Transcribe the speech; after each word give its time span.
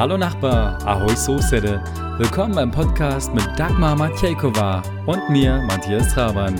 Hallo 0.00 0.16
Nachbar, 0.16 0.78
Ahoi 0.86 1.14
Sosede. 1.14 1.84
Willkommen 2.16 2.54
beim 2.54 2.70
Podcast 2.70 3.34
mit 3.34 3.46
Dagmar 3.58 3.94
Matjejkova 3.94 4.82
und 5.04 5.28
mir, 5.28 5.60
Matthias 5.68 6.14
Trabant. 6.14 6.58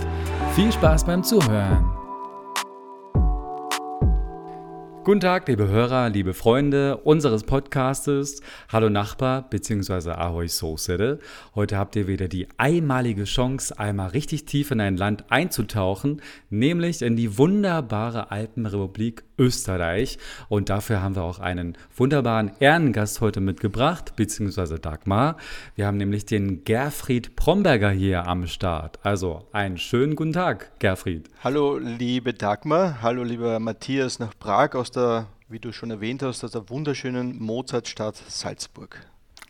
Viel 0.54 0.70
Spaß 0.70 1.06
beim 1.06 1.24
Zuhören. 1.24 1.82
Guten 5.02 5.20
Tag, 5.20 5.48
liebe 5.48 5.68
Hörer, 5.68 6.10
liebe 6.10 6.34
Freunde 6.34 6.98
unseres 6.98 7.44
Podcastes. 7.44 8.42
Hallo 8.68 8.90
Nachbar 8.90 9.48
bzw. 9.48 10.10
Ahoi 10.10 10.46
Sosede. 10.46 11.18
Heute 11.54 11.78
habt 11.78 11.96
ihr 11.96 12.06
wieder 12.06 12.28
die 12.28 12.46
einmalige 12.58 13.24
Chance, 13.24 13.78
einmal 13.78 14.10
richtig 14.10 14.44
tief 14.44 14.70
in 14.70 14.82
ein 14.82 14.98
Land 14.98 15.24
einzutauchen, 15.30 16.20
nämlich 16.50 17.00
in 17.00 17.16
die 17.16 17.38
wunderbare 17.38 18.30
Alpenrepublik 18.30 19.24
Österreich. 19.40 20.18
Und 20.48 20.68
dafür 20.68 21.02
haben 21.02 21.16
wir 21.16 21.22
auch 21.22 21.38
einen 21.38 21.76
wunderbaren 21.96 22.52
Ehrengast 22.60 23.20
heute 23.22 23.40
mitgebracht, 23.40 24.14
beziehungsweise 24.14 24.78
Dagmar. 24.78 25.38
Wir 25.74 25.86
haben 25.86 25.96
nämlich 25.96 26.26
den 26.26 26.62
Gerfried 26.64 27.34
Promberger 27.34 27.90
hier 27.90 28.26
am 28.26 28.46
Start. 28.46 28.98
Also 29.02 29.48
einen 29.52 29.78
schönen 29.78 30.14
guten 30.14 30.34
Tag, 30.34 30.78
Gerfried. 30.78 31.30
Hallo, 31.42 31.78
liebe 31.78 32.34
Dagmar. 32.34 33.00
Hallo, 33.00 33.24
lieber 33.24 33.58
Matthias 33.58 34.18
nach 34.18 34.38
Prag 34.38 34.74
aus 34.74 34.90
der, 34.90 35.26
wie 35.48 35.58
du 35.58 35.72
schon 35.72 35.90
erwähnt 35.90 36.22
hast, 36.22 36.44
aus 36.44 36.52
der 36.52 36.68
wunderschönen 36.68 37.42
Mozartstadt 37.42 38.16
Salzburg. 38.28 39.06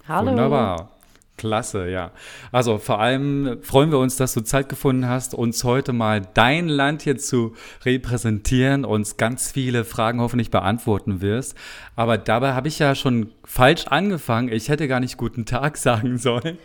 Hallo. 0.07 0.31
Wunderbar. 0.31 1.00
Klasse, 1.41 1.89
ja. 1.89 2.11
Also 2.53 2.77
vor 2.77 3.01
allem 3.01 3.63
freuen 3.63 3.91
wir 3.91 3.99
uns, 3.99 4.19
dass 4.19 4.35
du 4.35 4.43
Zeit 4.43 4.69
gefunden 4.69 5.09
hast, 5.09 5.33
uns 5.33 5.65
heute 5.65 5.95
mal 5.95 6.21
dein 6.35 6.69
Land 6.69 7.01
hier 7.01 7.17
zu 7.17 7.55
repräsentieren, 7.83 8.85
uns 8.85 9.17
ganz 9.17 9.51
viele 9.51 9.87
Fragen 9.87 10.21
hoffentlich 10.21 10.51
beantworten 10.51 11.23
wirst. 11.23 11.57
Aber 11.97 12.19
dabei 12.19 12.53
habe 12.53 12.69
ich 12.69 12.79
ja 12.79 12.95
schon 12.95 13.33
falsch 13.43 13.87
angefangen. 13.87 14.53
Ich 14.53 14.69
hätte 14.69 14.87
gar 14.87 15.01
nicht 15.01 15.17
guten 15.17 15.47
Tag 15.47 15.77
sagen 15.79 16.19
sollen, 16.19 16.59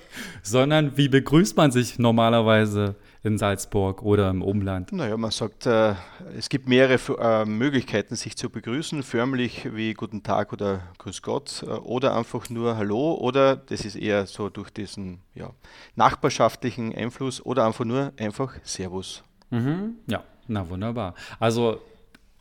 sondern 0.43 0.97
wie 0.97 1.07
begrüßt 1.07 1.55
man 1.55 1.71
sich 1.71 1.97
normalerweise 1.97 2.95
in 3.25 3.39
Salzburg 3.39 4.03
oder 4.03 4.29
im 4.29 4.43
Umland? 4.43 4.91
Naja, 4.91 5.17
man 5.17 5.31
sagt, 5.31 5.65
äh, 5.65 5.95
es 6.37 6.47
gibt 6.47 6.69
mehrere 6.69 6.99
äh, 7.19 7.45
Möglichkeiten, 7.45 8.15
sich 8.15 8.37
zu 8.37 8.49
begrüßen, 8.51 9.01
förmlich 9.01 9.73
wie 9.73 9.93
Guten 9.93 10.21
Tag 10.21 10.53
oder 10.53 10.83
Grüß 10.99 11.23
Gott 11.23 11.63
äh, 11.63 11.71
oder 11.71 12.15
einfach 12.15 12.49
nur 12.49 12.77
Hallo 12.77 13.15
oder 13.15 13.55
das 13.55 13.83
ist 13.83 13.95
eher 13.95 14.27
so 14.27 14.49
durch 14.49 14.69
diesen 14.69 15.21
ja, 15.33 15.49
nachbarschaftlichen 15.95 16.93
Einfluss 16.93 17.43
oder 17.43 17.65
einfach 17.65 17.85
nur 17.85 18.13
einfach 18.17 18.53
Servus. 18.63 19.23
Mhm, 19.49 19.95
ja, 20.07 20.23
na 20.47 20.69
wunderbar. 20.69 21.15
Also 21.39 21.81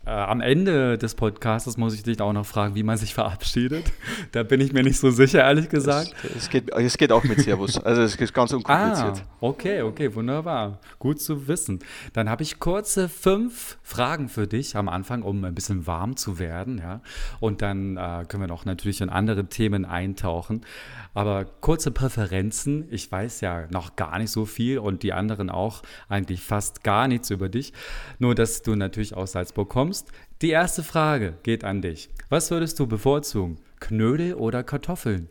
äh, 0.06 0.10
am 0.10 0.40
Ende 0.40 0.98
des 0.98 1.14
Podcasts 1.14 1.76
muss 1.76 1.94
ich 1.94 2.02
dich 2.02 2.20
auch 2.20 2.32
noch 2.32 2.44
fragen, 2.46 2.74
wie 2.74 2.82
man 2.82 2.96
sich 2.96 3.14
verabschiedet. 3.14 3.84
Da 4.32 4.42
bin 4.42 4.60
ich 4.60 4.72
mir 4.72 4.82
nicht 4.82 4.98
so 4.98 5.10
sicher, 5.10 5.40
ehrlich 5.40 5.68
gesagt. 5.68 6.12
Es, 6.24 6.44
es, 6.44 6.50
geht, 6.50 6.70
es 6.70 6.98
geht, 6.98 7.12
auch 7.12 7.22
mit 7.24 7.40
Servus. 7.40 7.78
Also 7.78 8.02
es 8.02 8.16
ist 8.16 8.34
ganz 8.34 8.52
unkompliziert. 8.52 9.22
Ah, 9.22 9.36
okay, 9.40 9.82
okay, 9.82 10.14
wunderbar. 10.14 10.80
Gut 10.98 11.20
zu 11.20 11.46
wissen. 11.46 11.78
Dann 12.14 12.28
habe 12.28 12.42
ich 12.42 12.58
kurze 12.58 13.08
fünf 13.08 13.78
Fragen 13.82 14.28
für 14.28 14.46
dich 14.46 14.76
am 14.76 14.88
Anfang, 14.88 15.22
um 15.22 15.44
ein 15.44 15.54
bisschen 15.54 15.86
warm 15.86 16.16
zu 16.16 16.38
werden. 16.38 16.78
Ja? 16.78 17.00
Und 17.38 17.62
dann 17.62 17.96
äh, 17.96 18.24
können 18.26 18.42
wir 18.42 18.48
noch 18.48 18.64
natürlich 18.64 19.00
in 19.00 19.08
andere 19.08 19.46
Themen 19.46 19.84
eintauchen. 19.84 20.62
Aber 21.12 21.44
kurze 21.44 21.92
Präferenzen. 21.92 22.88
Ich 22.90 23.10
weiß 23.10 23.40
ja 23.40 23.66
noch 23.70 23.94
gar 23.94 24.18
nicht 24.18 24.30
so 24.30 24.46
viel 24.46 24.78
und 24.78 25.02
die 25.04 25.12
anderen 25.12 25.48
auch 25.48 25.82
eigentlich 26.08 26.40
fast 26.40 26.82
gar 26.82 27.06
nichts 27.06 27.30
über 27.30 27.48
dich. 27.48 27.72
Nur, 28.18 28.34
dass 28.34 28.62
du 28.62 28.74
natürlich 28.74 29.14
aus 29.14 29.32
Salzburg 29.32 29.68
kommst. 29.68 29.93
Die 30.42 30.50
erste 30.50 30.82
Frage 30.82 31.34
geht 31.42 31.64
an 31.64 31.82
dich. 31.82 32.10
Was 32.28 32.50
würdest 32.50 32.78
du 32.78 32.86
bevorzugen? 32.86 33.58
Knödel 33.80 34.34
oder 34.34 34.62
Kartoffeln? 34.62 35.28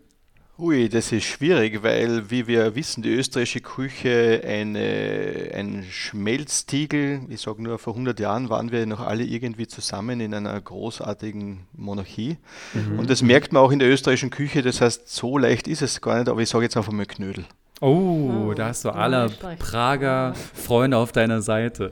Ui, 0.60 0.88
das 0.88 1.12
ist 1.12 1.24
schwierig, 1.24 1.82
weil, 1.82 2.30
wie 2.30 2.46
wir 2.46 2.76
wissen, 2.76 3.02
die 3.02 3.10
österreichische 3.10 3.62
Küche 3.62 4.44
eine, 4.46 5.50
ein 5.56 5.84
Schmelztiegel. 5.90 7.22
Ich 7.30 7.42
sage 7.42 7.64
nur, 7.64 7.80
vor 7.80 7.94
100 7.94 8.20
Jahren 8.20 8.50
waren 8.50 8.72
wir 8.72 8.86
noch 8.86 9.00
alle 9.00 9.24
irgendwie 9.24 9.66
zusammen 9.66 10.20
in 10.20 10.32
einer 10.34 10.62
großartigen 10.62 11.66
Monarchie. 11.74 12.38
Mhm. 12.76 13.00
Und 13.00 13.10
das 13.10 13.24
merkt 13.24 13.52
man 13.52 13.64
auch 13.64 13.72
in 13.72 13.80
der 13.80 13.90
österreichischen 13.90 14.30
Küche. 14.30 14.62
Das 14.62 14.80
heißt, 14.80 15.10
so 15.10 15.40
leicht 15.40 15.68
ist 15.68 15.82
es 15.82 16.02
gar 16.02 16.20
nicht, 16.20 16.30
aber 16.30 16.42
ich 16.42 16.50
sage 16.50 16.66
jetzt 16.66 16.78
einfach 16.78 16.94
mal 16.94 17.08
Knödel. 17.08 17.46
Oh, 17.84 18.48
oh, 18.48 18.54
da 18.54 18.68
hast 18.68 18.86
du 18.86 18.92
alle 18.92 19.30
Prager 19.60 20.34
Freunde 20.36 20.96
auf 20.96 21.12
deiner 21.12 21.42
Seite. 21.42 21.92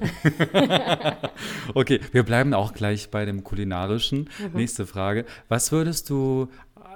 okay, 1.73 1.99
wir 2.13 2.23
bleiben 2.23 2.53
auch 2.53 2.71
gleich 2.71 3.11
bei 3.11 3.25
dem 3.25 3.43
kulinarischen. 3.43 4.29
Mhm. 4.39 4.57
Nächste 4.57 4.87
Frage. 4.87 5.25
Was 5.49 5.73
würdest 5.73 6.09
du 6.09 6.47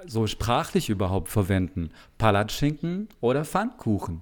so 0.07 0.27
sprachlich 0.27 0.89
überhaupt 0.89 1.27
verwenden? 1.27 1.89
Palatschinken 2.17 3.09
oder 3.19 3.43
Pfannkuchen? 3.43 4.21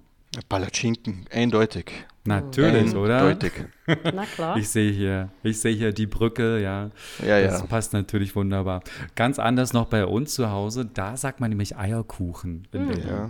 Palatschinken, 0.50 1.28
eindeutig. 1.32 1.92
Natürlich, 2.26 2.74
eindeutig. 2.74 2.96
oder? 2.96 3.18
Eindeutig. 3.28 3.54
Na 4.16 4.26
klar. 4.26 4.58
Ich 4.58 4.70
sehe 4.70 4.92
hier, 4.92 5.30
ich 5.44 5.60
sehe 5.60 5.76
hier 5.76 5.94
die 5.94 6.08
Brücke, 6.08 6.60
ja. 6.60 6.90
Ja, 7.24 7.40
das 7.42 7.60
ja. 7.60 7.66
passt 7.68 7.94
natürlich 7.94 8.36
wunderbar. 8.36 8.82
Ganz 9.14 9.38
anders 9.38 9.74
noch 9.74 9.86
bei 9.86 10.08
uns 10.08 10.34
zu 10.34 10.50
Hause, 10.50 10.90
da 10.92 11.16
sagt 11.16 11.42
man 11.42 11.52
nämlich 11.52 11.78
Eierkuchen 11.78 12.68
in 12.72 12.86
mhm. 12.88 12.92
Ja. 13.08 13.30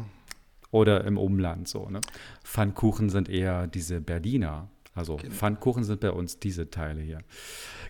Oder 0.74 1.04
im 1.06 1.20
Umland 1.20 1.68
so, 1.68 1.88
ne? 1.88 2.02
Pfannkuchen 2.44 3.12
sind 3.12 3.30
eher 3.30 3.68
diese 3.68 4.02
Berliner. 4.02 4.70
Also 4.96 5.18
genau. 5.18 5.32
Pfannkuchen 5.32 5.84
sind 5.84 6.00
bei 6.00 6.10
uns 6.10 6.40
diese 6.40 6.72
Teile 6.72 7.00
hier. 7.00 7.20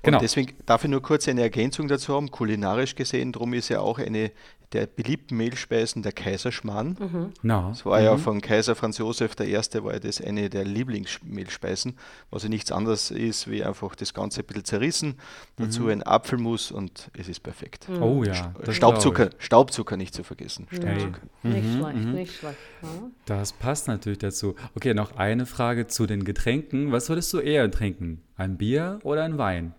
Genau. 0.01 0.17
Und 0.17 0.21
deswegen 0.21 0.53
darf 0.65 0.83
ich 0.83 0.89
nur 0.89 1.01
kurz 1.01 1.29
eine 1.29 1.41
Ergänzung 1.41 1.87
dazu 1.87 2.13
haben. 2.13 2.29
Kulinarisch 2.29 2.95
gesehen, 2.95 3.31
darum 3.31 3.53
ist 3.53 3.69
ja 3.69 3.79
auch 3.79 3.99
eine 3.99 4.31
der 4.73 4.87
beliebten 4.87 5.37
Mehlspeisen 5.37 6.01
der 6.01 6.11
Kaiserschmarrn. 6.11 6.97
Mhm. 6.99 7.33
No. 7.41 7.69
Das 7.69 7.85
war 7.85 7.99
mhm. 7.99 8.05
ja 8.05 8.17
von 8.17 8.41
Kaiser 8.41 8.75
Franz 8.75 8.97
Josef 8.97 9.35
der 9.35 9.47
Erste, 9.47 9.83
war 9.83 9.93
ja 9.93 9.99
das 9.99 10.19
eine 10.19 10.49
der 10.49 10.65
Lieblingsmehlspeisen, 10.65 11.95
was 12.31 12.43
ja 12.43 12.49
nichts 12.49 12.71
anderes 12.71 13.11
ist, 13.11 13.49
wie 13.49 13.63
einfach 13.63 13.95
das 13.95 14.13
Ganze 14.13 14.41
ein 14.41 14.45
bisschen 14.45 14.65
zerrissen, 14.65 15.15
dazu 15.57 15.83
mhm. 15.83 15.89
ein 15.89 16.03
Apfelmus 16.03 16.71
und 16.71 17.11
es 17.17 17.27
ist 17.29 17.41
perfekt. 17.41 17.87
Mhm. 17.87 18.01
Oh 18.01 18.23
ja. 18.23 18.53
Staubzucker, 18.69 19.29
Staubzucker 19.37 19.97
nicht 19.97 20.13
zu 20.13 20.23
vergessen. 20.23 20.67
Staubzucker. 20.71 21.21
Nicht 21.43 21.63
mhm, 21.63 21.79
schlecht, 21.79 21.97
mhm. 21.97 22.11
nicht 22.13 22.35
schlecht. 22.35 22.57
Ja. 22.81 22.89
Das 23.25 23.53
passt 23.53 23.87
natürlich 23.87 24.19
dazu. 24.19 24.55
Okay, 24.75 24.93
noch 24.93 25.15
eine 25.15 25.45
Frage 25.45 25.87
zu 25.87 26.07
den 26.07 26.23
Getränken. 26.23 26.91
Was 26.91 27.09
würdest 27.09 27.31
du 27.33 27.39
eher 27.39 27.69
trinken? 27.69 28.21
Ein 28.35 28.57
Bier 28.57 28.99
oder 29.03 29.23
ein 29.23 29.37
Wein? 29.37 29.73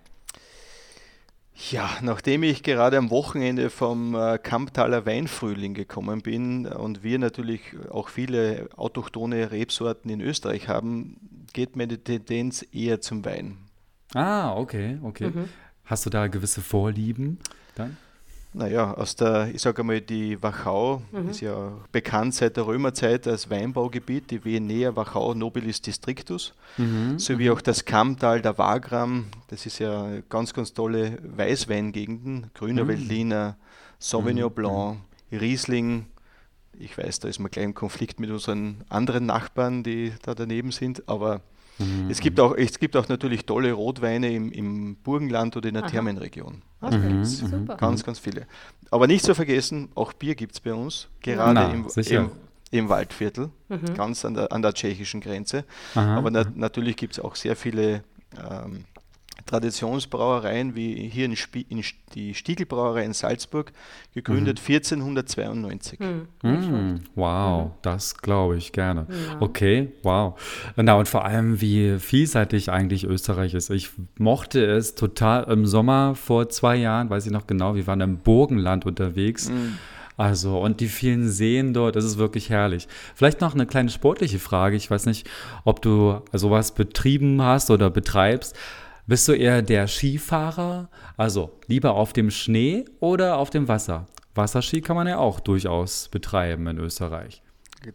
Ja, 1.71 1.89
nachdem 2.03 2.43
ich 2.43 2.63
gerade 2.65 2.99
am 2.99 3.11
Wochenende 3.11 3.71
vom 3.71 4.15
äh, 4.17 4.39
Kamptaler 4.39 5.07
Weinfrühling 5.07 5.75
gekommen 5.75 6.21
bin 6.21 6.67
und 6.67 7.05
wir 7.05 7.19
natürlich 7.19 7.63
auch 7.91 8.09
viele 8.09 8.69
autochtone 8.77 9.53
Rebsorten 9.53 10.11
in 10.11 10.21
Österreich 10.21 10.69
haben, 10.69 11.47
geht 11.53 11.77
meine 11.77 11.99
Tendenz 11.99 12.67
eher 12.73 13.01
zum 13.01 13.25
Wein. 13.25 13.59
Ah, 14.15 14.55
okay, 14.57 14.99
okay. 15.03 15.31
Mhm. 15.31 15.49
Hast 15.85 16.07
du 16.07 16.11
da 16.11 16.27
gewisse 16.27 16.61
Vorlieben 16.61 17.39
dann? 17.77 17.97
Naja, 18.57 18.95
aus 18.95 19.17
der, 19.17 19.53
ich 19.53 19.61
sage 19.61 19.83
einmal, 19.83 20.01
die 20.01 20.41
Wachau 20.41 21.03
mhm. 21.11 21.31
ist 21.31 21.41
ja 21.41 21.73
bekannt 21.91 22.35
seit 22.35 22.57
der 22.57 22.69
Römerzeit 22.69 23.27
als 23.27 23.51
Weinbaugebiet, 23.51 24.31
die 24.31 24.45
Venea 24.45 24.95
Wachau 24.95 25.35
Nobilis 25.35 25.83
Districtus, 25.83 26.55
mhm. 26.77 27.19
sowie 27.19 27.51
auch 27.51 27.61
das 27.61 27.85
Kammtal 27.85 28.43
der 28.43 28.57
Wagram, 28.57 29.27
das 29.49 29.67
ist 29.67 29.81
ja 29.81 30.21
ganz, 30.29 30.55
ganz 30.55 30.73
tolle 30.73 31.19
Weißweingegenden, 31.37 32.53
Grüner 32.55 32.85
mhm. 32.85 32.89
Veltliner, 32.89 33.57
Sauvignon 33.99 34.51
mhm. 34.51 34.55
Blanc, 34.55 34.99
Riesling. 35.33 36.07
Ich 36.79 36.97
weiß, 36.97 37.19
da 37.19 37.29
ist 37.29 37.41
man 37.41 37.51
gleich 37.51 37.65
im 37.65 37.75
Konflikt 37.75 38.21
mit 38.21 38.31
unseren 38.31 38.85
anderen 38.89 39.27
Nachbarn, 39.27 39.83
die 39.83 40.13
da 40.23 40.37
daneben 40.37 40.71
sind, 40.71 41.09
aber 41.09 41.41
Mhm. 41.79 42.11
Es, 42.11 42.21
gibt 42.21 42.39
auch, 42.41 42.55
es 42.57 42.79
gibt 42.79 42.97
auch 42.97 43.09
natürlich 43.09 43.47
tolle 43.47 43.73
Rotweine 43.73 44.33
im, 44.33 44.53
im 44.53 44.97
Burgenland 44.97 45.57
oder 45.57 45.69
in 45.69 45.75
der 45.75 45.85
Aha. 45.85 45.91
Thermenregion. 45.91 46.63
Also 46.81 46.99
mhm. 46.99 47.25
Super. 47.25 47.77
Ganz, 47.77 48.05
ganz 48.05 48.19
viele. 48.19 48.47
Aber 48.91 49.07
nicht 49.07 49.25
zu 49.25 49.35
vergessen, 49.35 49.89
auch 49.95 50.13
Bier 50.13 50.35
gibt 50.35 50.55
es 50.55 50.61
bei 50.61 50.75
uns, 50.75 51.09
gerade 51.21 51.55
Na, 51.55 51.73
im, 51.73 51.87
im, 51.97 52.31
im, 52.71 52.89
Waldviertel, 52.89 53.51
mhm. 53.69 53.95
ganz 53.95 54.25
an 54.25 54.35
der, 54.35 54.53
an 54.53 54.63
der 54.63 54.75
tschechischen 54.75 55.21
Grenze. 55.21 55.65
Aha. 55.95 56.17
Aber 56.17 56.31
na, 56.31 56.45
natürlich 56.55 56.97
gibt 56.97 57.15
es 57.15 57.21
auch 57.21 57.35
sehr 57.35 57.57
viele 57.57 58.05
ähm, 58.39 58.85
Traditionsbrauereien 59.47 60.75
wie 60.75 61.09
hier 61.09 61.27
in, 61.27 61.33
Sp 61.37 61.67
in 61.69 61.83
die 62.15 62.35
Stiegelbrauerei 62.35 63.05
in 63.05 63.13
Salzburg, 63.13 63.73
gegründet 64.15 64.61
mhm. 64.61 64.75
1492. 64.75 66.01
Mhm. 66.01 66.27
Mhm. 66.43 67.01
Wow, 67.15 67.73
das 67.83 68.17
glaube 68.17 68.57
ich 68.57 68.73
gerne. 68.73 69.07
Ja. 69.09 69.41
Okay, 69.41 69.93
wow. 70.03 70.39
Na, 70.77 70.95
und 70.95 71.09
vor 71.09 71.25
allem, 71.25 71.61
wie 71.61 71.99
vielseitig 71.99 72.71
eigentlich 72.71 73.05
Österreich 73.05 73.55
ist. 73.55 73.71
Ich 73.71 73.91
mochte 74.19 74.65
es 74.65 74.95
total 74.95 75.45
im 75.45 75.67
Sommer 75.67 76.15
vor 76.15 76.49
zwei 76.49 76.77
Jahren, 76.77 77.11
weiß 77.11 77.27
ich 77.27 77.33
noch 77.33 77.47
genau, 77.47 77.75
wir 77.75 77.87
waren 77.87 78.01
im 78.01 78.19
Burgenland 78.19 78.87
unterwegs. 78.87 79.51
Mhm. 79.51 79.79
Also, 80.17 80.61
und 80.61 80.81
die 80.81 80.87
vielen 80.87 81.29
Seen 81.29 81.75
dort, 81.75 81.97
das 81.97 82.05
ist 82.05 82.19
wirklich 82.19 82.49
herrlich. 82.49 82.87
Vielleicht 83.15 83.41
noch 83.41 83.55
eine 83.55 83.67
kleine 83.67 83.91
sportliche 83.91 84.39
Frage. 84.39 84.77
Ich 84.77 84.89
weiß 84.89 85.07
nicht, 85.07 85.29
ob 85.65 85.83
du 85.83 86.21
sowas 86.33 86.73
betrieben 86.73 87.43
hast 87.43 87.71
oder 87.71 87.91
betreibst. 87.91 88.57
Bist 89.07 89.29
du 89.29 89.33
eher 89.33 89.61
der 89.61 89.87
Skifahrer, 89.87 90.89
also 91.19 91.53
lieber 91.67 91.93
auf 91.93 92.15
dem 92.15 92.31
Schnee 92.31 92.87
oder 93.01 93.37
auf 93.37 93.51
dem 93.51 93.69
Wasser? 93.69 94.07
Wasserski 94.35 94.81
kann 94.81 94.97
man 94.97 95.07
ja 95.07 95.19
auch 95.19 95.41
durchaus 95.41 96.09
betreiben 96.09 96.67
in 96.69 96.79
Österreich. 96.79 97.43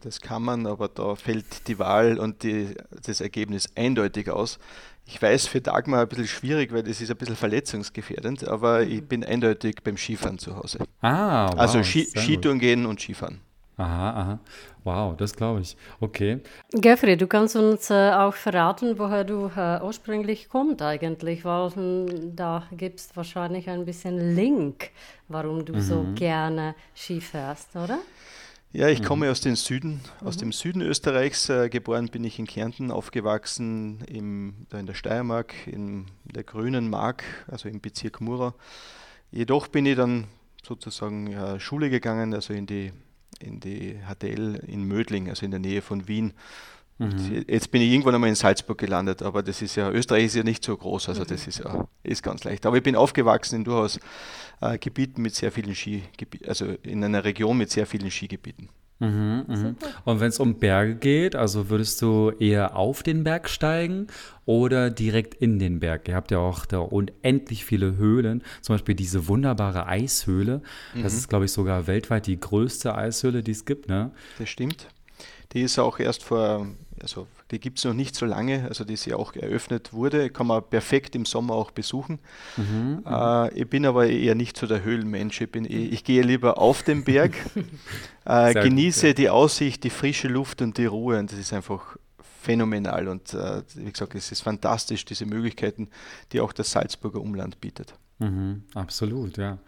Das 0.02 0.20
kann 0.20 0.44
man, 0.44 0.68
aber 0.68 0.86
da 0.86 1.16
fällt 1.16 1.66
die 1.66 1.80
Wahl 1.80 2.16
und 2.16 2.44
die, 2.44 2.76
das 3.04 3.20
Ergebnis 3.20 3.68
eindeutig 3.74 4.30
aus. 4.30 4.60
Ich 5.04 5.20
weiß 5.20 5.48
für 5.48 5.60
Dagmar 5.60 6.02
ein 6.02 6.08
bisschen 6.08 6.28
schwierig, 6.28 6.72
weil 6.72 6.84
das 6.84 7.00
ist 7.00 7.10
ein 7.10 7.16
bisschen 7.16 7.34
verletzungsgefährdend, 7.34 8.46
aber 8.46 8.82
ich 8.82 9.02
bin 9.04 9.24
eindeutig 9.24 9.78
beim 9.82 9.96
Skifahren 9.96 10.38
zu 10.38 10.54
Hause. 10.54 10.78
Ah, 11.00 11.48
wow, 11.50 11.58
also 11.58 11.82
Ski, 11.82 12.06
Skitouren 12.16 12.60
gehen 12.60 12.86
und 12.86 13.00
Skifahren. 13.00 13.40
Aha, 13.80 14.10
aha. 14.10 14.38
Wow, 14.84 15.16
das 15.16 15.34
glaube 15.34 15.62
ich. 15.62 15.76
Okay. 16.00 16.40
Geoffrey, 16.72 17.16
du 17.16 17.26
kannst 17.26 17.56
uns 17.56 17.88
äh, 17.88 18.10
auch 18.12 18.34
verraten, 18.34 18.98
woher 18.98 19.24
du 19.24 19.50
äh, 19.56 19.80
ursprünglich 19.82 20.50
kommst 20.50 20.82
eigentlich, 20.82 21.44
weil 21.46 21.70
hm, 21.70 22.36
da 22.36 22.64
gibt 22.72 23.00
es 23.00 23.16
wahrscheinlich 23.16 23.70
ein 23.70 23.86
bisschen 23.86 24.34
Link, 24.34 24.90
warum 25.28 25.64
du 25.64 25.74
mhm. 25.74 25.80
so 25.80 26.06
gerne 26.14 26.74
Ski 26.94 27.22
fährst, 27.22 27.74
oder? 27.74 27.98
Ja, 28.72 28.88
ich 28.88 29.02
komme 29.02 29.26
mhm. 29.26 29.32
aus 29.32 29.40
dem 29.40 29.56
Süden, 29.56 30.00
aus 30.22 30.36
mhm. 30.36 30.40
dem 30.40 30.52
Süden 30.52 30.82
Österreichs. 30.82 31.48
Äh, 31.48 31.70
geboren 31.70 32.08
bin 32.08 32.22
ich 32.22 32.38
in 32.38 32.46
Kärnten, 32.46 32.90
aufgewachsen 32.90 34.02
im, 34.08 34.66
da 34.68 34.78
in 34.78 34.86
der 34.86 34.94
Steiermark, 34.94 35.54
in 35.66 36.04
der 36.24 36.44
grünen 36.44 36.90
Mark, 36.90 37.24
also 37.48 37.68
im 37.68 37.80
Bezirk 37.80 38.20
Mura. 38.20 38.54
Jedoch 39.32 39.68
bin 39.68 39.86
ich 39.86 39.96
dann 39.96 40.26
sozusagen 40.62 41.28
ja, 41.28 41.58
Schule 41.58 41.88
gegangen, 41.90 42.34
also 42.34 42.52
in 42.52 42.66
die, 42.66 42.92
in 43.42 43.60
die 43.60 43.98
HTL 44.08 44.56
in 44.66 44.84
Mödling, 44.84 45.28
also 45.28 45.44
in 45.44 45.50
der 45.50 45.60
Nähe 45.60 45.82
von 45.82 46.08
Wien. 46.08 46.32
Mhm. 46.98 47.44
Jetzt 47.48 47.70
bin 47.70 47.80
ich 47.80 47.90
irgendwann 47.90 48.14
einmal 48.14 48.28
in 48.28 48.36
Salzburg 48.36 48.76
gelandet, 48.76 49.22
aber 49.22 49.42
das 49.42 49.62
ist 49.62 49.74
ja, 49.76 49.90
Österreich 49.90 50.26
ist 50.26 50.36
ja 50.36 50.42
nicht 50.42 50.62
so 50.62 50.76
groß, 50.76 51.08
also 51.08 51.24
das 51.24 51.46
ist 51.46 51.60
ja 51.60 51.88
ist 52.02 52.22
ganz 52.22 52.44
leicht. 52.44 52.66
Aber 52.66 52.76
ich 52.76 52.82
bin 52.82 52.94
aufgewachsen 52.94 53.56
in 53.56 53.64
durchaus 53.64 53.98
äh, 54.60 54.76
Gebieten 54.78 55.22
mit 55.22 55.34
sehr 55.34 55.50
vielen 55.50 55.74
Skigebieten, 55.74 56.46
also 56.48 56.66
in 56.82 57.02
einer 57.02 57.24
Region 57.24 57.56
mit 57.56 57.70
sehr 57.70 57.86
vielen 57.86 58.10
Skigebieten. 58.10 58.68
Mhm, 59.00 59.44
mhm. 59.48 59.76
Und 60.04 60.20
wenn 60.20 60.28
es 60.28 60.38
um 60.38 60.58
Berge 60.58 60.94
geht, 60.94 61.34
also 61.34 61.70
würdest 61.70 62.02
du 62.02 62.30
eher 62.38 62.76
auf 62.76 63.02
den 63.02 63.24
Berg 63.24 63.48
steigen 63.48 64.08
oder 64.44 64.90
direkt 64.90 65.34
in 65.34 65.58
den 65.58 65.80
Berg? 65.80 66.06
Ihr 66.06 66.14
habt 66.14 66.30
ja 66.30 66.38
auch 66.38 66.66
da 66.66 66.78
unendlich 66.78 67.64
viele 67.64 67.96
Höhlen, 67.96 68.42
zum 68.60 68.74
Beispiel 68.74 68.94
diese 68.94 69.26
wunderbare 69.26 69.86
Eishöhle. 69.86 70.62
Mhm. 70.94 71.02
Das 71.02 71.14
ist, 71.14 71.28
glaube 71.28 71.46
ich, 71.46 71.52
sogar 71.52 71.86
weltweit 71.86 72.26
die 72.26 72.38
größte 72.38 72.94
Eishöhle, 72.94 73.42
die 73.42 73.52
es 73.52 73.64
gibt, 73.64 73.88
ne? 73.88 74.10
Das 74.38 74.50
stimmt. 74.50 74.88
Die 75.52 75.62
ist 75.62 75.78
auch 75.78 75.98
erst 75.98 76.22
vor, 76.22 76.66
also 77.02 77.26
die 77.50 77.58
gibt 77.58 77.78
es 77.78 77.84
noch 77.84 77.94
nicht 77.94 78.14
so 78.14 78.26
lange, 78.26 78.66
also 78.68 78.84
die 78.84 78.96
sie 78.96 79.14
auch 79.14 79.34
eröffnet 79.34 79.92
wurde, 79.92 80.30
kann 80.30 80.46
man 80.46 80.62
perfekt 80.62 81.16
im 81.16 81.24
Sommer 81.24 81.54
auch 81.54 81.70
besuchen. 81.72 82.20
Mhm, 82.56 83.02
äh, 83.06 83.52
ich 83.54 83.68
bin 83.68 83.84
aber 83.86 84.06
eher 84.06 84.34
nicht 84.34 84.56
so 84.56 84.66
der 84.66 84.84
Höhlenmensch, 84.84 85.40
ich, 85.40 85.50
bin 85.50 85.64
eh, 85.64 85.86
ich 85.86 86.04
gehe 86.04 86.22
lieber 86.22 86.58
auf 86.58 86.82
den 86.82 87.04
Berg, 87.04 87.34
äh, 88.24 88.54
genieße 88.54 89.08
gut, 89.08 89.08
ja. 89.08 89.14
die 89.14 89.30
Aussicht, 89.30 89.82
die 89.84 89.90
frische 89.90 90.28
Luft 90.28 90.62
und 90.62 90.78
die 90.78 90.86
Ruhe 90.86 91.18
und 91.18 91.32
das 91.32 91.38
ist 91.38 91.52
einfach 91.52 91.96
phänomenal 92.40 93.08
und 93.08 93.34
äh, 93.34 93.62
wie 93.74 93.90
gesagt, 93.90 94.14
es 94.14 94.32
ist 94.32 94.42
fantastisch, 94.42 95.04
diese 95.04 95.26
Möglichkeiten, 95.26 95.88
die 96.32 96.40
auch 96.40 96.52
das 96.52 96.70
Salzburger 96.70 97.20
Umland 97.20 97.60
bietet. 97.60 97.94
Mhm, 98.20 98.64
absolut, 98.74 99.38
ja. 99.38 99.58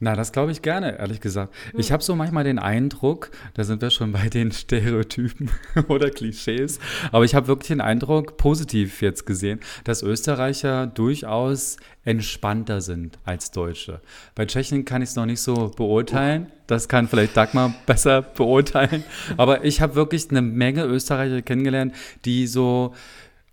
Na, 0.00 0.16
das 0.16 0.32
glaube 0.32 0.50
ich 0.50 0.62
gerne, 0.62 0.98
ehrlich 0.98 1.20
gesagt. 1.20 1.54
Ich 1.74 1.92
habe 1.92 2.02
so 2.02 2.16
manchmal 2.16 2.42
den 2.42 2.58
Eindruck, 2.58 3.30
da 3.54 3.62
sind 3.62 3.80
wir 3.82 3.90
schon 3.90 4.10
bei 4.10 4.28
den 4.28 4.50
Stereotypen 4.50 5.48
oder 5.88 6.10
Klischees, 6.10 6.80
aber 7.12 7.24
ich 7.24 7.36
habe 7.36 7.46
wirklich 7.46 7.68
den 7.68 7.80
Eindruck, 7.80 8.36
positiv 8.36 9.00
jetzt 9.00 9.26
gesehen, 9.26 9.60
dass 9.84 10.02
Österreicher 10.02 10.88
durchaus 10.88 11.76
entspannter 12.04 12.80
sind 12.80 13.16
als 13.24 13.52
Deutsche. 13.52 14.00
Bei 14.34 14.44
Tschechien 14.44 14.84
kann 14.84 15.02
ich 15.02 15.10
es 15.10 15.16
noch 15.16 15.26
nicht 15.26 15.40
so 15.40 15.70
beurteilen. 15.76 16.50
Das 16.66 16.88
kann 16.88 17.06
vielleicht 17.06 17.36
Dagmar 17.36 17.74
besser 17.86 18.22
beurteilen. 18.22 19.04
Aber 19.36 19.64
ich 19.64 19.80
habe 19.80 19.94
wirklich 19.94 20.30
eine 20.30 20.42
Menge 20.42 20.84
Österreicher 20.84 21.42
kennengelernt, 21.42 21.94
die 22.24 22.48
so 22.48 22.92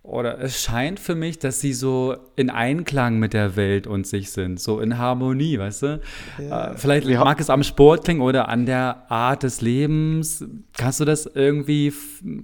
oder 0.08 0.40
es 0.40 0.62
scheint 0.62 0.98
für 0.98 1.14
mich, 1.14 1.38
dass 1.38 1.60
sie 1.60 1.74
so 1.74 2.16
in 2.34 2.48
Einklang 2.48 3.18
mit 3.18 3.34
der 3.34 3.56
Welt 3.56 3.86
und 3.86 4.06
sich 4.06 4.30
sind, 4.30 4.58
so 4.58 4.80
in 4.80 4.96
Harmonie, 4.96 5.58
weißt 5.58 5.82
du? 5.82 6.00
Ja. 6.38 6.72
Äh, 6.72 6.76
vielleicht 6.78 7.06
ja. 7.06 7.22
mag 7.22 7.38
es 7.40 7.50
am 7.50 7.62
Sport 7.62 8.04
klingen 8.04 8.22
oder 8.22 8.48
an 8.48 8.64
der 8.64 9.10
Art 9.10 9.42
des 9.42 9.60
Lebens. 9.60 10.44
Kannst 10.76 11.00
du 11.00 11.04
das 11.04 11.26
irgendwie 11.26 11.92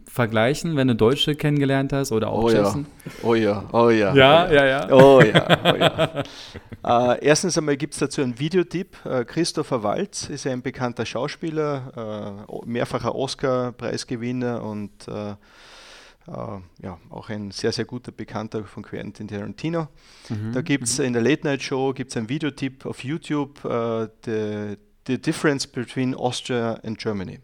vergleichen, 0.04 0.76
wenn 0.76 0.88
du 0.88 0.94
Deutsche 0.94 1.36
kennengelernt 1.36 1.92
hast 1.94 2.12
oder 2.12 2.28
auch 2.28 2.44
oh? 2.44 2.50
Ja. 2.50 2.74
Oh 3.22 3.34
ja, 3.34 3.64
oh 3.72 3.88
ja. 3.88 4.14
Ja, 4.14 4.46
oh 4.46 4.52
ja, 4.52 4.66
ja. 4.66 4.92
Oh 4.92 5.22
ja, 5.22 5.58
oh 5.64 5.76
ja. 5.76 7.14
äh, 7.14 7.24
erstens 7.24 7.56
einmal 7.56 7.78
gibt 7.78 7.94
es 7.94 8.00
dazu 8.00 8.20
einen 8.20 8.38
Videotipp. 8.38 8.96
Äh, 9.06 9.24
Christopher 9.24 9.82
Walz 9.82 10.28
ist 10.28 10.46
ein 10.46 10.60
bekannter 10.60 11.06
Schauspieler, 11.06 12.44
äh, 12.46 12.66
mehrfacher 12.66 13.14
Oscar-Preisgewinner 13.14 14.62
und 14.62 14.90
ja, 16.26 16.98
auch 17.10 17.28
ein 17.28 17.50
sehr, 17.50 17.72
sehr 17.72 17.84
guter 17.84 18.10
Bekannter 18.10 18.64
von 18.64 18.82
Quentin 18.82 19.28
Tarantino. 19.28 19.88
Mhm, 20.28 20.52
da 20.52 20.62
gibt 20.62 20.84
es 20.84 20.98
mhm. 20.98 21.04
in 21.04 21.12
der 21.12 21.22
Late 21.22 21.46
Night 21.46 21.62
Show 21.62 21.92
gibt's 21.92 22.16
einen 22.16 22.28
Videotipp 22.28 22.86
auf 22.86 23.04
YouTube, 23.04 23.62
uh, 23.64 24.06
the, 24.24 24.76
the 25.06 25.20
Difference 25.20 25.66
Between 25.66 26.14
Austria 26.14 26.80
and 26.82 26.98
Germany. 26.98 27.40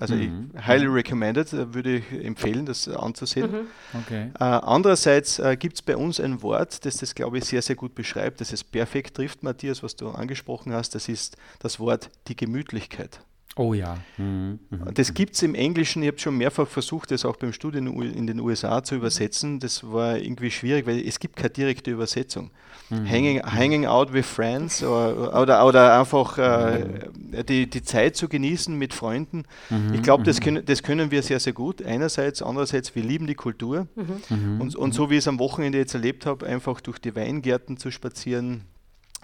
Also 0.00 0.14
mhm. 0.14 0.50
ich, 0.54 0.66
highly 0.66 0.86
recommended, 0.86 1.52
äh, 1.52 1.74
würde 1.74 1.98
ich 1.98 2.24
empfehlen, 2.24 2.64
das 2.64 2.88
anzusehen. 2.88 3.52
Mhm. 3.52 4.00
Okay. 4.00 4.30
Uh, 4.40 4.44
andererseits 4.44 5.38
uh, 5.38 5.54
gibt 5.56 5.76
es 5.76 5.82
bei 5.82 5.94
uns 5.94 6.18
ein 6.18 6.40
Wort, 6.42 6.84
das 6.86 6.96
das, 6.96 7.14
glaube 7.14 7.38
ich, 7.38 7.44
sehr, 7.44 7.60
sehr 7.60 7.76
gut 7.76 7.94
beschreibt, 7.94 8.40
das 8.40 8.52
es 8.52 8.64
perfekt 8.64 9.16
trifft, 9.16 9.42
Matthias, 9.42 9.82
was 9.82 9.96
du 9.96 10.08
angesprochen 10.08 10.72
hast, 10.72 10.94
das 10.94 11.08
ist 11.08 11.36
das 11.58 11.78
Wort 11.78 12.10
die 12.28 12.36
Gemütlichkeit. 12.36 13.20
Oh 13.56 13.74
ja. 13.74 13.98
Mhm. 14.16 14.60
Mhm. 14.70 14.94
Das 14.94 15.12
gibt 15.12 15.34
es 15.34 15.42
im 15.42 15.54
Englischen, 15.56 16.02
ich 16.02 16.08
habe 16.08 16.18
schon 16.18 16.36
mehrfach 16.36 16.68
versucht, 16.68 17.10
das 17.10 17.24
auch 17.24 17.36
beim 17.36 17.52
Studium 17.52 18.00
in 18.00 18.26
den 18.26 18.38
USA 18.38 18.82
zu 18.84 18.94
übersetzen. 18.94 19.58
Das 19.58 19.90
war 19.90 20.18
irgendwie 20.18 20.52
schwierig, 20.52 20.86
weil 20.86 21.04
es 21.06 21.18
gibt 21.18 21.34
keine 21.34 21.50
direkte 21.50 21.90
Übersetzung. 21.90 22.52
Mhm. 22.90 23.10
Hanging, 23.10 23.42
hanging 23.42 23.86
out 23.86 24.12
with 24.12 24.26
friends 24.26 24.84
oder, 24.84 25.42
oder, 25.42 25.66
oder 25.66 25.98
einfach 25.98 26.38
äh, 26.38 27.10
die, 27.48 27.68
die 27.68 27.82
Zeit 27.82 28.14
zu 28.16 28.28
genießen 28.28 28.76
mit 28.76 28.94
Freunden. 28.94 29.42
Mhm. 29.68 29.94
Ich 29.94 30.02
glaube, 30.02 30.22
das, 30.22 30.38
mhm. 30.38 30.44
können, 30.44 30.64
das 30.64 30.84
können 30.84 31.10
wir 31.10 31.22
sehr, 31.22 31.40
sehr 31.40 31.52
gut. 31.52 31.82
Einerseits, 31.82 32.42
andererseits, 32.42 32.94
wir 32.94 33.02
lieben 33.02 33.26
die 33.26 33.34
Kultur. 33.34 33.88
Mhm. 33.96 34.60
Und, 34.60 34.76
und 34.76 34.94
so 34.94 35.10
wie 35.10 35.14
ich 35.14 35.20
es 35.20 35.28
am 35.28 35.40
Wochenende 35.40 35.78
jetzt 35.78 35.94
erlebt 35.94 36.24
habe, 36.24 36.46
einfach 36.46 36.80
durch 36.80 37.00
die 37.00 37.16
Weingärten 37.16 37.78
zu 37.78 37.90
spazieren, 37.90 38.62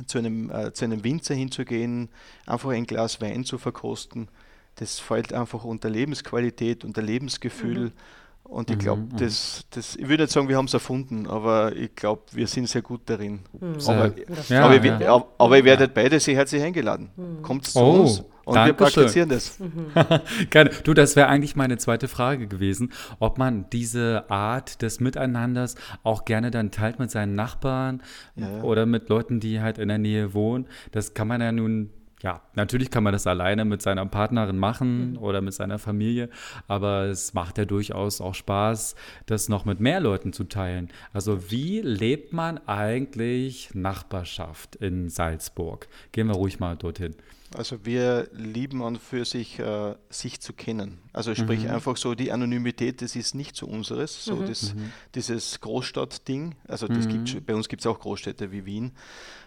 zu 0.07 0.19
einem, 0.19 0.51
äh, 0.51 0.73
zu 0.73 0.85
einem 0.85 1.03
Winzer 1.05 1.35
hinzugehen, 1.35 2.09
einfach 2.47 2.71
ein 2.71 2.87
Glas 2.87 3.21
Wein 3.21 3.45
zu 3.45 3.59
verkosten, 3.59 4.29
das 4.77 4.99
fällt 4.99 5.33
einfach 5.33 5.65
unter 5.65 5.89
Lebensqualität, 5.89 6.85
unter 6.85 7.03
Lebensgefühl. 7.03 7.87
Mhm. 7.87 7.93
Und 8.45 8.71
ich 8.71 8.79
glaube, 8.79 9.03
mhm, 9.03 9.17
das, 9.17 9.65
das, 9.71 9.97
ich 9.97 10.09
würde 10.09 10.23
nicht 10.25 10.33
sagen, 10.33 10.49
wir 10.49 10.57
haben 10.57 10.67
es 10.67 10.75
erfunden, 10.75 11.27
aber 11.27 11.75
ich 11.75 11.97
glaube, 11.97 12.23
wir 12.33 12.47
sind 12.47 12.69
sehr 12.69 12.83
gut 12.83 13.01
darin. 13.07 13.41
Mhm. 13.59 13.77
Aber, 13.87 14.13
ja, 14.49 14.65
aber, 14.65 14.85
ja. 14.85 14.99
Ich, 14.99 15.25
aber, 15.39 15.57
ihr 15.57 15.65
werdet 15.65 15.95
beide 15.95 16.21
sehr 16.21 16.37
herzlich 16.37 16.63
eingeladen. 16.63 17.11
Mhm. 17.17 17.43
Kommt 17.43 17.65
zu 17.65 17.81
oh. 17.81 18.03
uns. 18.03 18.23
Und 18.47 18.55
Dankeschön. 18.55 18.79
wir 18.79 19.03
praktizieren 19.03 19.29
das. 19.29 19.59
Mhm. 19.67 20.71
Du, 20.85 20.95
das 20.95 21.17
wäre 21.17 21.27
eigentlich 21.27 21.57
meine 21.57 21.79
zweite 21.79 22.07
Frage 22.07 22.47
gewesen, 22.47 22.93
ob 23.19 23.39
man 23.39 23.69
diese 23.71 24.31
Art 24.31 24.83
des 24.83 25.01
Miteinanders 25.01 25.75
auch 26.05 26.25
gerne 26.25 26.51
dann 26.51 26.71
teilt 26.71 26.99
mit 26.99 27.11
seinen 27.11 27.35
Nachbarn 27.35 28.03
ja, 28.37 28.49
ja. 28.49 28.63
oder 28.63 28.87
mit 28.87 29.09
Leuten, 29.09 29.41
die 29.41 29.61
halt 29.61 29.79
in 29.79 29.89
der 29.89 29.99
Nähe 29.99 30.33
wohnen. 30.33 30.67
Das 30.93 31.15
kann 31.15 31.27
man 31.27 31.41
ja 31.41 31.51
nun 31.51 31.91
ja, 32.27 32.43
natürlich 32.57 32.91
kann 32.91 33.05
man 33.05 33.13
das 33.13 33.29
alleine 33.29 33.65
mit 33.65 33.83
seiner 33.83 34.05
Partnerin 34.05 34.59
machen 34.59 35.13
mhm. 35.13 35.19
oder 35.19 35.41
mit 35.41 35.55
seiner 35.55 35.79
Familie, 35.79 36.29
aber 36.67 37.05
es 37.05 37.35
macht 37.35 37.57
ja 37.57 37.65
durchaus 37.65 38.21
auch 38.21 38.35
Spaß, 38.35 38.97
das 39.27 39.49
noch 39.49 39.65
mit 39.65 39.79
mehr 39.79 40.01
Leuten 40.01 40.33
zu 40.33 40.43
teilen. 40.43 40.89
Also 41.13 41.53
wie 41.53 41.83
lebt 41.83 42.33
man 42.33 42.59
eigentlich 42.67 43.71
Nachbarschaft 43.75 44.75
in 44.75 45.09
Salzburg? 45.09 45.87
Gehen 46.11 46.27
wir 46.27 46.35
ruhig 46.35 46.59
mal 46.59 46.75
dorthin. 46.77 47.15
Also 47.55 47.85
wir 47.85 48.29
lieben 48.33 48.83
an 48.83 48.97
für 48.97 49.25
sich, 49.25 49.61
äh, 49.61 49.95
sich 50.11 50.41
zu 50.41 50.53
kennen. 50.53 50.99
Also 51.13 51.35
sprich 51.35 51.63
mhm. 51.63 51.71
einfach 51.71 51.97
so 51.97 52.17
die 52.17 52.33
Anonymität, 52.33 53.03
das 53.03 53.15
ist 53.15 53.37
nicht 53.37 53.55
so 53.55 53.67
unseres, 53.67 54.25
so 54.25 54.35
mhm. 54.37 54.47
Das, 54.47 54.75
mhm. 54.75 54.93
dieses 55.15 55.61
Großstadtding. 55.61 56.57
Also 56.67 56.89
das 56.89 57.07
mhm. 57.07 57.25
gibt, 57.25 57.47
bei 57.47 57.55
uns 57.55 57.69
gibt 57.69 57.83
es 57.83 57.87
auch 57.87 58.01
Großstädte 58.01 58.51
wie 58.51 58.67
Wien. 58.67 58.93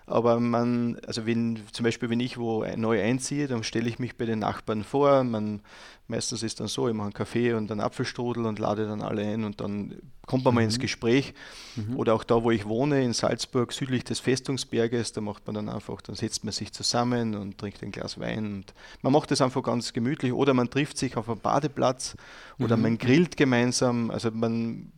Aber 0.09 0.39
man, 0.39 0.99
also 1.05 1.27
wenn 1.27 1.59
zum 1.71 1.83
Beispiel, 1.83 2.09
wenn 2.09 2.19
ich 2.19 2.39
wo 2.39 2.65
neu 2.75 3.01
einziehe, 3.01 3.47
dann 3.47 3.63
stelle 3.63 3.87
ich 3.87 3.99
mich 3.99 4.17
bei 4.17 4.25
den 4.25 4.39
Nachbarn 4.39 4.83
vor. 4.83 5.23
Man, 5.23 5.61
meistens 6.07 6.41
ist 6.41 6.59
dann 6.59 6.67
so, 6.67 6.87
ich 6.87 6.95
mache 6.95 7.05
einen 7.05 7.13
Kaffee 7.13 7.53
und 7.53 7.71
einen 7.71 7.79
Apfelstrudel 7.79 8.45
und 8.47 8.57
lade 8.57 8.87
dann 8.87 9.03
alle 9.03 9.21
ein 9.21 9.43
und 9.43 9.61
dann 9.61 10.01
kommt 10.25 10.45
man 10.45 10.53
mhm. 10.53 10.55
mal 10.55 10.63
ins 10.63 10.77
mhm. 10.77 10.81
Gespräch. 10.81 11.35
Mhm. 11.75 11.95
Oder 11.97 12.15
auch 12.15 12.23
da, 12.23 12.43
wo 12.43 12.49
ich 12.49 12.65
wohne, 12.65 13.03
in 13.03 13.13
Salzburg, 13.13 13.71
südlich 13.71 14.03
des 14.03 14.19
Festungsberges, 14.19 15.11
da 15.13 15.21
macht 15.21 15.45
man 15.45 15.53
dann 15.53 15.69
einfach, 15.69 16.01
dann 16.01 16.15
setzt 16.15 16.43
man 16.43 16.53
sich 16.53 16.73
zusammen 16.73 17.35
und 17.35 17.59
trinkt 17.59 17.83
ein 17.83 17.91
Glas 17.91 18.19
Wein. 18.19 18.45
Und 18.45 18.73
man 19.03 19.13
macht 19.13 19.29
das 19.29 19.41
einfach 19.41 19.61
ganz 19.61 19.93
gemütlich. 19.93 20.33
Oder 20.33 20.55
man 20.55 20.71
trifft 20.71 20.97
sich 20.97 21.17
auf 21.17 21.29
einem 21.29 21.39
Badeplatz 21.39 22.15
oder 22.57 22.77
mhm. 22.77 22.83
man 22.83 22.97
grillt 22.97 23.37
gemeinsam. 23.37 24.09
Also 24.09 24.31
man 24.31 24.91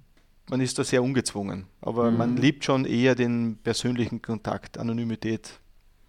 man 0.51 0.59
ist 0.59 0.77
da 0.77 0.83
sehr 0.83 1.01
ungezwungen. 1.01 1.65
Aber 1.81 2.11
mhm. 2.11 2.17
man 2.17 2.37
liebt 2.37 2.63
schon 2.65 2.85
eher 2.85 3.15
den 3.15 3.57
persönlichen 3.63 4.21
Kontakt, 4.21 4.77
Anonymität. 4.77 5.59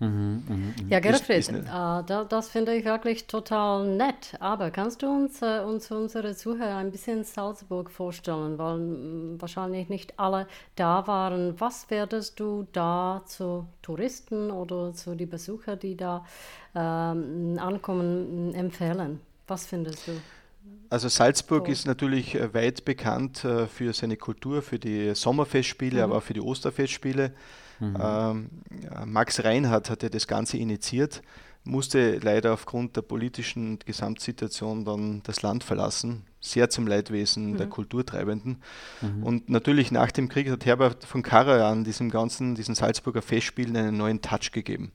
Mhm, 0.00 0.42
mh, 0.48 0.54
mh. 0.56 0.90
Ja, 0.90 0.98
Gerfried, 0.98 1.48
äh, 1.48 1.62
da, 1.62 2.26
das 2.28 2.48
finde 2.48 2.74
ich 2.74 2.84
wirklich 2.84 3.28
total 3.28 3.86
nett. 3.86 4.34
Aber 4.40 4.72
kannst 4.72 5.02
du 5.02 5.06
uns, 5.06 5.40
äh, 5.42 5.60
uns 5.60 5.92
unsere 5.92 6.34
Zuhörer 6.34 6.76
ein 6.76 6.90
bisschen 6.90 7.22
Salzburg 7.22 7.88
vorstellen, 7.88 8.58
weil 8.58 8.78
mh, 8.78 9.40
wahrscheinlich 9.40 9.88
nicht 9.88 10.18
alle 10.18 10.48
da 10.74 11.06
waren. 11.06 11.54
Was 11.60 11.88
werdest 11.88 12.40
du 12.40 12.66
da 12.72 13.22
zu 13.26 13.66
Touristen 13.80 14.50
oder 14.50 14.92
zu 14.92 15.14
den 15.14 15.30
Besuchern, 15.30 15.78
die 15.78 15.96
da 15.96 16.24
ähm, 16.74 17.58
ankommen, 17.60 18.54
empfehlen? 18.54 19.20
Was 19.46 19.66
findest 19.66 20.08
du? 20.08 20.12
Also 20.92 21.08
Salzburg 21.08 21.64
oh. 21.68 21.70
ist 21.70 21.86
natürlich 21.86 22.34
äh, 22.34 22.52
weit 22.52 22.84
bekannt 22.84 23.44
äh, 23.44 23.66
für 23.66 23.94
seine 23.94 24.18
Kultur, 24.18 24.60
für 24.60 24.78
die 24.78 25.14
Sommerfestspiele, 25.14 25.96
mhm. 25.96 26.02
aber 26.02 26.18
auch 26.18 26.22
für 26.22 26.34
die 26.34 26.42
Osterfestspiele. 26.42 27.32
Mhm. 27.80 27.96
Ähm, 27.98 28.50
Max 29.06 29.42
Reinhardt 29.42 29.88
hatte 29.88 30.10
das 30.10 30.26
Ganze 30.26 30.58
initiiert, 30.58 31.22
musste 31.64 32.18
leider 32.18 32.52
aufgrund 32.52 32.94
der 32.96 33.00
politischen 33.02 33.78
Gesamtsituation 33.78 34.84
dann 34.84 35.22
das 35.22 35.40
Land 35.40 35.64
verlassen, 35.64 36.26
sehr 36.42 36.68
zum 36.68 36.86
Leidwesen 36.86 37.52
mhm. 37.52 37.56
der 37.56 37.68
Kulturtreibenden. 37.68 38.58
Mhm. 39.00 39.22
Und 39.22 39.48
natürlich 39.48 39.92
nach 39.92 40.12
dem 40.12 40.28
Krieg 40.28 40.50
hat 40.50 40.66
Herbert 40.66 41.04
von 41.04 41.22
Karajan 41.22 41.84
diesem 41.84 42.10
ganzen, 42.10 42.54
diesen 42.54 42.74
Salzburger 42.74 43.22
Festspielen 43.22 43.78
einen 43.78 43.96
neuen 43.96 44.20
Touch 44.20 44.52
gegeben. 44.52 44.92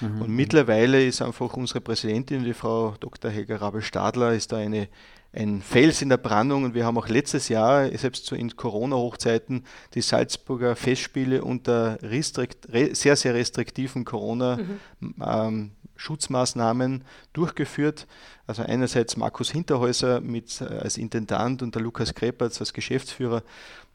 Mhm. 0.00 0.22
Und 0.22 0.30
mittlerweile 0.30 1.04
ist 1.04 1.22
einfach 1.22 1.54
unsere 1.54 1.80
Präsidentin, 1.80 2.44
die 2.44 2.54
Frau 2.54 2.94
Dr. 3.00 3.32
Helga 3.32 3.56
Rabel-Stadler, 3.56 4.32
ist 4.32 4.52
da 4.52 4.58
eine 4.58 4.88
ein 5.32 5.62
Fels 5.62 6.02
in 6.02 6.08
der 6.08 6.16
Brandung 6.16 6.64
und 6.64 6.74
wir 6.74 6.84
haben 6.84 6.98
auch 6.98 7.06
letztes 7.08 7.48
Jahr, 7.48 7.88
selbst 7.96 8.26
so 8.26 8.34
in 8.34 8.56
Corona-Hochzeiten, 8.56 9.64
die 9.94 10.00
Salzburger 10.00 10.74
Festspiele 10.74 11.44
unter 11.44 12.00
sehr, 12.02 13.16
sehr 13.16 13.34
restriktiven 13.34 14.04
Corona-Schutzmaßnahmen 14.04 16.90
mhm. 16.90 16.96
ähm, 16.96 17.04
durchgeführt. 17.32 18.08
Also 18.48 18.64
einerseits 18.64 19.16
Markus 19.16 19.52
Hinterhäuser 19.52 20.20
mit, 20.20 20.60
äh, 20.60 20.64
als 20.64 20.98
Intendant 20.98 21.62
und 21.62 21.76
der 21.76 21.82
Lukas 21.82 22.12
Krepertz 22.14 22.60
als 22.60 22.72
Geschäftsführer, 22.72 23.44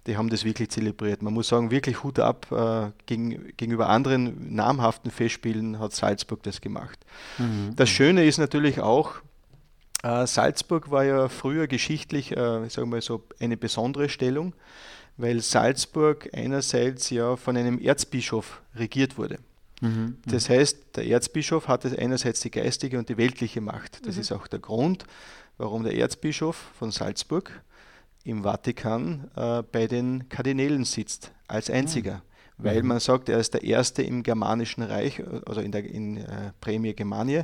die 0.08 0.16
haben 0.16 0.30
das 0.30 0.46
wirklich 0.46 0.70
zelebriert. 0.70 1.22
Man 1.22 1.34
muss 1.34 1.50
sagen, 1.50 1.70
wirklich 1.72 2.04
Hut 2.04 2.20
ab 2.20 2.50
äh, 2.52 2.92
gegen, 3.08 3.52
gegenüber 3.58 3.90
anderen 3.90 4.56
namhaften 4.56 5.12
Festspielen 5.12 5.80
hat 5.80 5.92
Salzburg 5.94 6.44
das 6.44 6.62
gemacht. 6.62 6.98
Mhm. 7.38 7.76
Das 7.76 7.90
Schöne 7.90 8.24
ist 8.24 8.38
natürlich 8.38 8.80
auch, 8.80 9.16
Salzburg 10.28 10.92
war 10.92 11.04
ja 11.04 11.30
früher 11.30 11.68
geschichtlich, 11.68 12.32
äh, 12.32 12.70
sagen 12.70 12.92
wir 12.92 13.02
so, 13.02 13.24
eine 13.40 13.58
besondere 13.58 14.08
Stellung, 14.10 14.54
weil 15.18 15.42
Salzburg 15.42 16.30
einerseits 16.34 17.10
ja 17.10 17.36
von 17.36 17.58
einem 17.58 17.80
Erzbischof 17.80 18.62
regiert 18.76 19.18
wurde. 19.18 19.40
Mhm, 19.82 19.90
mhm. 19.90 20.18
das 20.28 20.50
heißt, 20.50 20.96
der 20.96 21.08
Erzbischof 21.08 21.68
hatte 21.68 21.98
einerseits 21.98 22.42
die 22.42 22.52
geistige 22.52 23.00
und 23.00 23.10
die 23.10 23.18
weltliche 23.18 23.62
Macht. 23.62 24.06
Das 24.06 24.16
mhm. 24.16 24.22
ist 24.22 24.32
auch 24.32 24.48
der 24.48 24.60
Grund, 24.60 25.06
warum 25.58 25.84
der 25.84 25.96
Erzbischof 25.96 26.56
von 26.78 26.92
Salzburg 26.92 27.52
im 28.24 28.44
Vatikan 28.44 29.30
äh, 29.36 29.64
bei 29.64 29.88
den 29.88 30.30
Kardinälen 30.30 30.84
sitzt, 30.86 31.32
als 31.48 31.70
einziger. 31.70 32.16
Mhm 32.16 32.35
weil 32.58 32.82
mhm. 32.82 32.90
man 32.90 33.00
sagt, 33.00 33.30
er 33.30 33.40
ist 33.40 33.54
der 33.54 33.64
Erste 33.64 34.02
im 34.02 34.24
Germanischen 34.24 34.84
Reich, 34.84 35.22
also 35.46 35.62
in 35.62 35.72
der 35.72 35.84
in, 35.84 36.18
äh, 36.18 36.52
Prämie 36.62 36.94
Germanie. 36.94 37.44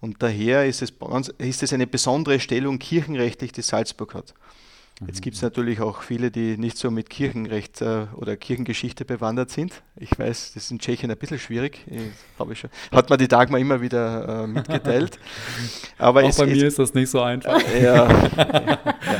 Und 0.00 0.22
daher 0.22 0.66
ist 0.66 0.82
es, 0.82 0.92
ist 1.38 1.62
es 1.62 1.72
eine 1.72 1.86
besondere 1.86 2.40
Stellung 2.40 2.78
kirchenrechtlich, 2.78 3.52
die 3.52 3.62
Salzburg 3.62 4.14
hat. 4.14 4.34
Jetzt 5.06 5.22
gibt 5.22 5.36
es 5.36 5.40
natürlich 5.40 5.80
auch 5.80 6.02
viele, 6.02 6.30
die 6.30 6.58
nicht 6.58 6.76
so 6.76 6.90
mit 6.90 7.08
Kirchenrecht 7.08 7.80
äh, 7.80 8.06
oder 8.16 8.36
Kirchengeschichte 8.36 9.06
bewandert 9.06 9.50
sind. 9.50 9.82
Ich 9.96 10.18
weiß, 10.18 10.52
das 10.52 10.64
ist 10.64 10.70
in 10.70 10.78
Tschechien 10.78 11.10
ein 11.10 11.16
bisschen 11.16 11.38
schwierig. 11.38 11.86
Ich, 11.86 12.58
schon, 12.58 12.68
hat 12.92 13.08
man 13.08 13.18
die 13.18 13.26
Dagmar 13.26 13.60
immer 13.60 13.80
wieder 13.80 14.44
äh, 14.44 14.46
mitgeteilt. 14.46 15.18
Aber 15.98 16.22
auch 16.22 16.28
es, 16.28 16.36
bei 16.36 16.46
mir 16.46 16.66
ist 16.66 16.78
das 16.78 16.92
nicht 16.92 17.10
so 17.10 17.20
einfach. 17.20 17.60
Ja. 17.80 18.08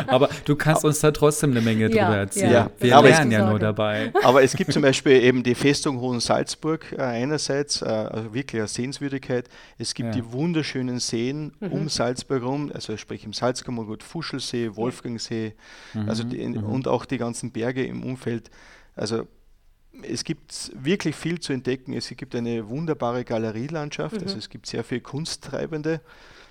aber 0.07 0.29
du 0.45 0.55
kannst 0.55 0.85
uns 0.85 1.01
da 1.01 1.11
trotzdem 1.11 1.53
eine 1.53 1.61
Menge 1.61 1.91
ja, 1.91 2.05
drüber 2.05 2.19
erzählen. 2.19 2.53
Ja. 2.53 2.71
Wir 2.79 2.97
aber 2.97 3.09
lernen 3.09 3.31
ja 3.31 3.49
nur 3.49 3.59
dabei. 3.59 4.13
Aber 4.23 4.43
es 4.43 4.55
gibt 4.55 4.73
zum 4.73 4.83
Beispiel 4.83 5.13
eben 5.13 5.43
die 5.43 5.55
Festung 5.55 6.01
Hohensalzburg 6.01 6.93
äh, 6.93 7.01
einerseits, 7.01 7.81
äh, 7.81 7.87
also 7.87 8.35
wirklich 8.35 8.61
eine 8.61 8.69
Sehenswürdigkeit. 8.69 9.49
Es 9.79 9.95
gibt 9.95 10.15
die 10.15 10.33
wunderschönen 10.33 10.99
Seen 10.99 11.53
mhm. 11.61 11.73
um 11.73 11.89
Salzburg 11.89 12.43
herum, 12.43 12.71
also 12.75 12.97
sprich 12.97 13.25
im 13.25 13.33
Salzkammergut, 13.33 14.03
Fuschelsee, 14.03 14.77
Wolfgangsee, 14.77 15.55
Mhm, 15.95 16.09
also 16.09 16.25
die, 16.25 16.47
mhm. 16.47 16.65
und 16.65 16.89
auch 16.89 17.05
die 17.05 17.19
ganzen 17.19 17.53
Berge 17.53 17.85
im 17.85 18.03
Umfeld. 18.03 18.51
Also 18.95 19.27
es 20.03 20.25
gibt 20.25 20.73
wirklich 20.75 21.17
viel 21.17 21.41
zu 21.41 21.53
entdecken. 21.53 21.93
Es 21.93 22.09
gibt 22.09 22.35
eine 22.35 22.69
wunderbare 22.69 23.25
Galerielandschaft, 23.25 24.17
mhm. 24.17 24.23
also 24.23 24.39
es 24.39 24.49
gibt 24.49 24.67
sehr 24.67 24.85
viele 24.85 25.01
Kunsttreibende. 25.01 26.01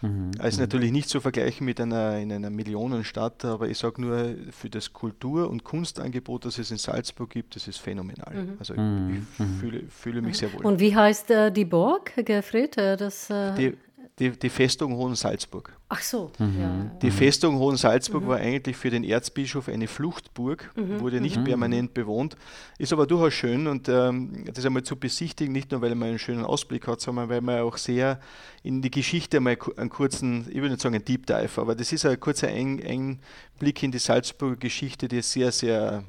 Mhm. 0.01 0.31
Also 0.39 0.61
natürlich 0.61 0.91
nicht 0.91 1.09
zu 1.09 1.19
vergleichen 1.19 1.65
mit 1.65 1.81
einer, 1.81 2.17
in 2.17 2.31
einer 2.31 2.49
Millionenstadt, 2.49 3.43
aber 3.43 3.67
ich 3.67 3.77
sage 3.77 4.01
nur, 4.01 4.35
für 4.51 4.69
das 4.69 4.93
Kultur- 4.93 5.49
und 5.49 5.63
Kunstangebot, 5.63 6.45
das 6.45 6.57
es 6.57 6.71
in 6.71 6.77
Salzburg 6.77 7.29
gibt, 7.29 7.55
das 7.55 7.67
ist 7.67 7.77
phänomenal. 7.77 8.33
Mhm. 8.33 8.53
Also 8.59 8.73
ich, 8.73 8.79
mhm. 8.79 9.27
ich 9.37 9.59
fühle, 9.59 9.83
fühle, 9.89 10.21
mich 10.21 10.37
sehr 10.37 10.53
wohl. 10.53 10.65
Und 10.65 10.79
wie 10.79 10.95
heißt 10.95 11.31
äh, 11.31 11.51
die 11.51 11.65
Burg, 11.65 12.13
Gerfried? 12.15 12.77
Äh, 12.77 12.95
das, 12.95 13.29
äh 13.29 13.55
die, 13.55 13.77
die, 14.19 14.31
die 14.31 14.49
Festung 14.49 14.95
Hohensalzburg. 14.95 15.71
Ach 15.87 16.01
so. 16.01 16.31
Mhm. 16.37 16.59
Ja. 16.59 16.91
Die 17.01 17.11
Festung 17.11 17.57
Hohensalzburg 17.57 18.23
mhm. 18.23 18.27
war 18.27 18.37
eigentlich 18.37 18.75
für 18.75 18.89
den 18.89 19.03
Erzbischof 19.03 19.69
eine 19.69 19.87
Fluchtburg, 19.87 20.71
mhm. 20.75 20.99
wurde 20.99 21.21
nicht 21.21 21.37
mhm. 21.37 21.45
permanent 21.45 21.93
bewohnt, 21.93 22.35
ist 22.77 22.93
aber 22.93 23.07
durchaus 23.07 23.33
schön 23.33 23.67
und 23.67 23.87
ähm, 23.89 24.45
das 24.53 24.65
einmal 24.65 24.83
zu 24.83 24.97
besichtigen, 24.97 25.53
nicht 25.53 25.71
nur 25.71 25.81
weil 25.81 25.95
man 25.95 26.09
einen 26.09 26.19
schönen 26.19 26.45
Ausblick 26.45 26.87
hat, 26.87 27.01
sondern 27.01 27.29
weil 27.29 27.41
man 27.41 27.61
auch 27.61 27.77
sehr 27.77 28.19
in 28.61 28.81
die 28.81 28.91
Geschichte 28.91 29.39
mal 29.39 29.57
einen 29.77 29.89
kurzen, 29.89 30.47
ich 30.49 30.55
würde 30.55 30.71
nicht 30.71 30.81
sagen 30.81 30.95
ein 30.95 31.05
Deep 31.05 31.25
Dive, 31.25 31.61
aber 31.61 31.75
das 31.75 31.91
ist 31.91 32.05
ein 32.05 32.19
kurzer 32.19 32.49
Einblick 32.49 33.81
in 33.81 33.91
die 33.91 33.99
Salzburger 33.99 34.57
Geschichte, 34.57 35.07
die 35.07 35.21
sehr, 35.21 35.51
sehr 35.51 36.03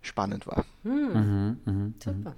spannend 0.00 0.46
war. 0.46 0.64
Mhm. 0.82 1.58
Mhm. 1.64 1.94
Super. 2.02 2.34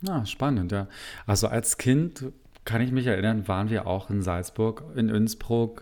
Ja, 0.00 0.24
spannend, 0.26 0.70
ja. 0.70 0.86
Also 1.26 1.48
als 1.48 1.76
Kind 1.76 2.24
kann 2.68 2.82
ich 2.82 2.92
mich 2.92 3.06
erinnern, 3.06 3.48
waren 3.48 3.70
wir 3.70 3.86
auch 3.86 4.10
in 4.10 4.20
Salzburg, 4.20 4.84
in 4.94 5.08
Innsbruck, 5.08 5.80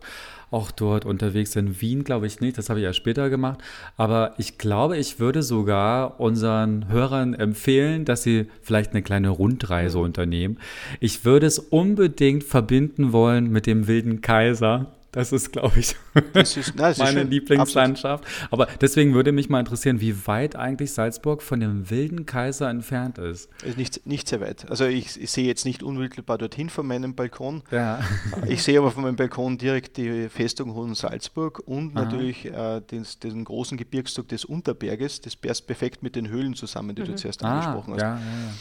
auch 0.53 0.71
dort 0.71 1.05
unterwegs. 1.05 1.57
In 1.57 1.81
Wien 1.81 2.05
glaube 2.05 2.29
ich 2.29 2.41
nicht, 2.41 2.57
das 2.57 2.71
habe 2.71 2.79
ich 2.79 2.85
erst 2.85 2.99
später 2.99 3.29
gemacht. 3.29 3.59
Aber 3.97 4.35
ich 4.39 4.57
glaube, 4.57 4.97
ich 4.97 5.19
würde 5.19 5.43
sogar 5.43 6.21
unseren 6.21 6.89
Hörern 6.89 7.35
empfehlen, 7.35 8.05
dass 8.05 8.23
sie 8.23 8.47
vielleicht 8.63 8.93
eine 8.93 9.03
kleine 9.03 9.31
Rundreise 9.31 9.99
unternehmen. 9.99 10.59
Ich 11.01 11.25
würde 11.25 11.47
es 11.47 11.59
unbedingt 11.59 12.45
verbinden 12.45 13.13
wollen 13.13 13.51
mit 13.51 13.67
dem 13.67 13.89
Wilden 13.89 14.21
Kaiser. 14.21 14.87
Das 15.17 15.33
ist, 15.33 15.51
glaube 15.51 15.79
ich, 15.79 15.97
ist, 16.35 16.75
na, 16.77 16.93
meine 16.99 17.21
schön. 17.21 17.31
Lieblingslandschaft. 17.31 18.23
Absolut. 18.27 18.53
Aber 18.53 18.67
deswegen 18.83 19.15
würde 19.15 19.33
mich 19.33 19.49
mal 19.49 19.61
interessieren, 19.61 19.99
wie 20.03 20.27
weit 20.27 20.57
eigentlich 20.57 20.93
Salzburg 20.93 21.41
von 21.41 21.59
dem 21.59 21.89
wilden 21.89 22.27
Kaiser 22.27 22.69
entfernt 22.69 23.17
ist. 23.17 23.49
Nicht, 23.79 24.07
nicht 24.07 24.29
sehr 24.29 24.43
weit. 24.43 24.71
Also 24.71 24.85
ich, 24.85 25.19
ich 25.19 25.31
sehe 25.31 25.47
jetzt 25.47 25.65
nicht 25.65 25.83
unmittelbar 25.83 26.37
dorthin 26.37 26.69
von 26.69 26.87
meinem 26.87 27.15
Balkon. 27.15 27.63
Ja. 27.71 28.01
Ich 28.47 28.63
sehe 28.63 28.79
aber 28.79 28.91
von 28.91 29.05
meinem 29.05 29.17
Balkon 29.17 29.57
direkt 29.57 29.97
die 29.97 30.29
Festung 30.29 30.75
Hohen 30.75 30.95
Salzburg 30.95 31.63
und 31.65 31.97
Aha. 31.97 32.05
natürlich 32.05 32.45
äh, 32.45 32.81
den, 32.83 33.07
den, 33.23 33.45
großen 33.45 33.79
Gebirgszug 33.79 34.29
des 34.29 34.45
Unterberges. 34.45 35.23
Das 35.23 35.35
passt 35.35 35.67
perfekt 35.67 36.03
mit 36.03 36.15
den 36.15 36.29
Höhlen 36.29 36.55
zusammen, 36.55 36.95
die 36.95 37.03
mhm. 37.03 37.07
du 37.07 37.15
zuerst 37.15 37.43
ah, 37.43 37.53
angesprochen 37.53 37.95
hast. 37.95 38.03
Ja, 38.03 38.21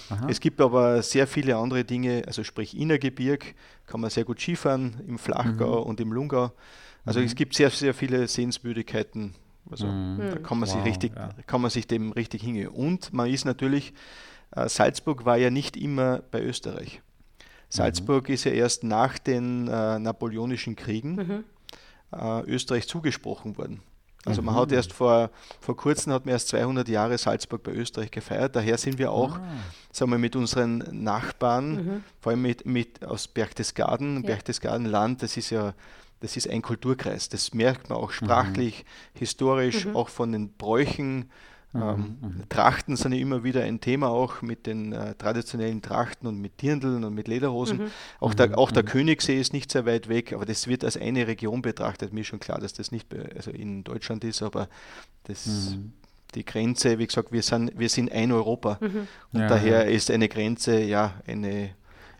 ja, 0.09 0.27
es 0.29 0.39
gibt 0.39 0.61
aber 0.61 1.03
sehr 1.03 1.27
viele 1.27 1.57
andere 1.57 1.83
Dinge, 1.83 2.23
also 2.25 2.45
sprich 2.45 2.77
Innergebirg, 2.77 3.55
kann 3.85 4.01
man 4.01 4.09
sehr 4.09 4.23
gut 4.23 4.39
Skifahren 4.39 5.01
im 5.07 5.17
Flachgau 5.17 5.81
mhm. 5.81 5.89
und 5.89 5.99
im 5.99 6.11
Lungau. 6.11 6.51
Also 7.05 7.19
mhm. 7.19 7.25
es 7.25 7.35
gibt 7.35 7.55
sehr, 7.55 7.69
sehr 7.69 7.93
viele 7.93 8.27
Sehenswürdigkeiten. 8.27 9.35
Also 9.69 9.87
mhm. 9.87 10.17
da 10.19 10.37
kann 10.37 10.59
man, 10.59 10.69
wow, 10.69 10.75
sich 10.75 10.85
richtig, 10.85 11.15
ja. 11.15 11.29
kann 11.47 11.61
man 11.61 11.71
sich 11.71 11.87
dem 11.87 12.11
richtig 12.11 12.43
hingehen. 12.43 12.69
Und 12.69 13.13
man 13.13 13.29
ist 13.29 13.45
natürlich, 13.45 13.93
äh, 14.51 14.67
Salzburg 14.69 15.25
war 15.25 15.37
ja 15.37 15.49
nicht 15.49 15.77
immer 15.77 16.19
bei 16.31 16.41
Österreich. 16.41 17.01
Salzburg 17.69 18.29
ist 18.29 18.43
ja 18.43 18.51
erst 18.51 18.83
nach 18.83 19.17
den 19.17 19.67
äh, 19.67 19.99
napoleonischen 19.99 20.75
Kriegen 20.75 21.15
mhm. 21.15 21.43
äh, 22.11 22.41
Österreich 22.43 22.87
zugesprochen 22.87 23.57
worden. 23.57 23.81
Also 24.25 24.41
man 24.41 24.55
hat 24.55 24.71
erst 24.71 24.91
vor, 24.91 25.29
vor 25.61 25.77
kurzem 25.77 26.11
hat 26.11 26.25
man 26.25 26.33
erst 26.33 26.47
200 26.49 26.87
Jahre 26.87 27.17
Salzburg 27.17 27.61
bei 27.63 27.71
Österreich 27.71 28.09
gefeiert. 28.09 28.55
Daher 28.55 28.77
sind 28.77 28.97
wir 28.97 29.11
auch, 29.11 29.37
ah. 29.37 29.41
sagen 29.91 30.11
wir, 30.11 30.17
mit 30.17 30.35
unseren 30.35 30.83
Nachbarn, 30.91 31.75
mhm. 31.75 32.03
vor 32.19 32.31
allem 32.31 32.41
mit, 32.41 32.65
mit 32.65 33.05
aus 33.05 33.27
Berchtesgaden, 33.27 34.17
ja. 34.17 34.21
Berchtesgadenland, 34.21 35.21
das 35.21 35.37
ist 35.37 35.51
ja 35.51 35.73
das 36.21 36.37
ist 36.37 36.49
ein 36.49 36.61
Kulturkreis. 36.61 37.29
Das 37.29 37.53
merkt 37.53 37.89
man 37.89 37.99
auch 37.99 38.11
sprachlich, 38.11 38.83
mhm. 38.83 39.19
historisch, 39.19 39.85
mhm. 39.85 39.95
auch 39.95 40.09
von 40.09 40.31
den 40.31 40.53
Bräuchen. 40.53 41.29
Mhm, 41.75 41.81
ähm, 41.81 42.17
mhm. 42.21 42.49
Trachten 42.49 42.95
sind 42.95 43.13
ja 43.13 43.19
immer 43.19 43.43
wieder 43.43 43.63
ein 43.63 43.81
Thema 43.81 44.09
auch 44.09 44.41
mit 44.41 44.65
den 44.65 44.93
äh, 44.93 45.15
traditionellen 45.15 45.81
Trachten 45.81 46.27
und 46.27 46.39
mit 46.39 46.61
Dirndeln 46.61 47.03
und 47.03 47.13
mit 47.13 47.27
Lederhosen. 47.27 47.77
Mhm. 47.77 47.91
Auch, 48.19 48.33
der, 48.33 48.57
auch 48.57 48.71
der 48.71 48.83
Königssee 48.83 49.39
ist 49.39 49.53
nicht 49.53 49.71
sehr 49.71 49.85
weit 49.85 50.07
weg, 50.07 50.33
aber 50.33 50.45
das 50.45 50.67
wird 50.67 50.83
als 50.83 50.97
eine 50.97 51.27
Region 51.27 51.61
betrachtet. 51.61 52.13
Mir 52.13 52.21
ist 52.21 52.27
schon 52.27 52.39
klar, 52.39 52.59
dass 52.59 52.73
das 52.73 52.91
nicht 52.91 53.07
also 53.35 53.51
in 53.51 53.83
Deutschland 53.83 54.23
ist, 54.23 54.41
aber 54.41 54.69
das, 55.23 55.75
die 56.33 56.45
Grenze, 56.45 56.97
wie 56.97 57.07
gesagt, 57.07 57.31
wir 57.31 57.41
sind, 57.41 57.77
wir 57.77 57.89
sind 57.89 58.11
ein 58.11 58.31
Europa. 58.31 58.79
Und 58.81 59.39
ja, 59.39 59.47
daher 59.47 59.85
ja. 59.85 59.91
ist 59.91 60.11
eine 60.11 60.29
Grenze 60.29 60.81
ja 60.81 61.15
eine 61.27 61.71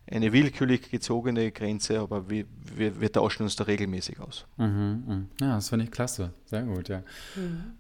eine 0.08 0.32
willkürlich 0.32 0.90
gezogene 0.90 1.52
Grenze, 1.52 2.00
aber 2.00 2.30
wir, 2.30 2.46
wir, 2.76 3.02
wir 3.02 3.12
tauschen 3.12 3.44
uns 3.44 3.56
da 3.56 3.64
regelmäßig 3.64 4.20
aus. 4.20 4.46
Mhm, 4.58 5.04
mhm. 5.08 5.30
ja, 5.42 5.56
das 5.56 5.70
finde 5.70 5.86
ich 5.86 5.92
klasse. 5.92 6.32
Sehr 6.46 6.64
gut, 6.64 6.90
ja. 6.90 7.00
Mhm. 7.36 7.74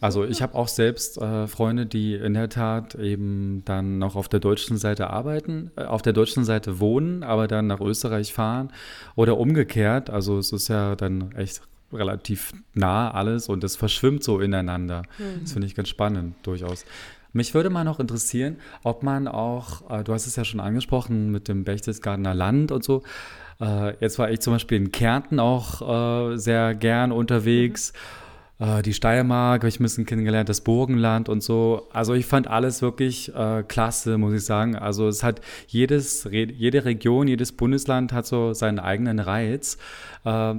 Also 0.00 0.24
ich 0.24 0.42
habe 0.42 0.54
auch 0.54 0.68
selbst 0.68 1.18
äh, 1.18 1.46
Freunde, 1.48 1.86
die 1.86 2.14
in 2.14 2.34
der 2.34 2.48
Tat 2.48 2.94
eben 2.94 3.62
dann 3.64 3.98
noch 3.98 4.14
auf 4.14 4.28
der 4.28 4.40
deutschen 4.40 4.76
Seite 4.76 5.10
arbeiten, 5.10 5.72
äh, 5.76 5.84
auf 5.84 6.02
der 6.02 6.12
deutschen 6.12 6.44
Seite 6.44 6.78
wohnen, 6.78 7.22
aber 7.22 7.48
dann 7.48 7.66
nach 7.66 7.80
Österreich 7.80 8.32
fahren 8.32 8.70
oder 9.16 9.38
umgekehrt. 9.38 10.08
Also 10.08 10.38
es 10.38 10.52
ist 10.52 10.68
ja 10.68 10.94
dann 10.94 11.32
echt 11.32 11.62
relativ 11.92 12.52
nah 12.74 13.10
alles 13.10 13.48
und 13.48 13.64
es 13.64 13.74
verschwimmt 13.74 14.22
so 14.22 14.40
ineinander. 14.40 15.02
Mhm. 15.18 15.40
Das 15.42 15.52
finde 15.52 15.66
ich 15.66 15.74
ganz 15.74 15.88
spannend, 15.88 16.36
durchaus. 16.44 16.84
Mich 17.32 17.52
würde 17.54 17.70
mal 17.70 17.84
noch 17.84 18.00
interessieren, 18.00 18.56
ob 18.84 19.02
man 19.02 19.26
auch, 19.26 19.90
äh, 19.90 20.04
du 20.04 20.12
hast 20.12 20.28
es 20.28 20.36
ja 20.36 20.44
schon 20.44 20.60
angesprochen 20.60 21.32
mit 21.32 21.48
dem 21.48 21.64
Berchtesgadener 21.64 22.34
Land 22.34 22.70
und 22.70 22.84
so. 22.84 23.02
Äh, 23.60 23.94
jetzt 24.00 24.18
war 24.20 24.30
ich 24.30 24.40
zum 24.40 24.52
Beispiel 24.52 24.78
in 24.78 24.92
Kärnten 24.92 25.40
auch 25.40 26.30
äh, 26.30 26.36
sehr 26.36 26.76
gern 26.76 27.10
unterwegs. 27.10 27.92
Mhm 27.92 28.29
äh, 28.60 28.82
die 28.82 28.92
Steiermark 28.92 29.62
habe 29.62 29.68
ich 29.68 29.80
ein 29.80 29.82
bisschen 29.82 30.06
kennengelernt, 30.06 30.48
das 30.48 30.60
Burgenland 30.60 31.28
und 31.28 31.42
so. 31.42 31.88
Also 31.92 32.14
ich 32.14 32.26
fand 32.26 32.46
alles 32.46 32.82
wirklich 32.82 33.34
äh, 33.34 33.64
klasse, 33.66 34.18
muss 34.18 34.34
ich 34.34 34.44
sagen. 34.44 34.76
Also 34.76 35.08
es 35.08 35.22
hat 35.22 35.40
jedes, 35.66 36.28
jede 36.30 36.84
Region, 36.84 37.26
jedes 37.26 37.52
Bundesland 37.52 38.12
hat 38.12 38.26
so 38.26 38.52
seinen 38.52 38.78
eigenen 38.78 39.18
Reiz. 39.18 39.78
Äh, 40.24 40.54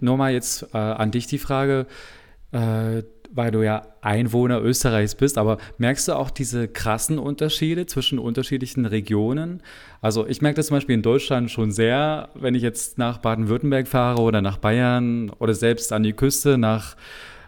nur 0.00 0.16
mal 0.16 0.32
jetzt 0.32 0.66
äh, 0.72 0.78
an 0.78 1.10
dich 1.10 1.26
die 1.26 1.38
Frage, 1.38 1.86
äh, 2.52 3.02
weil 3.34 3.50
du 3.50 3.62
ja 3.62 3.82
Einwohner 4.02 4.60
Österreichs 4.60 5.14
bist, 5.14 5.38
aber 5.38 5.56
merkst 5.78 6.08
du 6.08 6.12
auch 6.12 6.30
diese 6.30 6.68
krassen 6.68 7.18
Unterschiede 7.18 7.86
zwischen 7.86 8.18
unterschiedlichen 8.18 8.84
Regionen? 8.84 9.62
Also 10.02 10.26
ich 10.26 10.42
merke 10.42 10.56
das 10.56 10.66
zum 10.66 10.76
Beispiel 10.76 10.94
in 10.94 11.02
Deutschland 11.02 11.50
schon 11.50 11.70
sehr, 11.70 12.28
wenn 12.34 12.54
ich 12.54 12.62
jetzt 12.62 12.98
nach 12.98 13.18
Baden-Württemberg 13.18 13.88
fahre 13.88 14.20
oder 14.20 14.42
nach 14.42 14.58
Bayern 14.58 15.30
oder 15.38 15.54
selbst 15.54 15.92
an 15.92 16.02
die 16.02 16.12
Küste 16.12 16.58
nach 16.58 16.96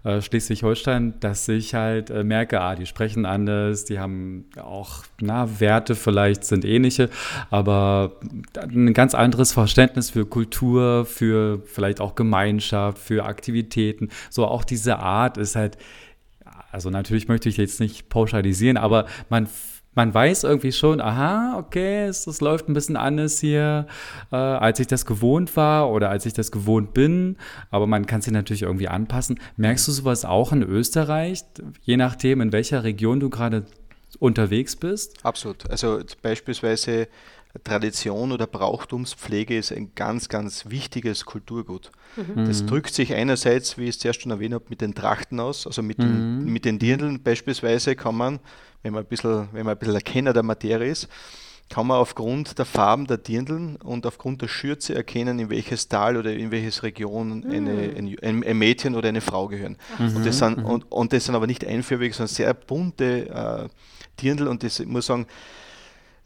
äh, 0.04 0.20
Schleswig-Holstein, 0.20 1.14
dass 1.20 1.48
ich 1.48 1.74
halt 1.74 2.10
äh, 2.10 2.24
merke, 2.24 2.60
ah, 2.60 2.74
die 2.74 2.86
sprechen 2.86 3.24
anders, 3.26 3.84
die 3.84 3.98
haben 3.98 4.44
auch, 4.62 5.04
na, 5.20 5.60
Werte 5.60 5.94
vielleicht 5.94 6.44
sind 6.44 6.64
ähnliche, 6.64 7.08
aber 7.50 8.20
ein 8.58 8.92
ganz 8.92 9.14
anderes 9.14 9.52
Verständnis 9.52 10.10
für 10.10 10.26
Kultur, 10.26 11.06
für 11.06 11.62
vielleicht 11.64 12.00
auch 12.00 12.14
Gemeinschaft, 12.14 12.98
für 12.98 13.24
Aktivitäten. 13.24 14.10
So 14.30 14.46
auch 14.46 14.64
diese 14.64 14.98
Art 14.98 15.38
ist 15.38 15.56
halt, 15.56 15.78
also 16.70 16.90
natürlich 16.90 17.28
möchte 17.28 17.48
ich 17.48 17.56
jetzt 17.56 17.80
nicht 17.80 18.08
pauschalisieren, 18.08 18.76
aber 18.76 19.06
man 19.30 19.48
man 19.94 20.12
weiß 20.12 20.44
irgendwie 20.44 20.72
schon, 20.72 21.00
aha, 21.00 21.58
okay, 21.58 22.04
es, 22.06 22.26
es 22.26 22.40
läuft 22.40 22.68
ein 22.68 22.74
bisschen 22.74 22.96
anders 22.96 23.40
hier, 23.40 23.86
äh, 24.32 24.36
als 24.36 24.80
ich 24.80 24.86
das 24.86 25.06
gewohnt 25.06 25.56
war 25.56 25.90
oder 25.90 26.10
als 26.10 26.26
ich 26.26 26.32
das 26.32 26.50
gewohnt 26.50 26.94
bin. 26.94 27.36
Aber 27.70 27.86
man 27.86 28.06
kann 28.06 28.20
sich 28.20 28.32
natürlich 28.32 28.62
irgendwie 28.62 28.88
anpassen. 28.88 29.40
Merkst 29.56 29.86
du 29.88 29.92
sowas 29.92 30.24
auch 30.24 30.52
in 30.52 30.62
Österreich, 30.62 31.44
je 31.82 31.96
nachdem, 31.96 32.40
in 32.40 32.52
welcher 32.52 32.84
Region 32.84 33.20
du 33.20 33.30
gerade 33.30 33.64
unterwegs 34.18 34.76
bist? 34.76 35.24
Absolut. 35.24 35.68
Also 35.70 36.00
beispielsweise 36.22 37.08
Tradition 37.62 38.32
oder 38.32 38.48
Brauchtumspflege 38.48 39.56
ist 39.56 39.70
ein 39.70 39.92
ganz, 39.94 40.28
ganz 40.28 40.70
wichtiges 40.70 41.24
Kulturgut. 41.24 41.92
Mhm. 42.16 42.46
Das 42.46 42.66
drückt 42.66 42.92
sich 42.92 43.14
einerseits, 43.14 43.78
wie 43.78 43.84
ich 43.84 43.90
es 43.90 43.98
zuerst 44.00 44.22
schon 44.22 44.32
erwähnt 44.32 44.54
habe, 44.54 44.64
mit 44.68 44.80
den 44.80 44.94
Trachten 44.94 45.38
aus, 45.38 45.66
also 45.66 45.82
mit, 45.82 45.98
mhm. 45.98 46.02
den, 46.02 46.44
mit 46.46 46.64
den 46.64 46.80
Dirndln 46.80 47.22
beispielsweise 47.22 47.94
kann 47.94 48.16
man 48.16 48.40
wenn 48.84 48.92
man 48.92 49.02
ein 49.02 49.08
bisschen, 49.08 49.48
wenn 49.52 49.64
man 49.64 49.74
ein 49.74 49.78
bisschen 49.78 49.96
ein 49.96 50.04
Kenner 50.04 50.32
der 50.32 50.44
Materie 50.44 50.88
ist, 50.88 51.08
kann 51.70 51.86
man 51.86 51.96
aufgrund 51.96 52.58
der 52.58 52.66
Farben 52.66 53.06
der 53.06 53.16
Dirndln 53.16 53.76
und 53.76 54.06
aufgrund 54.06 54.42
der 54.42 54.48
Schürze 54.48 54.94
erkennen, 54.94 55.38
in 55.38 55.48
welches 55.48 55.88
Tal 55.88 56.18
oder 56.18 56.32
in 56.32 56.50
welches 56.50 56.82
Region 56.82 57.40
mhm. 57.40 57.50
eine, 57.50 58.16
ein, 58.22 58.44
ein, 58.44 58.58
Mädchen 58.58 58.94
oder 58.94 59.08
eine 59.08 59.22
Frau 59.22 59.48
gehören. 59.48 59.78
Mhm. 59.98 60.16
Und, 60.16 60.26
das 60.26 60.38
sind, 60.38 60.58
mhm. 60.58 60.66
und, 60.66 60.92
und, 60.92 61.12
das 61.14 61.24
sind 61.24 61.34
aber 61.34 61.46
nicht 61.46 61.66
einförmig, 61.66 62.14
sondern 62.14 62.34
sehr 62.34 62.52
bunte 62.52 63.28
äh, 63.28 63.68
Dirndl 64.20 64.46
und 64.46 64.62
das, 64.62 64.78
ich 64.78 64.86
muss 64.86 65.06
sagen, 65.06 65.26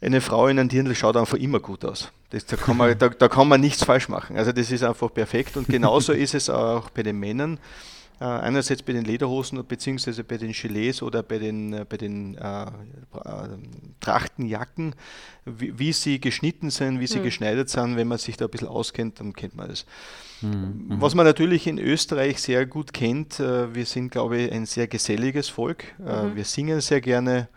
eine 0.01 0.19
Frau 0.19 0.47
in 0.47 0.59
einem 0.59 0.69
Dirndl 0.69 0.93
schaut 0.93 1.15
einfach 1.15 1.37
immer 1.37 1.61
gut 1.61 1.85
aus. 1.85 2.11
Das, 2.31 2.45
da, 2.45 2.57
kann 2.57 2.75
man, 2.75 2.97
da, 2.99 3.07
da 3.07 3.27
kann 3.29 3.47
man 3.47 3.61
nichts 3.61 3.85
falsch 3.85 4.09
machen. 4.09 4.37
Also 4.37 4.51
das 4.51 4.69
ist 4.69 4.83
einfach 4.83 5.13
perfekt 5.13 5.55
und 5.55 5.69
genauso 5.69 6.11
ist 6.13 6.35
es 6.35 6.49
auch 6.49 6.89
bei 6.89 7.03
den 7.03 7.17
Männern. 7.17 7.59
Äh, 8.21 8.25
einerseits 8.25 8.83
bei 8.83 8.91
den 8.91 9.05
Lederhosen 9.05 9.65
beziehungsweise 9.65 10.25
bei 10.25 10.37
den 10.37 10.51
Gilets 10.51 11.01
oder 11.01 11.23
bei 11.23 11.39
den, 11.39 11.71
äh, 11.71 11.85
bei 11.87 11.95
den 11.95 12.35
äh, 12.35 12.63
äh, 12.63 12.67
Trachtenjacken, 14.01 14.93
wie, 15.45 15.79
wie, 15.79 15.93
sie 15.93 16.19
geschnitten 16.19 16.69
sind, 16.69 16.99
wie 16.99 17.07
sie 17.07 17.19
mhm. 17.19 17.23
geschneidert 17.23 17.69
sind. 17.69 17.95
Wenn 17.95 18.09
man 18.09 18.17
sich 18.17 18.35
da 18.35 18.45
ein 18.45 18.51
bisschen 18.51 18.67
auskennt, 18.67 19.21
dann 19.21 19.31
kennt 19.31 19.55
man 19.55 19.69
das. 19.69 19.85
Mhm. 20.41 20.97
Was 20.99 21.15
man 21.15 21.25
natürlich 21.25 21.65
in 21.65 21.77
Österreich 21.77 22.41
sehr 22.41 22.65
gut 22.65 22.91
kennt, 22.91 23.39
äh, 23.39 23.73
wir 23.73 23.85
sind, 23.85 24.11
glaube 24.11 24.37
ich, 24.37 24.51
ein 24.51 24.65
sehr 24.65 24.87
geselliges 24.87 25.47
Volk. 25.47 25.85
Äh, 26.05 26.23
mhm. 26.23 26.35
Wir 26.35 26.43
singen 26.43 26.81
sehr 26.81 27.01
gerne, 27.01 27.47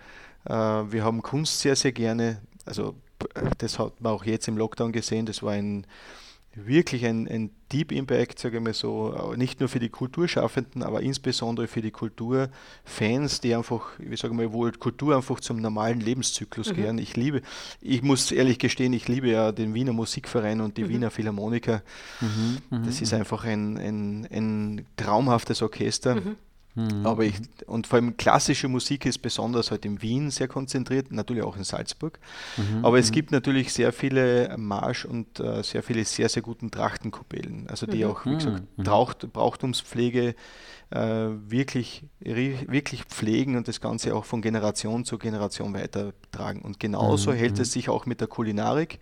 wir 0.45 1.05
haben 1.05 1.23
Kunst 1.23 1.61
sehr, 1.61 1.77
sehr 1.77 1.93
gerne. 1.93 2.43
Also 2.65 2.97
das 3.59 3.79
hat 3.79 4.01
man 4.01 4.13
auch 4.13 4.25
jetzt 4.25 4.49
im 4.49 4.59
Lockdown 4.59 4.91
gesehen, 4.91 5.25
das 5.25 5.41
war 5.45 5.53
ein 5.53 5.87
wirklich 6.55 7.07
ein, 7.07 7.27
ein 7.29 7.51
Deep 7.73 7.93
Impact, 7.93 8.39
sage 8.39 8.59
ich 8.59 8.63
mal 8.63 8.75
so, 8.75 9.33
nicht 9.37 9.61
nur 9.61 9.69
für 9.69 9.79
die 9.79 9.89
Kulturschaffenden, 9.89 10.83
aber 10.83 11.01
insbesondere 11.01 11.67
für 11.67 11.81
die 11.81 11.91
Kulturfans, 11.91 13.41
die 13.41 13.55
einfach, 13.55 13.93
wie 13.99 14.17
sage 14.17 14.35
mal, 14.35 14.53
wo 14.53 14.71
Kultur 14.73 15.17
einfach 15.17 15.41
zum 15.41 15.61
normalen 15.61 16.01
Lebenszyklus 16.01 16.71
mhm. 16.71 16.75
gehören. 16.75 16.99
Ich 16.99 17.17
liebe, 17.17 17.41
ich 17.81 18.03
muss 18.03 18.31
ehrlich 18.31 18.59
gestehen, 18.59 18.93
ich 18.93 19.09
liebe 19.09 19.29
ja 19.29 19.53
den 19.53 19.73
Wiener 19.73 19.95
Musikverein 19.95 20.61
und 20.61 20.77
die 20.77 20.85
mhm. 20.85 20.89
Wiener 20.89 21.11
Philharmoniker. 21.11 21.83
Mhm. 22.21 22.59
mhm 22.69 22.85
das 22.85 23.01
ist 23.01 23.13
mhm. 23.13 23.19
einfach 23.21 23.45
ein, 23.45 23.79
ein, 23.79 24.29
ein 24.31 24.87
traumhaftes 24.97 25.63
Orchester. 25.63 26.17
Mhm. 26.75 27.01
Mhm. 27.03 27.07
Aber 27.07 27.25
ich, 27.25 27.35
und 27.67 27.87
vor 27.87 27.99
allem 27.99 28.17
klassische 28.17 28.69
Musik 28.69 29.07
ist 29.07 29.19
besonders 29.19 29.71
halt 29.71 29.85
in 29.85 30.01
Wien 30.03 30.31
sehr 30.31 30.49
konzentriert, 30.49 31.13
natürlich 31.13 31.43
auch 31.43 31.57
in 31.57 31.65
Salzburg. 31.65 32.19
Mhm. 32.57 32.85
Aber 32.85 32.99
es 32.99 33.11
mhm. 33.11 33.15
gibt 33.15 33.33
natürlich 33.33 33.73
sehr 33.73 33.93
viele 33.93 34.55
Marsch 34.57 35.05
und 35.05 35.41
äh, 35.41 35.63
sehr 35.63 35.83
viele 35.83 36.05
sehr, 36.05 36.29
sehr 36.29 36.43
guten 36.43 36.71
Trachtenkupellen, 36.71 37.69
also 37.69 37.87
die 37.87 38.05
mhm. 38.05 38.11
auch, 38.11 38.27
wie 38.27 38.35
gesagt, 38.35 38.63
mhm. 38.77 38.85
Braucht, 38.85 39.33
Brauchtumspflege 39.33 40.35
äh, 40.91 41.29
wirklich, 41.49 42.05
wirklich 42.21 43.05
pflegen 43.05 43.57
und 43.57 43.69
das 43.69 43.81
Ganze 43.81 44.15
auch 44.15 44.25
von 44.25 44.43
Generation 44.43 45.05
zu 45.05 45.19
Generation 45.19 45.75
weitertragen. 45.75 46.61
Und 46.63 46.81
genauso 46.81 47.33
hält 47.33 47.59
es 47.59 47.73
sich 47.73 47.89
auch 47.89 48.05
mit 48.05 48.21
der 48.21 48.29
Kulinarik, 48.29 48.99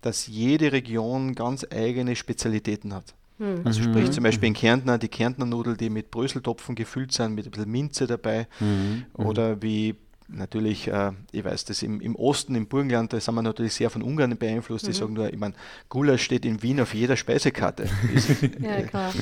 dass 0.00 0.26
jede 0.26 0.72
Region 0.72 1.34
ganz 1.34 1.66
eigene 1.70 2.16
Spezialitäten 2.16 2.94
hat. 2.94 3.14
Mhm. 3.40 3.62
Also 3.64 3.82
sprich 3.82 4.08
mhm. 4.08 4.12
zum 4.12 4.24
Beispiel 4.24 4.48
in 4.48 4.54
Kärntner 4.54 4.98
die 4.98 5.08
Kärntner 5.08 5.46
Nudel, 5.46 5.76
die 5.76 5.90
mit 5.90 6.10
Bröseltopfen 6.10 6.74
gefüllt 6.74 7.12
sind, 7.12 7.34
mit 7.34 7.46
ein 7.46 7.50
bisschen 7.50 7.70
Minze 7.70 8.06
dabei. 8.06 8.46
Mhm. 8.60 9.06
Oder 9.14 9.62
wie 9.62 9.96
natürlich, 10.28 10.88
äh, 10.88 11.12
ich 11.32 11.42
weiß 11.42 11.64
das, 11.64 11.82
im, 11.82 12.00
im 12.02 12.14
Osten, 12.16 12.54
im 12.54 12.66
Burgenland, 12.66 13.12
da 13.12 13.18
sind 13.18 13.34
wir 13.34 13.42
natürlich 13.42 13.72
sehr 13.72 13.88
von 13.88 14.02
Ungarn 14.02 14.36
beeinflusst. 14.36 14.86
Die 14.86 14.90
mhm. 14.90 14.94
sagen 14.94 15.12
nur, 15.14 15.32
ich 15.32 15.38
meine, 15.38 15.54
Gulasch 15.88 16.22
steht 16.22 16.44
in 16.44 16.62
Wien 16.62 16.80
auf 16.80 16.94
jeder 16.94 17.16
Speisekarte. 17.16 17.84
ja, 18.60 18.82
klar. 18.82 19.12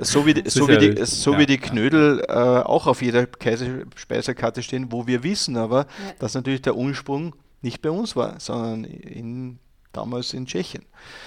So, 0.00 0.26
wie, 0.26 0.42
so, 0.46 0.68
wie 0.68 0.78
die, 0.78 1.04
so 1.06 1.34
ja, 1.34 1.38
wie 1.38 1.46
die 1.46 1.58
Knödel 1.58 2.24
äh, 2.28 2.32
auch 2.32 2.88
auf 2.88 3.02
jeder 3.02 3.28
Speisekarte 3.94 4.62
stehen, 4.62 4.90
wo 4.90 5.06
wir 5.06 5.22
wissen 5.22 5.56
aber, 5.56 5.86
dass 6.18 6.34
natürlich 6.34 6.62
der 6.62 6.76
Ursprung 6.76 7.36
nicht 7.62 7.82
bei 7.82 7.90
uns 7.90 8.16
war, 8.16 8.40
sondern 8.40 8.84
in 8.84 9.58
damals 9.92 10.34
in 10.34 10.46
Tschechien, 10.46 10.84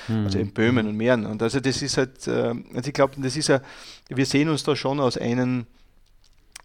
mhm. 0.07 0.25
also 0.25 0.39
in 0.39 0.53
Böhmen 0.53 0.87
und 0.87 0.95
Mähren. 0.95 1.25
Und 1.25 1.41
also 1.41 1.59
das 1.59 1.81
ist 1.81 1.97
halt, 1.97 2.27
äh, 2.27 2.53
also 2.73 2.87
ich 2.87 2.93
glaube, 2.93 3.13
das 3.17 3.35
ist 3.35 3.49
ja, 3.49 3.61
wir 4.09 4.25
sehen 4.25 4.49
uns 4.49 4.63
da 4.63 4.75
schon 4.75 4.99
aus 4.99 5.17
einem 5.17 5.65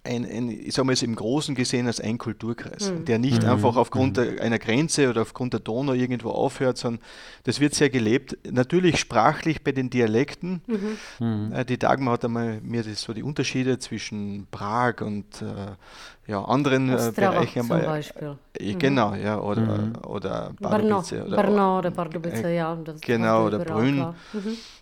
ein, 0.04 0.24
ein, 0.24 0.48
ich 0.50 0.74
sage 0.74 0.87
mal 0.87 0.92
jetzt 0.92 1.02
im 1.02 1.14
Großen 1.14 1.54
gesehen 1.54 1.87
als 1.87 2.00
ein 2.00 2.18
Kulturkreis, 2.18 2.90
mhm. 2.90 3.04
der 3.04 3.18
nicht 3.18 3.42
mhm. 3.42 3.50
einfach 3.50 3.76
aufgrund 3.76 4.16
mhm. 4.16 4.38
einer 4.40 4.58
Grenze 4.58 5.11
oder 5.11 5.22
aufgrund 5.22 5.52
der 5.52 5.61
Donau 5.61 5.92
irgendwo 5.92 6.30
aufhört, 6.30 6.78
sondern 6.78 7.02
das 7.44 7.61
wird 7.61 7.74
sehr 7.74 7.90
gelebt. 7.90 8.37
Natürlich 8.50 8.98
sprachlich 8.98 9.62
bei 9.62 9.72
den 9.72 9.90
Dialekten. 9.90 10.62
Mhm. 10.66 11.26
mhm. 11.26 11.52
Äh, 11.52 11.64
die 11.64 11.78
Dagmar 11.78 12.14
hat 12.14 12.24
einmal 12.24 12.61
mir 12.62 12.82
das, 12.82 13.02
so 13.02 13.12
die 13.12 13.22
Unterschiede 13.22 13.78
zwischen 13.78 14.46
Prag 14.50 15.00
und 15.00 15.42
äh, 15.42 16.30
ja, 16.30 16.44
anderen 16.44 16.90
äh, 16.90 17.12
Bereichen 17.14 17.61
einmal. 17.61 17.80
Zum 17.80 17.88
Beispiel. 17.88 18.37
Äh, 18.58 18.74
genau, 18.74 19.14
ja, 19.14 19.40
oder, 19.40 19.62
mhm. 19.62 19.92
oder 20.06 20.52
Pardubice. 20.61 21.24
Oder, 21.24 21.42
Brno 21.42 21.78
oder 21.78 21.90
Pardubice, 21.90 22.44
äh, 22.44 22.56
ja. 22.56 22.78
genau, 23.00 23.46
oder 23.46 23.58
Brünn. 23.58 24.14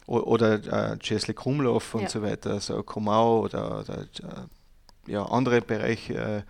Oder 0.07 0.95
äh, 0.95 1.33
Krumlov 1.33 1.95
und 1.95 2.03
ja. 2.03 2.09
so 2.09 2.23
weiter, 2.23 2.53
also 2.53 2.83
Komau 2.85 3.41
oder, 3.41 3.81
oder 3.81 4.05
ja, 5.07 5.25
andere 5.25 5.61
Bereiche, 5.61 6.15
äh, 6.15 6.43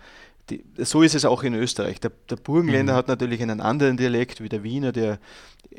die, 0.49 0.63
so 0.77 1.01
ist 1.01 1.13
es 1.13 1.25
auch 1.25 1.43
in 1.43 1.53
Österreich. 1.53 1.99
Der, 1.99 2.11
der 2.29 2.37
Burgenländer 2.37 2.93
mhm. 2.93 2.97
hat 2.97 3.07
natürlich 3.07 3.41
einen 3.41 3.59
anderen 3.59 3.97
Dialekt 3.97 4.41
wie 4.41 4.49
der 4.49 4.63
Wiener, 4.63 4.91
der 4.91 5.19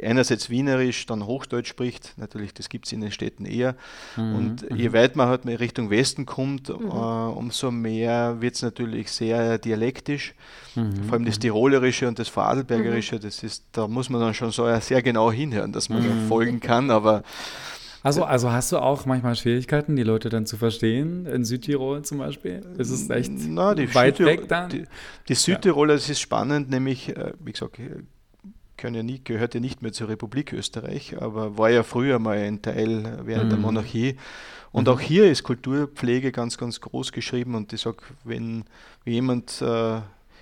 einerseits 0.02 0.50
Wienerisch, 0.50 1.06
dann 1.06 1.26
Hochdeutsch 1.26 1.68
spricht. 1.68 2.12
Natürlich, 2.16 2.54
das 2.54 2.68
gibt 2.68 2.86
es 2.86 2.92
in 2.92 3.00
den 3.00 3.10
Städten 3.10 3.46
eher. 3.46 3.74
Mhm. 4.16 4.34
Und 4.34 4.66
je 4.74 4.90
mhm. 4.90 4.92
weiter 4.92 5.16
man 5.16 5.28
halt 5.28 5.46
Richtung 5.46 5.90
Westen 5.90 6.26
kommt, 6.26 6.68
mhm. 6.68 6.86
äh, 6.86 6.90
umso 6.90 7.70
mehr 7.70 8.40
wird 8.40 8.56
es 8.56 8.62
natürlich 8.62 9.10
sehr 9.10 9.58
dialektisch. 9.58 10.34
Mhm. 10.74 11.04
Vor 11.04 11.14
allem 11.14 11.24
das 11.24 11.38
Tirolerische 11.38 12.06
und 12.06 12.18
das 12.18 12.28
Vorarlbergerische, 12.28 13.16
mhm. 13.16 13.20
das 13.20 13.42
ist, 13.42 13.64
da 13.72 13.88
muss 13.88 14.10
man 14.10 14.20
dann 14.20 14.34
schon 14.34 14.50
so 14.50 14.66
sehr 14.80 15.02
genau 15.02 15.32
hinhören, 15.32 15.72
dass 15.72 15.88
man 15.88 16.02
mhm. 16.02 16.28
folgen 16.28 16.60
kann. 16.60 16.90
Aber 16.90 17.22
also, 18.02 18.24
also 18.24 18.50
hast 18.52 18.72
du 18.72 18.78
auch 18.78 19.06
manchmal 19.06 19.34
Schwierigkeiten, 19.36 19.96
die 19.96 20.02
Leute 20.02 20.28
dann 20.28 20.46
zu 20.46 20.56
verstehen, 20.56 21.26
in 21.26 21.44
Südtirol 21.44 22.02
zum 22.02 22.18
Beispiel? 22.18 22.62
Ist 22.78 22.90
es 22.90 23.10
echt 23.10 23.32
Na, 23.48 23.76
weit 23.76 24.16
Südtirol, 24.16 24.32
weg 24.32 24.48
dann? 24.48 24.70
Die, 24.70 24.84
die 25.28 25.34
Südtiroler, 25.34 25.94
ja. 25.94 25.96
das 25.96 26.08
ist 26.08 26.20
spannend, 26.20 26.70
nämlich, 26.70 27.16
äh, 27.16 27.32
wie 27.40 27.52
gesagt, 27.52 27.80
können 28.76 28.94
ja 28.94 29.02
nie, 29.02 29.20
gehört 29.22 29.54
ja 29.54 29.60
nicht 29.60 29.82
mehr 29.82 29.92
zur 29.92 30.08
Republik 30.08 30.52
Österreich, 30.52 31.20
aber 31.20 31.58
war 31.58 31.68
ja 31.68 31.82
früher 31.82 32.18
mal 32.18 32.38
ein 32.38 32.62
Teil 32.62 33.20
während 33.24 33.46
mhm. 33.46 33.50
der 33.50 33.58
Monarchie. 33.58 34.16
Und 34.70 34.86
mhm. 34.86 34.94
auch 34.94 35.00
hier 35.00 35.30
ist 35.30 35.42
Kulturpflege 35.42 36.32
ganz, 36.32 36.56
ganz 36.56 36.80
groß 36.80 37.12
geschrieben 37.12 37.54
und 37.54 37.72
ich 37.72 37.80
sage, 37.80 37.98
wenn 38.24 38.64
jemand 39.04 39.60
äh, 39.60 40.00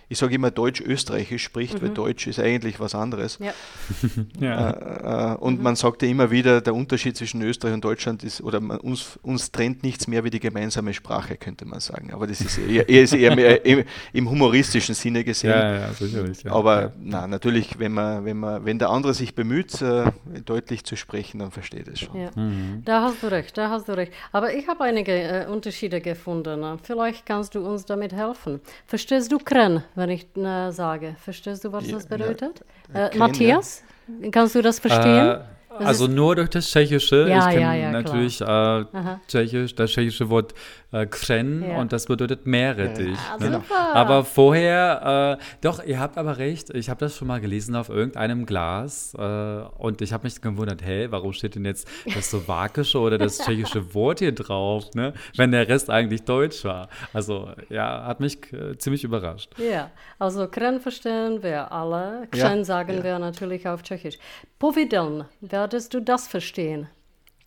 ich 0.09 0.19
sage 0.19 0.37
immer 0.37 0.53
Deutsch-Österreichisch 0.53 1.43
spricht, 1.43 1.75
mhm. 1.75 1.83
weil 1.83 1.91
Deutsch 1.91 2.29
ist 2.29 2.39
eigentlich 2.39 2.79
was 2.79 2.95
anderes. 2.95 3.39
Ja. 3.41 3.53
ja. 4.41 4.71
Äh, 4.71 5.33
äh, 5.33 5.37
und 5.39 5.59
mhm. 5.59 5.65
man 5.65 5.77
sagt 5.77 6.03
ja 6.03 6.09
immer 6.09 6.31
wieder, 6.31 6.61
der 6.61 6.75
Unterschied 6.75 7.17
zwischen 7.17 7.43
Österreich 7.43 7.75
und 7.75 7.85
Deutschland 7.85 8.23
ist, 8.23 8.41
oder 8.41 8.61
man, 8.61 8.79
uns, 8.79 9.19
uns 9.23 9.51
trennt 9.51 9.83
nichts 9.83 10.07
mehr 10.07 10.23
wie 10.23 10.31
die 10.31 10.39
gemeinsame 10.39 10.95
Sprache, 10.95 11.37
könnte 11.37 11.65
man 11.65 11.81
sagen. 11.81 12.13
Aber 12.13 12.29
das 12.29 12.41
ist 12.41 12.59
eher, 12.59 12.89
eher, 12.89 13.03
ist 13.03 13.15
eher 13.15 13.35
mehr 13.35 13.65
im, 13.67 13.85
im, 14.13 14.31
humoristischen 14.31 14.95
Sinne 14.95 15.25
gesehen. 15.25 15.51
Ja, 15.51 15.75
ja, 15.75 15.93
sicherlich. 15.93 16.43
Ja. 16.45 16.53
Aber 16.53 16.83
ja. 16.83 16.93
Na, 17.03 17.27
natürlich, 17.27 17.79
wenn, 17.81 17.93
man, 17.93 18.25
wenn, 18.25 18.39
man, 18.39 18.65
wenn 18.65 18.79
der 18.79 18.91
andere 18.91 19.13
sich 19.13 19.35
bemüht, 19.35 19.83
äh, 19.83 20.05
deutlich 20.45 20.85
zu 20.85 20.95
sprechen, 20.95 21.41
dann 21.41 21.51
versteht 21.51 21.89
es 21.89 22.01
schon. 22.01 22.31
Mhm. 22.37 22.83
Da 22.85 23.03
hast 23.03 23.25
du 23.25 23.27
recht, 23.27 23.59
da 23.59 23.71
hast 23.71 23.89
du 23.89 23.97
recht. 23.97 24.13
Aber 24.31 24.55
ich 24.55 24.69
habe 24.69 24.85
einige 24.85 25.13
äh, 25.13 25.47
Unterschiede 25.47 26.01
gefunden. 26.01 26.79
Vielleicht 26.85 27.27
kannst 27.27 27.57
du 27.57 27.67
uns 27.67 27.85
damit 27.85 28.13
helfen. 28.13 28.61
Verstehst 28.87 29.33
du 29.33 29.39
Kren? 29.39 29.83
Wenn 29.97 30.11
ich 30.11 30.27
äh, 30.37 30.71
sage. 30.71 31.17
Verstehst 31.19 31.65
du, 31.65 31.73
was 31.73 31.89
das 31.89 32.07
bedeutet? 32.07 32.65
Ja, 32.95 33.09
äh, 33.09 33.19
Matthias, 33.19 33.83
kannst 34.31 34.55
du 34.55 34.63
das 34.63 34.79
verstehen? 34.79 35.41
Äh, 35.41 35.41
also 35.79 36.07
nur 36.07 36.37
durch 36.37 36.49
das 36.49 36.71
Tschechische. 36.71 37.27
Ja, 37.29 37.39
ich 37.39 37.45
kenne 37.57 37.61
ja, 37.61 37.75
ja, 37.75 37.91
natürlich 37.91 38.41
äh, 38.41 38.85
Tschechisch, 39.29 39.75
das 39.75 39.91
tschechische 39.91 40.29
Wort 40.31 40.55
äh, 40.93 41.07
Kren 41.07 41.63
ja. 41.63 41.79
und 41.79 41.93
das 41.93 42.07
bedeutet 42.07 42.47
Meerrettich. 42.47 43.19
Ja, 43.41 43.49
ne? 43.49 43.63
Aber 43.93 44.25
vorher, 44.25 45.39
äh, 45.41 45.45
doch, 45.61 45.85
ihr 45.85 45.99
habt 45.99 46.19
aber 46.19 46.39
recht, 46.39 46.71
ich 46.71 46.89
habe 46.89 47.01
das 47.01 47.17
schon 47.17 47.29
mal 47.29 47.41
gelesen 47.41 47.75
auf 47.75 47.89
irgendeinem 47.89 48.47
Glas 48.47 49.15
äh, 49.19 49.23
und 49.23 50.01
ich 50.01 50.13
habe 50.13 50.25
mich 50.25 50.41
gewundert, 50.41 50.83
hey, 50.83 51.11
warum 51.11 51.33
steht 51.33 51.55
denn 51.55 51.65
jetzt 51.65 51.89
das 52.15 52.31
slowakische 52.31 52.99
oder 52.99 53.19
das 53.19 53.39
tschechische 53.45 53.95
Wort 53.95 54.21
hier 54.21 54.33
drauf, 54.33 54.95
ne? 54.95 55.13
wenn 55.37 55.51
der 55.51 55.69
Rest 55.69 55.91
eigentlich 55.91 56.23
deutsch 56.23 56.65
war. 56.65 56.89
Also 57.13 57.51
ja, 57.69 58.05
hat 58.05 58.21
mich 58.21 58.53
äh, 58.53 58.79
ziemlich 58.79 59.05
überrascht. 59.05 59.53
Ja, 59.59 59.91
also 60.19 60.49
Kren 60.49 60.81
verstehen 60.81 61.43
wir 61.43 61.73
alle, 61.73 62.29
Kren 62.31 62.65
sagen 62.65 63.03
wir 63.03 63.19
natürlich 63.19 63.67
auf 63.69 63.83
Tschechisch. 63.83 64.19
Povideln, 64.59 65.25
werdest 65.41 65.95
du 65.95 66.01
das 66.01 66.29
verstehen? 66.29 66.89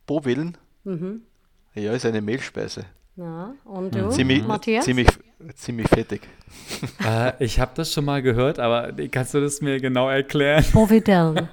Povillen? 0.06 0.58
Mhm. 0.84 1.21
Ja, 1.75 1.93
ist 1.93 2.06
eine 2.06 2.21
Mehlspeise. 2.21 2.86
Ja, 3.19 3.53
und 3.65 3.93
du, 3.93 4.10
ziemlich, 4.12 4.47
Matthias? 4.47 4.86
Ziemlich, 4.86 5.08
ziemlich 5.55 5.88
fettig. 5.89 6.21
Äh, 7.05 7.43
ich 7.43 7.60
habe 7.60 7.71
das 7.75 7.93
schon 7.93 8.05
mal 8.05 8.21
gehört, 8.21 8.60
aber 8.60 8.91
kannst 9.12 9.34
du 9.34 9.41
das 9.41 9.62
mir 9.62 9.79
genau 9.79 10.10
erklären? 10.10 10.63
Bovidel. 10.73 11.47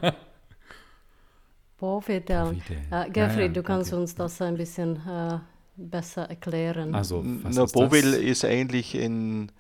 Bovidel. 1.79 2.57
Äh, 2.91 3.11
Gerfried, 3.11 3.39
ja, 3.39 3.47
ja, 3.47 3.49
du 3.49 3.63
kannst 3.63 3.93
okay. 3.93 4.01
uns 4.01 4.15
das 4.15 4.41
ein 4.41 4.57
bisschen 4.57 4.97
äh, 4.97 5.39
besser 5.77 6.29
erklären. 6.29 6.95
Also, 6.95 7.23
was 7.43 7.57
Na, 7.57 7.65
ist 7.65 7.73
Bovil 7.73 8.15
ist 8.15 8.45
eigentlich 8.45 8.95
in 8.95 9.51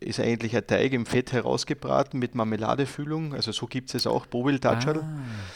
ist 0.00 0.20
eigentlich 0.20 0.56
ein 0.56 0.66
Teig 0.66 0.92
im 0.92 1.06
Fett 1.06 1.32
herausgebraten 1.32 2.18
mit 2.18 2.34
Marmeladefüllung. 2.34 3.34
Also 3.34 3.52
so 3.52 3.66
gibt 3.66 3.94
es 3.94 4.06
auch, 4.06 4.26
Bobil-Tatschal. 4.26 4.98
Ah, 4.98 5.08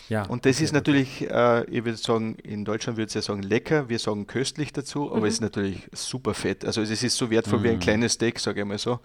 ja, 0.09 0.23
und 0.27 0.47
das 0.47 0.57
okay, 0.57 0.65
ist 0.65 0.73
natürlich, 0.73 1.31
äh, 1.31 1.65
ich 1.65 1.85
würde 1.85 1.97
sagen, 1.97 2.37
in 2.43 2.65
Deutschland 2.65 2.99
würde 2.99 3.09
ich 3.09 3.15
ja 3.15 3.23
sagen 3.23 3.43
lecker, 3.43 3.89
wir 3.89 3.99
sagen 3.99 4.27
köstlich 4.27 4.73
dazu, 4.73 5.11
aber 5.11 5.21
mhm. 5.21 5.27
es 5.27 5.35
ist 5.35 5.41
natürlich 5.41 5.89
super 5.93 6.35
fett. 6.35 6.65
Also 6.65 6.83
es 6.83 7.03
ist 7.03 7.17
so 7.17 7.31
wertvoll 7.31 7.61
mhm. 7.61 7.65
wie 7.65 7.69
ein 7.69 7.77
mhm. 7.77 7.81
kleines 7.81 8.15
Steak, 8.15 8.41
sage 8.41 8.61
ich 8.61 8.67
mal 8.67 8.79
so. 8.79 9.01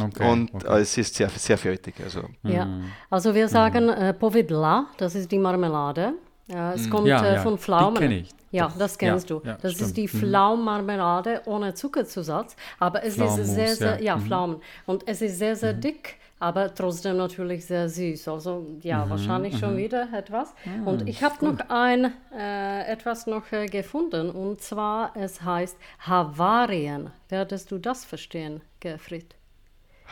Okay, 0.00 0.30
und 0.30 0.54
okay. 0.54 0.66
Äh, 0.66 0.80
es 0.80 0.96
ist 0.98 1.14
sehr, 1.14 1.28
sehr 1.28 1.58
fettig. 1.58 1.94
Also. 2.02 2.24
Ja, 2.42 2.64
mhm. 2.64 2.84
also 3.10 3.34
wir 3.34 3.48
sagen 3.48 3.88
äh, 3.88 4.12
Povidla, 4.14 4.86
das 4.96 5.14
ist 5.14 5.30
die 5.30 5.38
Marmelade. 5.38 6.14
Ja, 6.48 6.72
es 6.74 6.86
mhm. 6.86 6.90
kommt 6.90 7.06
ja, 7.06 7.24
äh, 7.24 7.38
von 7.40 7.58
Pflaumen. 7.58 7.94
Die 7.94 8.00
kenne 8.00 8.18
ich. 8.18 8.30
Ja, 8.50 8.68
Doch. 8.68 8.76
das 8.76 8.98
kennst 8.98 9.30
ja, 9.30 9.36
du. 9.36 9.46
Ja, 9.46 9.58
das 9.60 9.72
stimmt. 9.72 9.88
ist 9.88 9.96
die 9.96 10.02
mhm. 10.02 10.20
Pflaumenmarmelade 10.20 11.42
ohne 11.46 11.72
Zuckerzusatz, 11.74 12.54
aber 12.78 13.02
es 13.02 13.16
ist 13.16 13.36
sehr, 13.36 13.74
sehr, 13.74 13.96
ja, 13.96 14.00
ja 14.00 14.16
mhm. 14.16 14.26
Pflaumen. 14.26 14.56
Und 14.84 15.08
es 15.08 15.22
ist 15.22 15.38
sehr, 15.38 15.56
sehr 15.56 15.72
mhm. 15.72 15.80
dick, 15.80 16.16
aber 16.38 16.74
trotzdem 16.74 17.16
natürlich 17.16 17.64
sehr 17.64 17.88
süß. 17.88 18.28
Also 18.28 18.66
ja, 18.82 19.06
mhm. 19.06 19.10
wahrscheinlich 19.10 19.58
schon 19.58 19.74
mhm. 19.74 19.78
wieder 19.78 20.08
etwas. 20.12 20.54
Und 20.84 21.08
ich 21.08 21.22
habe 21.22 21.42
noch 21.44 21.58
ein, 21.70 22.12
äh, 22.36 22.92
etwas 22.92 23.26
noch 23.26 23.50
äh, 23.52 23.66
gefunden 23.66 24.30
und 24.30 24.60
zwar, 24.60 25.16
es 25.16 25.42
heißt 25.42 25.78
Havarien. 26.00 27.10
Werdest 27.30 27.70
du 27.70 27.78
das 27.78 28.04
verstehen, 28.04 28.60
Gerfried? 28.80 29.34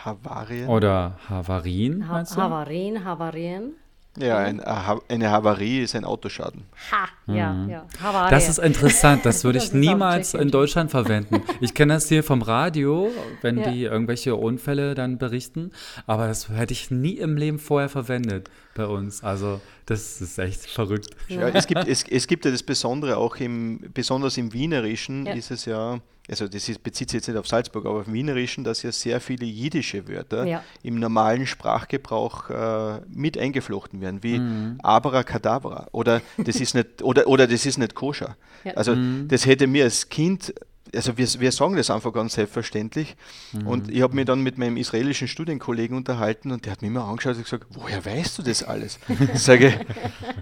Havarien? 0.04 0.68
Oder 0.68 1.18
Havarien, 1.28 2.08
ha 2.08 2.24
Havarien, 2.24 3.04
Havarien. 3.04 3.74
Ja, 4.18 4.38
ein, 4.38 4.60
eine 4.60 5.30
Havarie 5.30 5.82
ist 5.82 5.94
ein 5.94 6.04
Autoschaden. 6.04 6.64
Ha, 6.90 7.08
ja, 7.32 7.52
mhm. 7.52 7.70
ja. 7.70 7.86
Havarie. 8.02 8.30
Das 8.30 8.48
ist 8.48 8.58
interessant, 8.58 9.24
das 9.24 9.44
würde 9.44 9.58
ich 9.58 9.72
niemals 9.72 10.34
in 10.34 10.50
Deutschland 10.50 10.90
verwenden. 10.90 11.42
Ich 11.60 11.74
kenne 11.74 11.94
das 11.94 12.08
hier 12.08 12.24
vom 12.24 12.42
Radio, 12.42 13.08
wenn 13.40 13.58
ja. 13.58 13.70
die 13.70 13.84
irgendwelche 13.84 14.34
Unfälle 14.34 14.94
dann 14.96 15.18
berichten, 15.18 15.70
aber 16.06 16.26
das 16.26 16.48
hätte 16.48 16.72
ich 16.72 16.90
nie 16.90 17.18
im 17.18 17.36
Leben 17.36 17.60
vorher 17.60 17.88
verwendet 17.88 18.50
bei 18.74 18.86
uns. 18.86 19.22
Also 19.22 19.60
das 19.90 20.20
ist 20.20 20.38
echt 20.38 20.66
verrückt. 20.66 21.16
Ja, 21.26 21.48
es, 21.48 21.66
gibt, 21.66 21.88
es, 21.88 22.04
es 22.08 22.26
gibt 22.28 22.44
ja 22.44 22.52
das 22.52 22.62
Besondere 22.62 23.16
auch 23.16 23.34
im, 23.36 23.80
besonders 23.92 24.38
im 24.38 24.52
Wienerischen 24.52 25.26
ja. 25.26 25.32
ist 25.32 25.50
es 25.50 25.64
ja, 25.64 25.98
also 26.28 26.46
das 26.46 26.68
ist, 26.68 26.80
bezieht 26.84 27.10
sich 27.10 27.18
jetzt 27.18 27.26
nicht 27.26 27.36
auf 27.36 27.48
Salzburg, 27.48 27.84
aber 27.86 28.04
im 28.06 28.12
Wienerischen, 28.12 28.62
dass 28.62 28.84
ja 28.84 28.92
sehr 28.92 29.20
viele 29.20 29.46
jiddische 29.46 30.06
Wörter 30.06 30.46
ja. 30.46 30.62
im 30.84 31.00
normalen 31.00 31.44
Sprachgebrauch 31.44 32.50
äh, 32.50 33.00
mit 33.08 33.36
eingeflochten 33.36 34.00
werden, 34.00 34.22
wie 34.22 34.38
mhm. 34.38 34.78
Abracadabra 34.80 35.88
oder 35.90 36.22
das 36.38 36.60
ist 36.60 36.76
nicht, 36.76 37.02
oder, 37.02 37.26
oder 37.26 37.48
das 37.48 37.66
ist 37.66 37.76
nicht 37.76 37.96
koscher. 37.96 38.36
Also 38.76 38.94
mhm. 38.94 39.26
das 39.26 39.44
hätte 39.44 39.66
mir 39.66 39.84
als 39.84 40.08
Kind 40.08 40.54
also 40.94 41.16
wir, 41.16 41.26
wir 41.38 41.52
sagen 41.52 41.76
das 41.76 41.90
einfach 41.90 42.12
ganz 42.12 42.34
selbstverständlich. 42.34 43.16
Mhm. 43.52 43.66
Und 43.66 43.90
ich 43.90 44.02
habe 44.02 44.14
mich 44.14 44.24
dann 44.24 44.42
mit 44.42 44.58
meinem 44.58 44.76
israelischen 44.76 45.28
Studienkollegen 45.28 45.96
unterhalten 45.96 46.50
und 46.50 46.64
der 46.64 46.72
hat 46.72 46.82
mich 46.82 46.90
immer 46.90 47.04
angeschaut 47.04 47.36
und 47.36 47.44
gesagt, 47.44 47.66
woher 47.70 48.04
weißt 48.04 48.38
du 48.38 48.42
das 48.42 48.62
alles? 48.62 48.98
Ich 49.34 49.40
sage, 49.40 49.72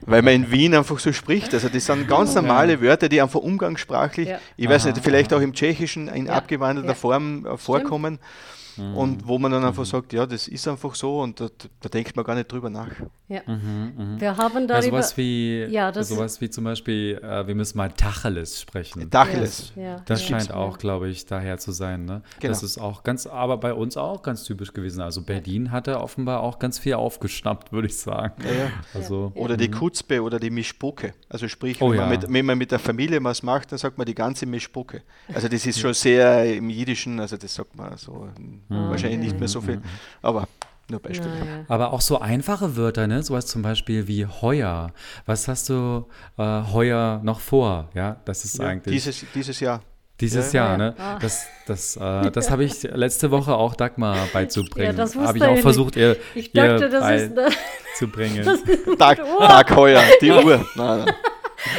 weil 0.07 0.23
man 0.23 0.35
in 0.35 0.51
Wien 0.51 0.75
einfach 0.75 0.99
so 0.99 1.13
spricht. 1.13 1.53
Also 1.53 1.69
das 1.69 1.87
sind 1.87 2.09
ganz 2.09 2.35
normale. 2.35 2.81
Wörter, 2.81 3.09
die 3.09 3.21
einfach 3.21 3.41
umgangssprachlich, 3.41 4.29
ja. 4.29 4.39
ich 4.57 4.69
weiß 4.69 4.87
nicht, 4.87 4.99
vielleicht 4.99 5.33
auch 5.33 5.41
im 5.41 5.53
Tschechischen 5.53 6.09
in 6.09 6.27
ja. 6.27 6.35
abgewandelter 6.35 6.95
Form 6.95 7.45
äh, 7.45 7.57
vorkommen. 7.57 8.15
Stimmt. 8.15 8.58
Mhm. 8.79 8.97
Und 8.97 9.27
wo 9.27 9.39
man 9.39 9.53
dann 9.53 9.65
einfach 9.65 9.83
mhm. 9.83 9.89
sagt, 9.89 10.13
ja, 10.13 10.27
das 10.27 10.49
ist 10.49 10.67
einfach 10.69 10.95
so 10.95 11.21
und 11.21 11.41
da, 11.41 11.49
da 11.81 11.89
denkt 11.89 12.17
man 12.17 12.25
gar 12.25 12.35
nicht 12.35 12.51
drüber 12.51 12.71
nach. 12.71 12.91
Ja. 13.29 13.43
Mhm, 13.47 13.93
mh. 13.97 14.21
Wir 14.21 14.37
haben 14.37 14.67
darüber... 14.67 14.85
Ja, 14.85 14.91
sowas 14.91 15.17
wie, 15.17 15.65
ja, 15.65 15.93
das 15.93 16.09
sowas 16.09 16.41
wie 16.41 16.49
zum 16.49 16.65
Beispiel, 16.65 17.19
äh, 17.23 17.47
wir 17.47 17.55
müssen 17.55 17.77
mal 17.77 17.91
Tacheles 17.91 18.61
sprechen. 18.61 19.11
Tacheles. 19.11 19.73
Ja, 19.77 20.01
das 20.07 20.25
scheint 20.25 20.53
auch, 20.53 20.79
glaube 20.79 21.09
ich, 21.09 21.27
daher 21.27 21.59
zu 21.59 21.73
sein. 21.73 22.05
Ne? 22.05 22.23
Genau. 22.41 22.53
Das 22.53 22.63
ist 22.63 22.79
auch 22.79 23.03
ganz, 23.03 23.27
aber 23.27 23.59
bei 23.59 23.75
uns 23.75 23.97
auch 23.97 24.23
ganz 24.23 24.45
typisch 24.45 24.73
gewesen. 24.73 25.03
Also 25.03 25.23
Berlin 25.23 25.71
hatte 25.73 26.01
offenbar 26.01 26.41
auch 26.41 26.59
ganz 26.59 26.79
viel 26.79 26.95
aufgeschnappt, 26.95 27.73
würde 27.73 27.89
ich 27.89 27.97
sagen. 27.99 28.35
Also, 28.95 29.33
oder 29.35 29.57
die 29.57 29.71
Kutzbe 29.71 30.23
oder 30.23 30.39
die 30.41 30.51
Mischpoke. 30.51 31.15
Also 31.29 31.47
sprich, 31.49 31.81
oh, 31.81 31.91
wenn, 31.91 31.99
man 31.99 32.09
mit, 32.09 32.33
wenn, 32.33 32.47
man 32.47 32.59
mit, 32.59 32.71
der 32.71 32.79
Familie 32.79 33.23
was 33.23 33.43
macht, 33.43 33.71
dann 33.71 33.79
sagt 33.79 33.99
man 33.99 34.07
die 34.07 34.15
ganze 34.15 34.47
Mischpoke. 34.47 35.03
Also 35.33 35.49
das 35.49 35.67
ist 35.67 35.79
schon 35.79 35.95
sehr 35.95 36.57
im 36.57 36.71
Jiddischen, 36.71 37.21
also 37.21 37.37
das 37.37 37.55
sagt 37.55 37.77
man 37.77 37.97
so 37.97 38.29
Mhm. 38.69 38.91
Wahrscheinlich 38.91 39.21
nicht 39.21 39.39
mehr 39.39 39.49
so 39.49 39.61
viel, 39.61 39.81
aber 40.23 40.47
nur 40.91 41.01
Beispiel. 41.01 41.29
Ja, 41.29 41.65
Aber 41.69 41.93
auch 41.93 42.01
so 42.01 42.19
einfache 42.19 42.77
Wörter, 42.77 43.07
ne? 43.07 43.23
Sowas 43.23 43.47
zum 43.47 43.61
Beispiel 43.61 44.09
wie 44.09 44.25
heuer. 44.25 44.93
Was 45.27 45.47
hast 45.47 45.69
du 45.69 46.07
äh, 46.39 46.63
heuer 46.73 47.21
noch 47.23 47.41
vor? 47.41 47.91
Ja, 47.95 48.17
das 48.25 48.47
ist 48.47 48.59
ja, 48.59 48.69
eigentlich. 48.69 48.95
Dieses, 48.95 49.27
dieses 49.35 49.61
Jahr. 49.61 49.83
Dieses 50.19 50.53
ja, 50.53 50.69
Jahr, 50.69 50.79
ne? 50.79 50.95
Ah. 50.99 51.19
Das, 51.21 51.47
das, 51.67 51.97
äh, 51.97 52.31
das 52.31 52.51
habe 52.51 52.65
ich 52.65 52.83
letzte 52.83 53.31
Woche 53.31 53.55
auch 53.55 53.77
Dagmar 53.77 54.17
beizubringen. 54.33 54.87
Ja, 54.87 54.93
das 54.93 55.15
habe 55.15 55.37
ich 55.37 55.45
auch 55.45 55.59
versucht, 55.59 55.95
ihr, 55.97 56.17
ich 56.35 56.53
dachte, 56.53 56.87
ihr 56.87 57.01
beizubringen. 57.01 58.45
Tag, 58.99 59.21
Tag 59.39 59.77
heuer, 59.77 60.03
die 60.23 60.31
Uhr. 60.31 60.67
Nein, 60.75 61.05
nein. 61.05 61.15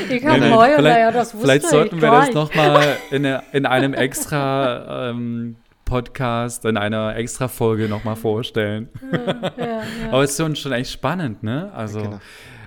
Ich 0.10 0.26
habe 0.26 0.56
heuer, 0.56 0.82
naja, 0.82 1.12
das 1.12 1.34
wusste 1.34 1.48
Vielleicht 1.48 1.68
sollten 1.68 2.02
wir 2.02 2.12
das 2.12 2.32
nochmal 2.32 2.98
in, 3.12 3.26
in 3.26 3.66
einem 3.66 3.94
extra 3.94 5.10
ähm, 5.10 5.56
Podcast 5.90 6.66
in 6.66 6.78
einer 6.78 7.16
Extra-Folge 7.16 7.90
nochmal 7.90 8.16
vorstellen. 8.16 8.90
Ja, 9.12 9.52
ja, 9.58 9.66
ja. 9.66 9.82
Aber 10.12 10.24
es 10.24 10.32
ist 10.32 10.38
schon, 10.38 10.56
schon 10.56 10.72
echt 10.72 10.92
spannend, 10.92 11.44
ne? 11.44 11.72
Also, 11.74 12.02
genau. 12.02 12.20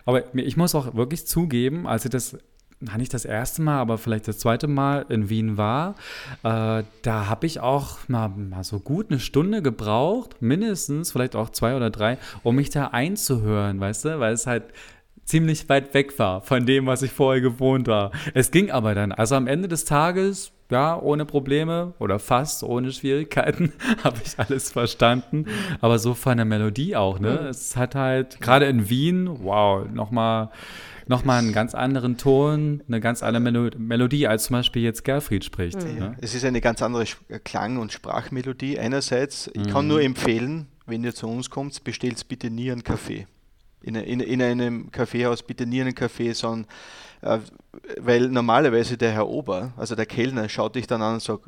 aber 0.04 0.34
ich 0.34 0.56
muss 0.56 0.74
auch 0.74 0.94
wirklich 0.94 1.26
zugeben, 1.26 1.86
als 1.86 2.04
ich 2.04 2.10
das 2.10 2.36
nicht 2.98 3.14
das 3.14 3.24
erste 3.24 3.62
Mal, 3.62 3.78
aber 3.78 3.96
vielleicht 3.96 4.26
das 4.26 4.38
zweite 4.38 4.66
Mal 4.66 5.06
in 5.08 5.28
Wien 5.28 5.56
war, 5.56 5.94
äh, 6.42 6.82
da 7.02 7.26
habe 7.28 7.46
ich 7.46 7.60
auch 7.60 8.08
mal, 8.08 8.28
mal 8.28 8.64
so 8.64 8.80
gut 8.80 9.10
eine 9.10 9.20
Stunde 9.20 9.62
gebraucht, 9.62 10.42
mindestens, 10.42 11.12
vielleicht 11.12 11.36
auch 11.36 11.50
zwei 11.50 11.76
oder 11.76 11.90
drei, 11.90 12.18
um 12.42 12.56
mich 12.56 12.70
da 12.70 12.88
einzuhören, 12.88 13.78
weißt 13.78 14.04
du, 14.06 14.20
weil 14.20 14.32
es 14.32 14.46
halt 14.46 14.64
ziemlich 15.24 15.68
weit 15.68 15.94
weg 15.94 16.18
war 16.18 16.42
von 16.42 16.66
dem, 16.66 16.86
was 16.86 17.02
ich 17.02 17.12
vorher 17.12 17.40
gewohnt 17.40 17.86
war. 17.86 18.10
Es 18.34 18.50
ging 18.50 18.70
aber 18.70 18.94
dann. 18.94 19.12
Also 19.12 19.36
am 19.36 19.46
Ende 19.46 19.68
des 19.68 19.84
Tages, 19.84 20.51
ja, 20.72 20.98
ohne 20.98 21.24
Probleme 21.24 21.94
oder 21.98 22.18
fast 22.18 22.62
ohne 22.64 22.92
Schwierigkeiten, 22.92 23.72
habe 24.04 24.18
ich 24.24 24.38
alles 24.38 24.72
verstanden. 24.72 25.46
Aber 25.80 25.98
so 25.98 26.14
von 26.14 26.36
der 26.36 26.46
Melodie 26.46 26.96
auch, 26.96 27.18
ne? 27.20 27.38
Mhm. 27.42 27.46
Es 27.46 27.76
hat 27.76 27.94
halt, 27.94 28.40
gerade 28.40 28.66
in 28.66 28.88
Wien, 28.88 29.28
wow, 29.42 29.86
nochmal 29.88 30.50
nochmal 31.08 31.40
einen 31.40 31.52
ganz 31.52 31.74
anderen 31.74 32.16
Ton, 32.16 32.82
eine 32.86 33.00
ganz 33.00 33.22
andere 33.22 33.70
Melodie, 33.76 34.26
als 34.26 34.44
zum 34.44 34.54
Beispiel 34.54 34.82
jetzt 34.82 35.04
Gerfried 35.04 35.44
spricht. 35.44 35.82
Mhm. 35.84 35.98
Ne? 35.98 36.16
Es 36.20 36.34
ist 36.34 36.44
eine 36.44 36.60
ganz 36.60 36.80
andere 36.80 37.04
Klang- 37.44 37.78
und 37.78 37.92
Sprachmelodie. 37.92 38.78
Einerseits, 38.78 39.50
ich 39.52 39.68
kann 39.68 39.84
mhm. 39.84 39.88
nur 39.88 40.02
empfehlen, 40.02 40.66
wenn 40.86 41.04
ihr 41.04 41.14
zu 41.14 41.28
uns 41.28 41.50
kommt, 41.50 41.82
bestellt 41.84 42.26
bitte 42.28 42.50
nie 42.50 42.70
einen 42.70 42.84
Kaffee. 42.84 43.26
In, 43.82 43.94
in, 43.94 44.20
in 44.20 44.42
einem 44.42 44.90
Kaffeehaus 44.90 45.42
bitte 45.42 45.66
nie 45.66 45.80
einen 45.80 45.94
Kaffee, 45.94 46.32
sondern 46.32 46.66
äh, 47.22 47.38
weil 47.98 48.28
normalerweise 48.28 48.96
der 48.96 49.12
Herr 49.12 49.28
Ober, 49.28 49.72
also 49.76 49.94
der 49.94 50.06
Kellner, 50.06 50.48
schaut 50.48 50.74
dich 50.74 50.86
dann 50.86 51.02
an 51.02 51.14
und 51.14 51.22
sagt, 51.22 51.44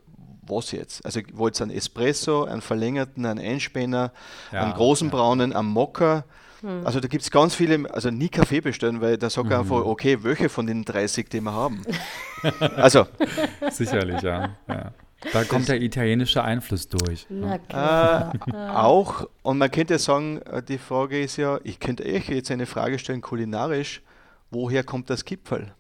was 0.46 0.72
jetzt? 0.72 1.04
Also 1.04 1.20
wollt 1.32 1.58
ihr 1.60 1.64
einen 1.64 1.76
Espresso, 1.76 2.44
einen 2.44 2.60
verlängerten, 2.60 3.24
einen 3.24 3.44
Einspänner, 3.44 4.12
ja, 4.52 4.62
einen 4.62 4.74
großen 4.74 5.08
ja. 5.08 5.16
braunen, 5.16 5.52
einen 5.52 5.68
Mocker, 5.68 6.24
hm. 6.64 6.86
Also 6.86 6.98
da 6.98 7.08
gibt 7.08 7.22
es 7.22 7.30
ganz 7.30 7.54
viele, 7.54 7.84
also 7.92 8.10
nie 8.10 8.30
Kaffee 8.30 8.62
bestellen, 8.62 9.02
weil 9.02 9.18
da 9.18 9.28
sagt 9.28 9.48
mhm. 9.48 9.56
einfach, 9.56 9.84
okay, 9.84 10.22
welche 10.22 10.48
von 10.48 10.66
den 10.66 10.82
30, 10.82 11.28
die 11.28 11.42
wir 11.42 11.52
haben? 11.52 11.82
also. 12.76 13.06
Sicherlich, 13.70 14.22
ja. 14.22 14.48
ja. 14.66 14.92
Da 15.32 15.44
kommt 15.44 15.68
der 15.68 15.80
italienische 15.80 16.42
Einfluss 16.42 16.88
durch. 16.88 17.26
Ne? 17.30 17.60
Äh, 17.68 18.52
auch, 18.74 19.28
und 19.42 19.58
man 19.58 19.70
könnte 19.70 19.98
sagen, 19.98 20.40
äh, 20.42 20.62
die 20.62 20.78
Frage 20.78 21.22
ist 21.22 21.36
ja, 21.36 21.58
ich 21.64 21.80
könnte 21.80 22.04
euch 22.04 22.28
jetzt 22.28 22.50
eine 22.50 22.66
Frage 22.66 22.98
stellen, 22.98 23.20
kulinarisch, 23.20 24.02
woher 24.50 24.84
kommt 24.84 25.10
das 25.10 25.24
Kipferl? 25.24 25.72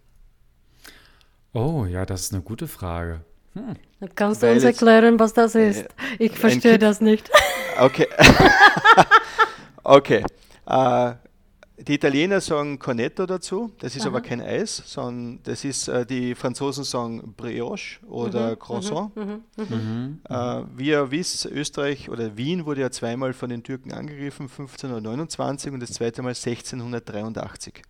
Oh, 1.52 1.86
ja, 1.86 2.04
das 2.04 2.22
ist 2.22 2.32
eine 2.32 2.42
gute 2.42 2.66
Frage. 2.66 3.20
Hm. 3.54 3.76
Kannst 4.14 4.42
du 4.42 4.48
Weil 4.48 4.54
uns 4.56 4.64
erklären, 4.64 5.18
was 5.18 5.32
das 5.32 5.54
ist? 5.54 5.82
Äh, 5.82 5.88
ich 6.18 6.32
verstehe 6.32 6.78
das 6.78 7.00
nicht. 7.00 7.30
Okay. 7.78 8.08
okay. 9.84 10.24
Äh, 10.66 11.12
die 11.76 11.94
Italiener 11.94 12.40
sagen 12.40 12.78
Cornetto 12.78 13.26
dazu, 13.26 13.72
das 13.78 13.96
ist 13.96 14.02
Aha. 14.02 14.10
aber 14.10 14.20
kein 14.20 14.40
Eis, 14.40 14.82
sondern 14.86 15.40
das 15.42 15.64
ist, 15.64 15.88
äh, 15.88 16.06
die 16.06 16.34
Franzosen 16.34 16.84
sagen 16.84 17.34
Brioche 17.36 18.04
oder 18.06 18.52
mhm, 18.52 18.58
Croissant. 18.60 19.16
Mhm, 19.16 19.22
mhm, 19.22 19.42
mhm. 19.56 19.76
mhm. 19.76 20.20
äh, 20.28 20.62
wie 20.76 20.88
ihr 20.88 21.10
wisst, 21.10 21.46
Österreich 21.46 22.08
oder 22.08 22.36
Wien 22.36 22.64
wurde 22.64 22.82
ja 22.82 22.90
zweimal 22.90 23.32
von 23.32 23.50
den 23.50 23.64
Türken 23.64 23.92
angegriffen, 23.92 24.44
1529 24.44 25.72
und 25.72 25.80
das 25.80 25.92
zweite 25.92 26.22
Mal 26.22 26.30
1683. 26.30 27.82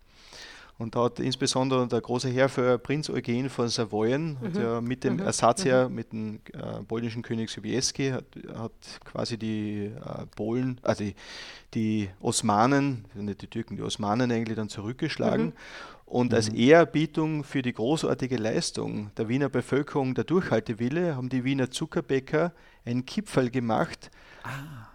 Und 0.77 0.95
da 0.95 1.05
hat 1.05 1.19
insbesondere 1.19 1.87
der 1.87 2.01
große 2.01 2.29
Herr 2.29 2.49
für 2.49 2.77
Prinz 2.77 3.09
Eugen 3.09 3.49
von 3.49 3.69
Savoyen, 3.69 4.37
mhm. 4.41 4.61
ja 4.61 4.81
mit 4.81 5.05
dem 5.05 5.13
mhm. 5.13 5.19
Ersatzherr, 5.21 5.87
mhm. 5.87 5.95
mit 5.95 6.11
dem 6.11 6.39
äh, 6.51 6.83
polnischen 6.85 7.21
König 7.21 7.49
Sobieski, 7.49 8.09
hat, 8.09 8.25
hat 8.53 8.73
quasi 9.05 9.37
die 9.37 9.85
äh, 9.85 10.25
Polen, 10.35 10.81
also 10.83 11.05
die, 11.05 11.15
die, 11.73 12.09
Osmanen, 12.19 13.05
nicht 13.13 13.41
die 13.41 13.47
Türken, 13.47 13.77
die 13.77 13.83
Osmanen 13.83 14.31
eigentlich 14.31 14.57
dann 14.57 14.67
zurückgeschlagen. 14.67 15.47
Mhm. 15.47 15.53
Und 16.05 16.33
als 16.33 16.51
mhm. 16.51 16.57
Ehrerbietung 16.57 17.43
für 17.45 17.61
die 17.61 17.73
großartige 17.73 18.37
Leistung 18.37 19.11
der 19.15 19.29
Wiener 19.29 19.49
Bevölkerung, 19.49 20.13
der 20.13 20.25
Durchhaltewille, 20.25 21.15
haben 21.15 21.29
die 21.29 21.45
Wiener 21.45 21.71
Zuckerbäcker 21.71 22.51
ein 22.85 23.05
Kipferl 23.05 23.49
gemacht, 23.49 24.11
ah. 24.43 24.49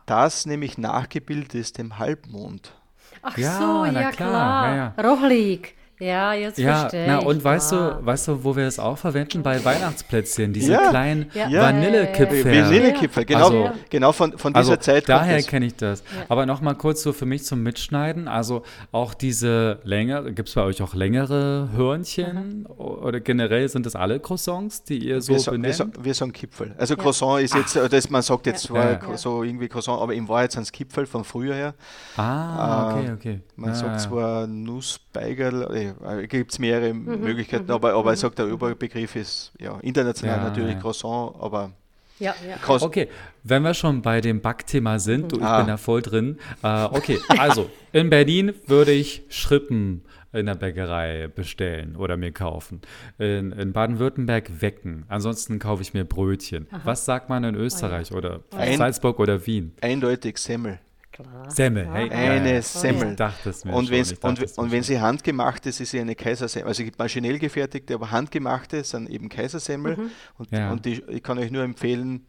das 0.05 0.45
nämlich 0.45 0.77
nachgebildet 0.79 1.55
ist 1.55 1.79
dem 1.79 1.99
Halbmond. 1.99 2.75
Ach 3.23 3.37
ja, 3.39 3.59
so, 3.59 3.85
ja 3.85 3.93
klar. 3.93 4.13
klar. 4.13 4.69
Ja, 4.69 4.77
ja. 4.77 5.03
Rochlig. 5.03 5.80
Ja, 6.01 6.33
jetzt 6.33 6.59
ja, 6.59 6.81
verstehe 6.81 7.07
na, 7.07 7.19
und 7.19 7.45
weißt 7.45 7.73
du, 7.73 7.99
weißt 8.01 8.29
du, 8.29 8.43
wo 8.43 8.57
wir 8.57 8.67
es 8.67 8.79
auch 8.79 8.97
verwenden? 8.97 9.43
Bei 9.43 9.63
Weihnachtsplätzchen, 9.63 10.51
diese 10.55 10.73
ja. 10.73 10.89
kleinen 10.89 11.31
ja. 11.35 11.51
Vanillekipferl. 11.51 12.65
Vanillekipferl, 12.65 13.27
genau, 13.27 13.45
also, 13.45 13.71
genau 13.91 14.13
von, 14.13 14.39
von 14.39 14.55
dieser 14.55 14.73
also, 14.73 14.77
Zeit. 14.77 15.11
Daher 15.11 15.43
kenne 15.43 15.67
ich 15.67 15.77
das. 15.77 16.03
Aber 16.31 16.47
nochmal 16.47 16.75
kurz 16.75 17.03
so 17.03 17.13
für 17.13 17.27
mich 17.27 17.45
zum 17.45 17.63
Mitschneiden. 17.63 18.29
Also 18.29 18.63
auch 18.93 19.13
diese 19.13 19.81
längere, 19.85 20.33
gibt 20.33 20.49
es 20.49 20.55
bei 20.55 20.63
euch 20.63 20.81
auch 20.81 20.95
längere 20.95 21.69
Hörnchen? 21.75 22.61
Mhm. 22.61 22.67
Oder 22.67 23.21
generell 23.21 23.69
sind 23.69 23.85
das 23.85 23.95
alle 23.95 24.21
Croissants, 24.21 24.83
die 24.85 25.07
ihr 25.07 25.21
so 25.21 25.35
wir 25.35 25.39
so, 25.39 25.51
benennt? 25.51 25.79
Wir, 25.79 25.87
so, 25.95 26.05
wir 26.05 26.15
sagen 26.15 26.33
Kipfel. 26.33 26.75
Also 26.79 26.97
Croissant 26.97 27.43
ist 27.43 27.55
jetzt, 27.55 27.77
das, 27.77 28.09
man 28.09 28.23
sagt 28.23 28.47
jetzt 28.47 28.63
zwar 28.63 29.19
so 29.19 29.43
irgendwie 29.43 29.69
Croissant, 29.69 30.01
aber 30.01 30.15
im 30.15 30.27
Wahrheit 30.29 30.53
sind 30.53 30.63
es 30.63 30.73
Kipfel 30.73 31.05
von 31.05 31.25
früher 31.25 31.55
her. 31.55 31.75
Ah, 32.17 32.97
okay, 32.97 33.13
okay. 33.13 33.41
Man 33.57 33.75
sagt 33.75 34.01
zwar 34.01 34.47
Nussbeigerl, 34.47 35.90
äh, 36.05 36.27
gibt 36.27 36.53
es 36.53 36.59
mehrere 36.59 36.93
mhm, 36.93 37.21
Möglichkeiten, 37.21 37.65
mhm, 37.65 37.71
aber, 37.71 37.95
aber 37.95 38.13
ich 38.13 38.19
mhm. 38.19 38.23
sage, 38.23 38.35
der 38.37 38.47
Überbegriff 38.47 39.17
ist 39.17 39.53
ja 39.59 39.79
international 39.81 40.39
ja, 40.39 40.45
natürlich 40.45 40.75
ja. 40.75 40.81
Croissant, 40.81 41.35
aber 41.41 41.73
ja, 42.19 42.35
ja. 42.47 42.57
Okay, 42.69 43.09
wenn 43.45 43.63
wir 43.63 43.73
schon 43.73 44.03
bei 44.03 44.21
dem 44.21 44.43
Backthema 44.43 44.99
sind, 44.99 45.33
du, 45.33 45.39
ich 45.39 45.43
ah. 45.43 45.59
bin 45.59 45.69
da 45.69 45.79
voll 45.79 46.03
drin. 46.03 46.39
Äh, 46.63 46.85
okay, 46.85 47.19
also 47.29 47.71
in 47.93 48.11
Berlin 48.11 48.53
würde 48.67 48.93
ich 48.93 49.23
Schrippen 49.31 50.03
in 50.33 50.47
der 50.47 50.55
Bäckerei 50.55 51.29
bestellen 51.29 51.97
oder 51.97 52.17
mir 52.17 52.31
kaufen. 52.31 52.83
In, 53.19 53.53
in 53.53 53.73
Baden-Württemberg 53.73 54.61
Wecken. 54.61 55.05
Ansonsten 55.09 55.59
kaufe 55.59 55.83
ich 55.83 55.95
mir 55.95 56.05
Brötchen. 56.05 56.69
Aha. 56.71 56.81
Was 56.85 57.05
sagt 57.05 57.29
man 57.29 57.43
in 57.43 57.55
Österreich 57.55 58.13
oh, 58.13 58.15
ja. 58.15 58.19
oder 58.19 58.41
Ein, 58.55 58.77
Salzburg 58.77 59.19
oder 59.19 59.47
Wien? 59.47 59.73
Eindeutig 59.81 60.39
Semmel. 60.39 60.79
Klar. 61.13 61.51
Semmel, 61.51 61.89
hey, 61.91 62.09
eine 62.11 62.55
ja, 62.55 62.63
Semmel. 62.63 63.11
Ich 63.11 63.17
dachte 63.17 63.51
es 63.51 63.65
mir 63.65 63.73
und, 63.73 63.89
schon, 63.89 64.17
und, 64.23 64.59
und 64.59 64.71
wenn 64.71 64.83
sie 64.83 65.01
handgemacht 65.01 65.67
ist, 65.67 65.81
ist 65.81 65.91
sie 65.91 66.01
eine 66.01 66.15
Kaisersemmel. 66.15 66.69
Also 66.69 66.83
es 66.83 66.87
gibt 66.87 66.99
maschinell 66.99 67.39
gefertigte, 67.39 67.95
aber 67.95 68.11
handgemachte 68.11 68.85
sind 68.85 69.11
eben 69.11 69.29
Kaisersemmel. 69.29 69.97
Mhm. 69.97 70.11
Und, 70.39 70.51
ja. 70.53 70.71
und 70.71 70.85
die, 70.85 71.03
ich 71.09 71.23
kann 71.23 71.39
euch 71.39 71.51
nur 71.51 71.65
empfehlen, 71.65 72.27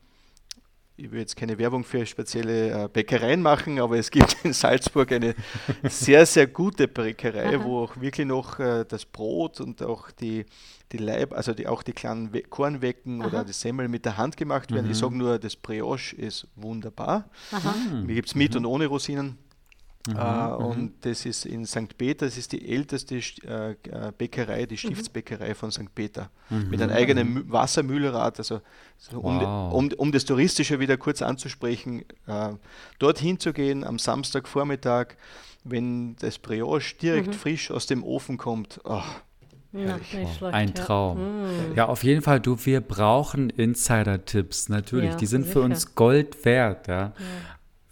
ich 0.97 1.11
will 1.11 1.19
jetzt 1.19 1.35
keine 1.35 1.57
Werbung 1.57 1.83
für 1.83 2.05
spezielle 2.05 2.85
äh, 2.85 2.87
Bäckereien 2.87 3.41
machen, 3.41 3.79
aber 3.79 3.97
es 3.97 4.11
gibt 4.11 4.35
in 4.43 4.53
Salzburg 4.53 5.11
eine 5.11 5.35
sehr, 5.83 6.25
sehr 6.25 6.47
gute 6.47 6.87
Bäckerei, 6.87 7.63
wo 7.63 7.83
auch 7.83 7.99
wirklich 7.99 8.27
noch 8.27 8.59
äh, 8.59 8.85
das 8.87 9.05
Brot 9.05 9.61
und 9.61 9.81
auch 9.81 10.11
die, 10.11 10.45
die 10.91 10.97
Leib, 10.97 11.33
also 11.33 11.53
die, 11.53 11.67
auch 11.67 11.83
die 11.83 11.93
kleinen 11.93 12.33
We 12.33 12.41
Kornwecken 12.43 13.21
Aha. 13.21 13.27
oder 13.27 13.43
die 13.43 13.53
Semmel 13.53 13.87
mit 13.87 14.05
der 14.05 14.17
Hand 14.17 14.37
gemacht 14.37 14.71
werden. 14.71 14.85
Mhm. 14.85 14.91
Ich 14.91 14.97
sage 14.97 15.17
nur, 15.17 15.39
das 15.39 15.55
Brioche 15.55 16.15
ist 16.15 16.47
wunderbar. 16.55 17.29
Aha. 17.51 17.73
Hier 18.05 18.15
gibt 18.15 18.29
es 18.29 18.35
mit 18.35 18.51
mhm. 18.51 18.57
und 18.57 18.65
ohne 18.65 18.87
Rosinen. 18.87 19.37
Mhm, 20.07 20.15
äh, 20.15 20.47
mhm. 20.47 20.65
und 20.65 20.93
das 21.01 21.25
ist 21.25 21.45
in 21.45 21.65
St. 21.65 21.95
Peter, 21.95 22.25
das 22.25 22.37
ist 22.37 22.51
die 22.51 22.67
älteste 22.67 23.17
äh, 23.17 23.71
äh, 23.71 24.11
Bäckerei, 24.17 24.65
die 24.65 24.73
mhm. 24.73 24.79
Stiftsbäckerei 24.79 25.53
von 25.53 25.71
St. 25.71 25.93
Peter. 25.93 26.31
Mhm. 26.49 26.69
Mit 26.69 26.81
einem 26.81 26.95
eigenen 26.95 27.51
Wassermühlrad, 27.51 28.39
also 28.39 28.61
so 28.97 29.23
wow. 29.23 29.71
um, 29.73 29.89
um, 29.89 29.93
um, 29.97 30.11
das 30.11 30.25
Touristische 30.25 30.79
wieder 30.79 30.97
kurz 30.97 31.21
anzusprechen, 31.21 32.03
äh, 32.25 32.49
dorthin 32.97 33.39
zu 33.39 33.53
gehen 33.53 33.83
am 33.83 33.99
Samstagvormittag, 33.99 35.17
wenn 35.63 36.15
das 36.15 36.39
Brioche 36.39 36.95
direkt 36.99 37.27
mhm. 37.27 37.33
frisch 37.33 37.69
aus 37.69 37.85
dem 37.85 38.03
Ofen 38.03 38.37
kommt. 38.37 38.81
Oh, 38.83 39.03
ja, 39.73 39.99
schlecht, 40.03 40.43
ein 40.43 40.73
Traum. 40.73 41.19
Ja. 41.69 41.75
ja. 41.75 41.85
auf 41.87 42.03
jeden 42.03 42.21
Fall, 42.21 42.39
du, 42.39 42.57
wir 42.65 42.81
brauchen 42.81 43.49
Insider-Tipps, 43.49 44.69
natürlich. 44.69 45.11
Ja, 45.11 45.15
Die 45.15 45.25
sind 45.25 45.43
sicher. 45.43 45.53
für 45.53 45.61
uns 45.61 45.95
Gold 45.95 46.43
wert. 46.45 46.87
Ja. 46.87 47.13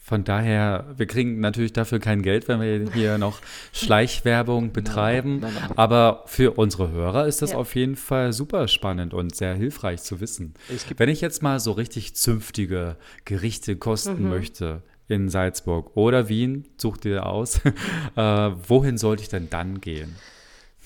Von 0.09 0.23
daher, 0.23 0.85
wir 0.97 1.05
kriegen 1.05 1.39
natürlich 1.39 1.71
dafür 1.71 1.99
kein 1.99 2.23
Geld, 2.23 2.47
wenn 2.47 2.59
wir 2.61 2.91
hier 2.93 3.19
noch 3.19 3.39
Schleichwerbung 3.71 4.73
betreiben. 4.73 5.39
Nein, 5.39 5.53
nein, 5.53 5.63
nein. 5.67 5.77
Aber 5.77 6.23
für 6.25 6.57
unsere 6.57 6.89
Hörer 6.89 7.27
ist 7.27 7.43
das 7.43 7.51
ja. 7.51 7.57
auf 7.57 7.75
jeden 7.75 7.95
Fall 7.95 8.33
super 8.33 8.67
spannend 8.67 9.13
und 9.13 9.35
sehr 9.35 9.53
hilfreich 9.53 10.01
zu 10.01 10.19
wissen. 10.19 10.55
Wenn 10.97 11.09
ich 11.09 11.21
jetzt 11.21 11.43
mal 11.43 11.59
so 11.59 11.73
richtig 11.73 12.15
zünftige 12.15 12.97
Gerichte 13.23 13.75
kosten 13.75 14.23
mhm. 14.23 14.29
möchte 14.29 14.81
in 15.07 15.29
Salzburg 15.29 15.95
oder 15.95 16.27
Wien, 16.27 16.65
such 16.77 16.97
dir 16.97 17.27
aus, 17.27 17.61
äh, 18.15 18.21
wohin 18.67 18.97
sollte 18.97 19.21
ich 19.21 19.29
denn 19.29 19.51
dann 19.51 19.79
gehen? 19.79 20.15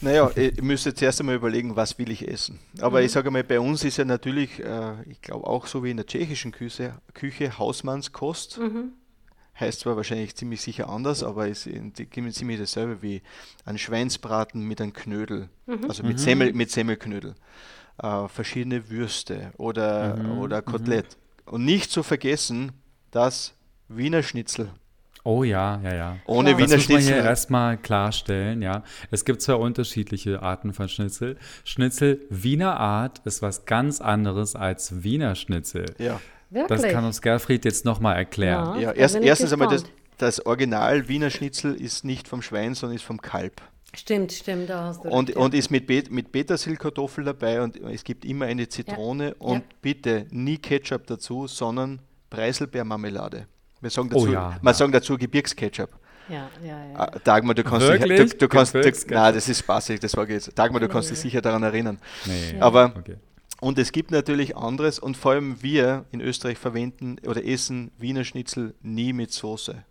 Naja, 0.01 0.31
ich 0.35 0.61
müsste 0.61 0.93
zuerst 0.93 1.19
einmal 1.19 1.35
überlegen, 1.35 1.75
was 1.75 1.97
will 1.97 2.11
ich 2.11 2.27
essen. 2.27 2.59
Aber 2.81 2.99
mhm. 2.99 3.05
ich 3.05 3.11
sage 3.11 3.31
mal, 3.31 3.43
bei 3.43 3.59
uns 3.59 3.83
ist 3.83 3.97
ja 3.97 4.05
natürlich, 4.05 4.59
äh, 4.59 5.01
ich 5.09 5.21
glaube 5.21 5.47
auch 5.47 5.65
so 5.65 5.83
wie 5.83 5.91
in 5.91 5.97
der 5.97 6.05
tschechischen 6.05 6.51
Küche, 6.51 6.95
Küche 7.13 7.57
Hausmannskost. 7.57 8.59
Mhm 8.59 8.93
heißt 9.59 9.81
zwar 9.81 9.95
wahrscheinlich 9.95 10.35
ziemlich 10.35 10.61
sicher 10.61 10.89
anders, 10.89 11.23
aber 11.23 11.47
es 11.47 11.67
ist 11.67 12.35
ziemlich 12.35 12.59
dasselbe 12.59 13.01
wie 13.01 13.21
ein 13.65 13.77
Schweinsbraten 13.77 14.65
mit 14.65 14.81
einem 14.81 14.93
Knödel, 14.93 15.49
mhm. 15.65 15.85
also 15.87 16.03
mit, 16.03 16.17
mhm. 16.17 16.21
Semmel, 16.21 16.53
mit 16.53 16.71
Semmelknödel. 16.71 17.35
Äh, 18.01 18.27
verschiedene 18.27 18.89
Würste 18.89 19.53
oder, 19.57 20.15
mhm. 20.15 20.39
oder 20.39 20.61
mhm. 20.61 20.65
Kotelett. 20.65 21.17
Und 21.45 21.65
nicht 21.65 21.91
zu 21.91 22.01
vergessen, 22.01 22.71
das 23.11 23.53
Wiener 23.87 24.23
Schnitzel. 24.23 24.71
Oh 25.25 25.43
ja, 25.43 25.79
ja, 25.83 25.95
ja. 25.95 26.17
Ohne 26.25 26.51
das 26.51 26.57
Wiener 26.59 26.75
muss 26.75 26.89
man 26.89 26.97
hier 26.99 27.07
Schnitzel. 27.11 27.25
erstmal 27.25 27.77
klarstellen, 27.77 28.61
ja. 28.61 28.83
Es 29.09 29.23
gibt 29.23 29.41
zwei 29.41 29.55
unterschiedliche 29.55 30.41
Arten 30.41 30.73
von 30.73 30.89
Schnitzel. 30.89 31.37
Schnitzel 31.63 32.19
Wiener 32.29 32.77
Art 32.79 33.21
ist 33.25 33.41
was 33.41 33.65
ganz 33.65 34.01
anderes 34.01 34.55
als 34.55 35.03
Wiener 35.03 35.35
Schnitzel. 35.35 35.85
Ja, 35.97 36.19
Wirklich? 36.49 36.81
Das 36.81 36.91
kann 36.91 37.05
uns 37.05 37.21
Gerfried 37.21 37.63
jetzt 37.65 37.85
nochmal 37.85 38.15
erklären. 38.17 38.75
Ja. 38.75 38.81
ja 38.81 38.91
erst, 38.91 39.15
erstens 39.15 39.53
einmal, 39.53 39.69
das, 39.69 39.83
gespannt. 39.83 40.01
das 40.17 40.45
Original 40.45 41.07
Wiener 41.07 41.29
Schnitzel 41.29 41.73
ist 41.73 42.03
nicht 42.03 42.27
vom 42.27 42.41
Schwein, 42.41 42.75
sondern 42.75 42.95
ist 42.97 43.03
vom 43.05 43.21
Kalb. 43.21 43.61
Stimmt, 43.95 44.31
stimmt, 44.33 44.69
da 44.69 44.85
hast 44.85 45.05
du 45.05 45.09
Und, 45.09 45.35
und 45.35 45.53
ist 45.53 45.69
mit, 45.71 45.87
Bet 45.87 46.11
mit 46.11 46.31
Petersilkartoffel 46.31 47.23
dabei 47.23 47.61
und 47.61 47.77
es 47.77 48.03
gibt 48.03 48.25
immer 48.25 48.45
eine 48.45 48.67
Zitrone 48.67 49.35
und 49.35 49.59
Ja. 49.59 49.61
bitte 49.81 50.25
nie 50.31 50.57
Ketchup 50.57 51.05
dazu, 51.07 51.47
sondern 51.47 51.99
Preiselbeermarmelade. 52.29 53.47
Wir 53.83 53.89
sagen 53.89 54.09
dazu, 54.09 54.23
Oh 54.23 54.27
ja, 54.27 54.57
wir 54.61 54.69
ja. 54.69 54.73
sagen 54.73 54.91
dazu 54.93 55.17
Gebirgsketchup. 55.17 55.89
ja, 56.29 56.49
ja, 56.63 56.67
ja. 56.67 56.99
Ah, 56.99 57.11
Dagmar, 57.23 57.53
du 57.53 57.63
kannst 57.63 57.85
Wirklich? 57.85 58.17
dich, 58.17 58.31
du, 58.31 58.37
du 58.37 58.47
kannst, 58.47 58.73
du, 58.73 58.79
nein, 58.79 59.33
das 59.33 59.49
ist 59.49 59.59
spaßig, 59.59 59.99
das 59.99 60.15
war 60.15 60.27
jetzt. 60.29 60.57
Dagmar, 60.57 60.79
du 60.79 60.87
kannst 60.87 61.11
dich 61.11 61.19
sicher 61.19 61.41
daran 61.41 61.63
erinnern. 61.63 61.99
Nee, 62.25 62.59
Aber 62.61 62.93
okay. 62.97 63.17
Und 63.63 63.79
es 63.79 63.93
gibt 63.93 64.11
natürlich 64.11 64.57
anderes 64.57 64.99
und 64.99 65.15
vor 65.15 65.31
allem 65.31 65.63
wir 65.63 66.03
in 66.11 66.19
Österreich 66.19 66.57
verwenden 66.57 67.15
oder 67.25 67.45
essen 67.45 67.91
Wiener 67.97 68.25
Schnitzel 68.25 68.75
nie 68.81 69.13
mit 69.13 69.31
Soße. 69.31 69.85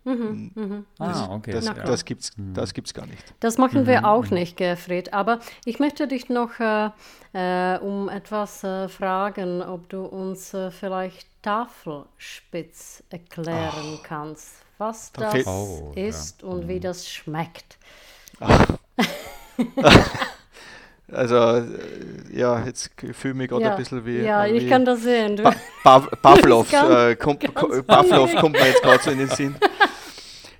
Ah, 0.99 1.33
okay. 1.33 1.51
Das, 1.53 1.65
ja. 1.65 1.73
das 1.73 2.05
gibt's, 2.05 2.31
das 2.37 2.75
gibt's 2.75 2.93
gar 2.93 3.07
nicht. 3.07 3.33
Das 3.39 3.57
machen 3.57 3.81
Mhm, 3.81 3.87
wir 3.87 4.05
auch 4.07 4.29
nicht, 4.29 4.57
Gerfried. 4.57 5.11
Aber 5.13 5.39
ich 5.65 5.79
möchte 5.79 6.07
dich 6.07 6.29
noch 6.29 6.59
äh, 6.59 6.91
äh, 7.33 7.79
um 7.79 8.09
etwas 8.09 8.63
äh, 8.63 8.87
fragen, 8.89 9.63
ob 9.63 9.89
du 9.89 10.05
uns 10.05 10.53
äh, 10.53 10.69
vielleicht 10.69 11.27
Tafelspitz 11.41 13.03
erklären 13.09 13.99
kannst, 14.03 14.53
was 14.77 15.11
da 15.13 15.31
das 15.31 15.47
Oh, 15.47 15.93
ja. 15.95 16.05
ist 16.07 16.43
und 16.43 16.67
wie 16.67 16.79
das 16.79 17.09
schmeckt. 17.09 17.79
Also 21.13 21.35
äh, 21.35 21.63
ja, 22.33 22.65
jetzt 22.65 22.91
fühle 23.13 23.33
ich 23.33 23.37
mich 23.37 23.49
gerade 23.49 23.63
ja, 23.63 23.71
ein 23.71 23.77
bisschen 23.77 24.05
wie. 24.05 24.17
ja, 24.19 24.45
ich 24.45 24.67
kann 24.67 24.83
das 24.85 25.01
sehen. 25.03 25.37
Du, 25.37 25.43
Pa 25.43 25.53
Pa 25.83 25.99
Pavlov, 26.21 26.71
Ganz- 26.71 26.89
äh, 27.11 27.15
kommt, 27.15 27.53
kommt 27.55 28.53
mir 28.53 28.67
jetzt 28.67 28.81
gerade 28.81 29.03
so 29.03 29.11
in 29.11 29.19
den 29.19 29.27
Sinn. 29.29 29.55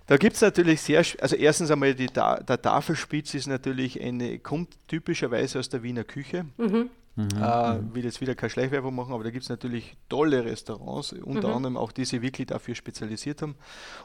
Da 0.08 0.18
gibt 0.18 0.36
es 0.36 0.42
natürlich 0.42 0.82
sehr, 0.82 1.04
also 1.22 1.36
erstens 1.36 1.72
einmal 1.72 1.96
die 1.96 2.08
Ta 2.08 2.36
der 2.42 2.62
Tafelspitz 2.62 3.34
ist 3.36 3.48
natürlich 3.48 4.02
eine, 4.02 4.38
kommt 4.40 4.70
typischerweise 4.88 5.60
aus 5.60 5.70
der 5.70 5.82
Wiener 5.82 6.04
Küche. 6.04 6.46
Mhm. 6.58 6.90
Äh, 7.16 7.78
will 7.94 8.04
jetzt 8.06 8.22
wieder 8.22 8.34
keine 8.34 8.50
Schleichwerbung 8.50 8.96
machen, 8.96 9.14
aber 9.14 9.24
da 9.24 9.30
gibt 9.30 9.44
es 9.44 9.50
natürlich 9.50 9.96
tolle 10.10 10.44
Restaurants, 10.46 11.14
unter 11.14 11.50
Mhm. 11.50 11.54
anderem 11.56 11.78
auch 11.78 11.92
die 11.92 12.06
sich 12.06 12.22
wirklich 12.24 12.48
dafür 12.48 12.74
spezialisiert 12.74 13.42
haben. 13.44 13.56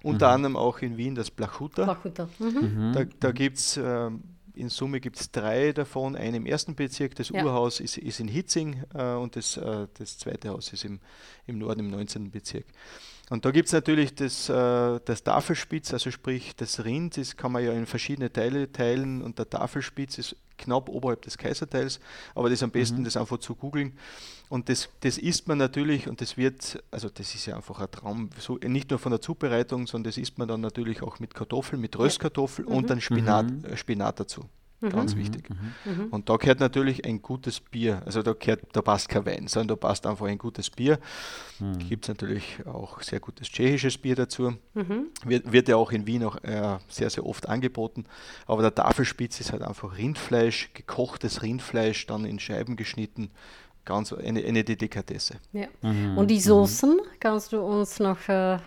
Unter 0.03 0.29
anderem 0.29 0.57
auch 0.57 0.79
in 0.81 0.99
Wien 0.99 1.15
das 1.15 1.31
Blachuta. 1.31 1.87
Bachuta. 1.87 2.29
Mhm. 2.39 2.93
Da, 2.95 3.05
da 3.19 3.33
gibt 3.33 3.57
es, 3.59 3.79
ähm, 3.83 4.23
in 4.59 4.68
Summe 4.68 5.01
gibt 5.01 5.21
es 5.21 5.31
drei 5.31 5.73
davon, 5.73 6.16
einen 6.16 6.35
im 6.35 6.47
ersten 6.47 6.75
Bezirk, 6.75 7.14
das 7.14 7.29
Ja. 7.31 7.44
Urhaus 7.44 7.81
ist, 7.81 7.97
ist 7.99 8.21
in 8.21 8.29
Hitzing 8.29 8.83
äh, 8.94 9.14
und 9.14 9.37
das, 9.37 9.57
äh, 9.57 9.87
das 9.94 10.18
zweite 10.18 10.51
Haus 10.51 10.73
ist 10.73 10.85
im, 10.85 11.01
im 11.47 11.59
Norden, 11.59 11.81
im 11.81 11.90
19. 11.90 12.31
Bezirk. 12.31 12.66
Und 13.31 13.44
da 13.44 13.51
gibt 13.51 13.66
es 13.66 13.73
natürlich 13.73 14.14
das, 14.14 14.49
äh, 14.49 15.01
das 15.05 15.23
Tafelspitz, 15.23 15.92
also 15.92 16.11
sprich 16.11 16.57
das 16.57 16.85
Rind, 16.85 17.16
das 17.16 17.37
kann 17.37 17.53
man 17.53 17.64
ja 17.64 17.73
in 17.73 17.87
verschiedene 17.87 18.33
Teile 18.33 18.73
teilen 18.73 19.23
und 19.23 19.38
der 19.38 19.49
Tafelspitz 19.49 20.18
ist 20.18 20.37
knapp 20.59 20.88
oberhalb 20.88 21.23
des 21.23 21.38
Kaiserteils, 21.38 22.01
aber 22.35 22.49
das 22.51 22.59
ist 22.59 22.62
am 22.62 22.71
besten, 22.71 23.05
das 23.05 23.16
einfach 23.16 23.38
zu 23.38 23.55
googeln. 23.55 23.97
Und 24.49 24.68
das, 24.68 24.88
das 25.01 25.18
isst 25.18 25.47
man 25.47 25.59
natürlich 25.59 26.09
und 26.09 26.21
das 26.21 26.37
wird, 26.37 26.83
also 26.90 27.09
das 27.11 27.35
ist 27.35 27.47
ja 27.47 27.57
einfach 27.57 27.81
ein 27.81 27.90
Traum, 27.90 28.31
so, 28.38 28.57
nicht 28.57 28.90
nur 28.90 28.99
von 28.99 29.11
der 29.12 29.21
Zubereitung, 29.21 29.87
sondern 29.87 30.11
das 30.11 30.16
isst 30.16 30.38
man 30.38 30.49
dann 30.49 30.61
natürlich 30.61 31.03
auch 31.03 31.18
mit 31.18 31.35
Kartoffeln, 31.35 31.81
mit 31.81 31.99
Röstkartoffeln 31.99 32.66
und 32.66 32.88
dann 32.88 33.01
Spinat, 33.01 33.47
äh, 33.64 33.77
Spinat 33.77 34.21
dazu. 34.21 34.44
Ganz 34.81 35.17
wichtig. 35.17 35.49
Und 36.11 36.29
da 36.29 36.37
gehört 36.37 36.61
natürlich 36.61 37.05
ein 37.05 37.21
gutes 37.21 37.59
Bier. 37.59 38.03
Also 38.07 38.23
da, 38.23 38.33
gehört, 38.33 38.61
da 38.73 38.81
passt 38.81 39.09
kein 39.09 39.27
Wein, 39.27 39.49
sondern 39.49 39.69
da 39.69 39.77
passt 39.77 40.07
einfach 40.07 40.27
ein 40.27 40.38
gutes 40.38 40.71
Bier. 40.71 41.01
Gibt 41.88 42.05
es 42.05 42.09
natürlich 42.09 42.64
auch 42.64 43.03
sehr 43.03 43.19
gutes 43.19 43.49
tschechisches 43.49 43.99
Bier 43.99 44.14
dazu. 44.14 44.55
Wird, 45.25 45.51
wird 45.51 45.69
ja 45.69 45.77
auch 45.77 45.91
in 45.91 46.07
Wien 46.07 46.23
auch 46.25 46.37
äh, 46.45 46.79
sehr, 46.88 47.11
sehr 47.11 47.27
oft 47.27 47.49
angeboten. 47.49 48.05
Aber 48.47 48.62
der 48.62 48.75
Tafelspitz 48.75 49.41
ist 49.41 49.53
halt 49.53 49.62
einfach 49.62 49.99
Rindfleisch, 49.99 50.71
gekochtes 50.75 51.43
Rindfleisch, 51.43 52.07
dann 52.07 52.25
in 52.25 52.38
Scheiben 52.38 52.77
geschnitten. 52.77 53.31
Ganz 53.88 54.12
eine, 54.12 54.44
eine 54.44 54.62
Delikatesse. 54.62 55.37
Ja. 55.55 55.66
Mhm. 55.81 56.18
Und 56.18 56.27
die 56.31 56.40
Soßen, 56.40 57.01
kannst 57.18 57.53
du 57.55 57.62
uns 57.62 57.98
noch. 57.98 58.18
Äh, 58.29 58.57
äh, 58.57 58.59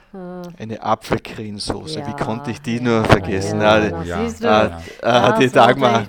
Eine 0.57 0.81
Apfelcremesoße. 0.81 1.99
Ja, 1.99 2.07
Wie 2.07 2.23
konnte 2.23 2.49
ich 2.49 2.59
die 2.59 2.77
ja, 2.77 2.81
nur 2.81 3.05
vergessen? 3.05 3.61
ja, 3.61 3.73
Ah, 3.73 4.03
Ja, 4.03 4.25
siehst 4.25 4.43
du. 4.43 4.49
ah, 4.49 4.81
ah, 5.03 5.37
die 5.39 5.47
Dagmar. 5.49 6.07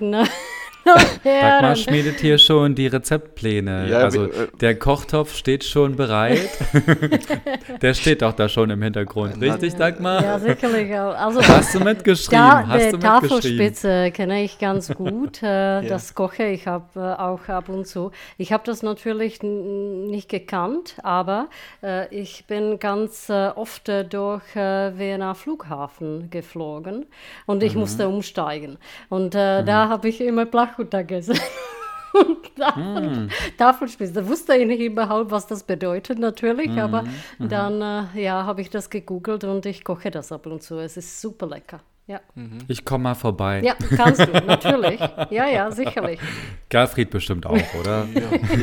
Dagmar 1.24 1.76
schmiedet 1.76 2.20
hier 2.20 2.38
schon 2.38 2.74
die 2.74 2.86
Rezeptpläne. 2.88 3.88
Ja, 3.88 3.98
also 3.98 4.22
wir- 4.26 4.42
äh, 4.44 4.48
der 4.60 4.78
Kochtopf 4.78 5.34
steht 5.36 5.64
schon 5.64 5.96
bereit. 5.96 6.48
der 7.82 7.94
steht 7.94 8.22
auch 8.22 8.32
da 8.32 8.48
schon 8.48 8.70
im 8.70 8.82
Hintergrund. 8.82 9.40
Richtig, 9.40 9.74
Dagmar? 9.74 10.22
Ja, 10.22 10.38
sicherlich. 10.38 10.92
Also, 10.96 11.40
Hast 11.42 11.74
du 11.74 11.80
mitgeschrieben? 11.80 12.38
Da, 12.38 12.66
Hast 12.66 12.86
die 12.86 12.90
du 12.90 12.96
mitgeschrieben? 12.98 13.28
Tafelspitze 13.30 14.10
kenne 14.12 14.42
ich 14.44 14.58
ganz 14.58 14.92
gut. 14.94 15.40
Äh, 15.52 15.86
Das 15.88 16.14
koche 16.14 16.44
ich 16.44 16.66
hab, 16.66 16.94
äh, 16.96 17.00
auch 17.00 17.48
ab 17.48 17.68
und 17.68 17.86
zu. 17.86 18.10
Ich 18.38 18.52
habe 18.52 18.62
das 18.64 18.82
natürlich 18.82 19.42
nicht 19.42 20.28
gekannt, 20.28 20.96
aber 21.02 21.48
äh, 21.82 22.12
ich 22.14 22.46
bin 22.46 22.78
ganz 22.78 23.28
äh, 23.28 23.48
oft 23.54 23.88
äh, 23.88 24.04
durch 24.04 24.42
äh, 24.56 24.96
Wiener 24.98 25.34
Flughafen 25.34 26.30
geflogen 26.30 27.06
und 27.46 27.58
Mhm. 27.58 27.62
ich 27.66 27.74
musste 27.76 28.08
umsteigen. 28.08 28.78
Und 29.08 29.34
äh, 29.34 29.64
da 29.64 29.88
habe 29.88 30.08
ich 30.08 30.20
immer 30.20 30.46
Plachuta 30.46 30.71
gegessen. 30.76 31.38
Und 32.14 32.54
Tafel, 32.56 32.82
Mhm. 33.08 33.28
Tafelspitze. 33.56 34.12
Da 34.12 34.28
wusste 34.28 34.54
ich 34.56 34.66
nicht 34.66 34.80
überhaupt, 34.80 35.30
was 35.30 35.46
das 35.46 35.62
bedeutet, 35.62 36.18
natürlich, 36.18 36.68
Mhm. 36.70 36.78
aber 36.78 37.04
dann 37.38 37.80
äh, 38.14 38.22
ja, 38.22 38.44
habe 38.44 38.60
ich 38.60 38.68
das 38.68 38.90
gegoogelt 38.90 39.44
und 39.44 39.64
ich 39.64 39.82
koche 39.82 40.10
das 40.10 40.30
ab 40.30 40.44
und 40.46 40.62
zu. 40.62 40.76
Es 40.78 40.98
ist 40.98 41.22
super 41.22 41.46
lecker. 41.46 41.80
Ja, 42.12 42.20
Ich 42.68 42.84
komme 42.84 43.04
mal 43.04 43.14
vorbei. 43.14 43.62
ja 43.64 43.74
kannst 43.96 44.20
du, 44.20 44.26
natürlich. 44.46 45.00
Ja, 45.30 45.46
ja, 45.48 45.70
sicherlich. 45.70 46.20
Gerfried 46.68 47.08
bestimmt 47.10 47.46
auch, 47.46 47.56
oder? 47.80 48.06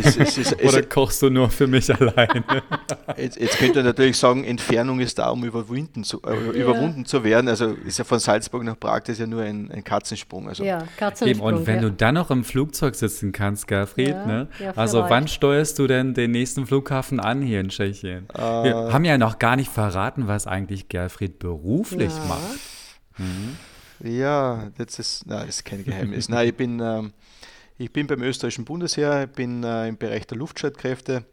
Es, 0.03 0.17
es, 0.17 0.38
es, 0.38 0.51
es, 0.51 0.59
Oder 0.73 0.83
kochst 0.83 1.21
du 1.23 1.29
nur 1.29 1.49
für 1.49 1.65
mich 1.67 1.93
alleine? 1.93 2.43
Jetzt, 3.17 3.39
jetzt 3.39 3.57
könnte 3.57 3.79
man 3.79 3.85
natürlich 3.85 4.17
sagen, 4.17 4.43
Entfernung 4.43 4.99
ist 4.99 5.17
da, 5.19 5.29
um 5.29 5.43
überwunden 5.43 6.03
zu, 6.03 6.21
äh, 6.23 6.57
überwunden 6.59 7.05
zu 7.05 7.23
werden. 7.23 7.47
Also 7.47 7.73
ist 7.85 7.97
ja 7.97 8.03
von 8.05 8.19
Salzburg 8.19 8.63
nach 8.63 8.79
Prag, 8.79 8.99
das 9.01 9.09
ist 9.13 9.19
ja 9.19 9.27
nur 9.27 9.41
ein, 9.41 9.71
ein 9.71 9.83
Katzensprung. 9.83 10.47
Also 10.47 10.63
Ja, 10.63 10.77
Eben, 10.79 10.88
Katzensprung. 10.97 11.53
und 11.53 11.67
wenn 11.67 11.75
ja. 11.77 11.81
du 11.81 11.91
dann 11.91 12.15
noch 12.15 12.29
im 12.31 12.43
Flugzeug 12.43 12.95
sitzen 12.95 13.31
kannst, 13.31 13.67
Gerfried, 13.67 14.09
Ja, 14.09 14.25
ne? 14.25 14.47
ja, 14.59 14.71
also 14.75 15.03
wann 15.09 15.27
steuerst 15.27 15.79
du 15.79 15.88
denn 15.88 16.13
den 16.13 16.31
nächsten 16.31 16.65
Flughafen 16.67 17.19
an 17.19 17.41
hier 17.41 17.59
in 17.62 17.69
Tschechien? 17.69 18.27
Äh. 18.33 18.39
Wir 18.39 18.93
haben 18.93 19.05
ja 19.05 19.17
noch 19.17 19.39
gar 19.39 19.55
nicht 19.55 19.71
verraten, 19.71 20.27
was 20.27 20.45
eigentlich 20.47 20.88
Gerfried 20.89 21.39
beruflich 21.39 22.12
Ja. 22.13 22.38
Ja, 24.03 24.71
das 24.77 24.99
ist, 24.99 25.23
na, 25.25 25.39
das 25.39 25.58
ist 25.58 25.65
kein 25.65 25.84
Geheimnis. 25.84 26.29
Nein, 26.29 26.49
ich 26.49 26.55
bin, 26.55 26.79
ähm, 26.79 27.13
ich 27.77 27.91
bin 27.91 28.08
beim 28.08 28.21
österreichischen 28.21 28.65
Bundesheer, 28.65 29.23
ich 29.23 29.29
bin 29.29 29.63
äh, 29.63 29.88
im 29.88 29.97
Bereich 29.97 30.27
der 30.27 30.38
Luftstreitkräfte, 30.38 31.25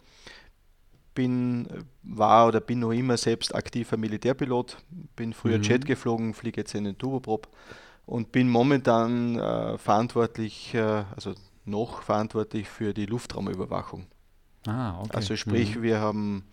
bin, 1.14 1.68
war 2.03 2.49
oder 2.49 2.61
bin 2.61 2.81
noch 2.81 2.92
immer 2.92 3.16
selbst 3.16 3.55
aktiver 3.55 3.96
Militärpilot, 3.96 4.77
bin 5.16 5.33
früher 5.33 5.59
Jet 5.61 5.87
geflogen, 5.87 6.35
fliege 6.35 6.61
jetzt 6.61 6.75
in 6.75 6.85
den 6.85 6.99
Turboprop 6.99 7.49
und 8.05 8.33
bin 8.33 8.49
momentan 8.49 9.38
äh, 9.38 9.79
verantwortlich, 9.79 10.75
äh, 10.75 11.05
also 11.14 11.35
noch 11.64 12.03
verantwortlich 12.03 12.68
für 12.68 12.94
die 12.94 13.07
Luftraumüberwachung. 13.07 14.07
Ah, 14.66 15.01
okay. 15.01 15.11
Also 15.14 15.37
sprich, 15.37 15.83
wir 15.83 16.01
haben 16.01 16.44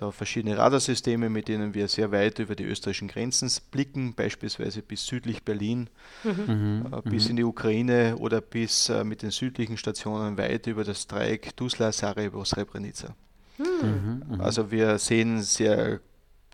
da 0.00 0.10
verschiedene 0.10 0.56
Radarsysteme, 0.56 1.28
mit 1.28 1.48
denen 1.48 1.74
wir 1.74 1.88
sehr 1.88 2.10
weit 2.10 2.38
über 2.38 2.54
die 2.56 2.64
österreichischen 2.64 3.08
Grenzen 3.08 3.50
blicken, 3.70 4.14
beispielsweise 4.14 4.82
bis 4.82 5.06
südlich 5.06 5.42
Berlin, 5.42 5.88
Mhm. 6.24 6.86
äh, 6.92 7.02
bis 7.02 7.28
in 7.28 7.36
die 7.36 7.44
Ukraine 7.44 8.16
oder 8.16 8.40
bis 8.40 8.88
äh, 8.88 9.04
mit 9.04 9.22
den 9.22 9.30
südlichen 9.30 9.76
Stationen 9.76 10.38
weit 10.38 10.66
über 10.66 10.84
das 10.84 11.06
Dreieck 11.06 11.56
Tuzla, 11.56 11.92
Sarajevo, 11.92 12.44
Srebrenica. 12.44 13.14
Mhm, 13.58 14.40
Also 14.40 14.70
wir 14.70 14.98
sehen 14.98 15.42
sehr 15.42 16.00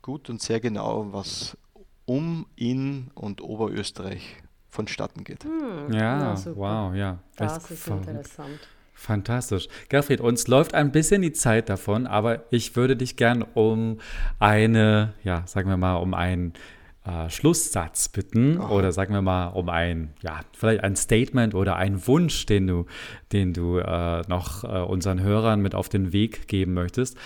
gut 0.02 0.28
und 0.28 0.42
sehr 0.42 0.60
genau, 0.60 1.12
was 1.12 1.56
um, 2.04 2.46
in 2.56 3.10
und 3.14 3.40
Oberösterreich 3.40 4.42
vonstatten 4.68 5.24
geht. 5.24 5.44
Ja, 5.90 6.36
super. 6.36 6.90
wow, 6.90 6.94
ja. 6.94 7.18
Das 7.36 7.58
Echt 7.58 7.70
ist 7.70 7.86
interessant. 7.88 8.60
Fantastisch. 8.98 9.68
Gerfried, 9.90 10.22
uns 10.22 10.48
läuft 10.48 10.72
ein 10.74 10.90
bisschen 10.90 11.20
die 11.20 11.32
Zeit 11.32 11.68
davon, 11.68 12.06
aber 12.06 12.44
ich 12.50 12.76
würde 12.76 12.96
dich 12.96 13.16
gern 13.16 13.42
um 13.42 13.98
eine, 14.38 15.12
ja, 15.22 15.42
sagen 15.46 15.68
wir 15.68 15.76
mal, 15.76 15.96
um 15.96 16.14
einen 16.14 16.54
äh, 17.04 17.28
Schlusssatz 17.28 18.08
bitten 18.08 18.58
oder 18.58 18.92
sagen 18.92 19.12
wir 19.12 19.20
mal 19.20 19.48
um 19.48 19.68
ein, 19.68 20.14
ja, 20.22 20.40
vielleicht 20.56 20.82
ein 20.82 20.96
Statement 20.96 21.54
oder 21.54 21.76
einen 21.76 22.06
Wunsch, 22.06 22.46
den 22.46 22.66
du, 22.66 22.86
den 23.32 23.52
du 23.52 23.78
äh, 23.78 24.22
noch 24.28 24.64
äh, 24.64 24.66
unseren 24.66 25.20
Hörern 25.20 25.60
mit 25.60 25.74
auf 25.74 25.90
den 25.90 26.14
Weg 26.14 26.48
geben 26.48 26.72
möchtest. 26.72 27.18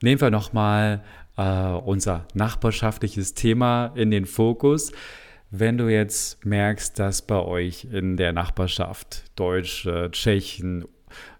nehmen 0.00 0.20
wir 0.20 0.30
nochmal 0.30 1.04
äh, 1.36 1.68
unser 1.72 2.26
nachbarschaftliches 2.32 3.34
Thema 3.34 3.92
in 3.94 4.10
den 4.10 4.24
Fokus. 4.24 4.92
Wenn 5.50 5.78
du 5.78 5.88
jetzt 5.88 6.44
merkst, 6.44 6.98
dass 6.98 7.22
bei 7.22 7.38
euch 7.38 7.84
in 7.84 8.16
der 8.16 8.32
Nachbarschaft 8.32 9.24
Deutsche, 9.36 10.10
Tschechen, 10.10 10.86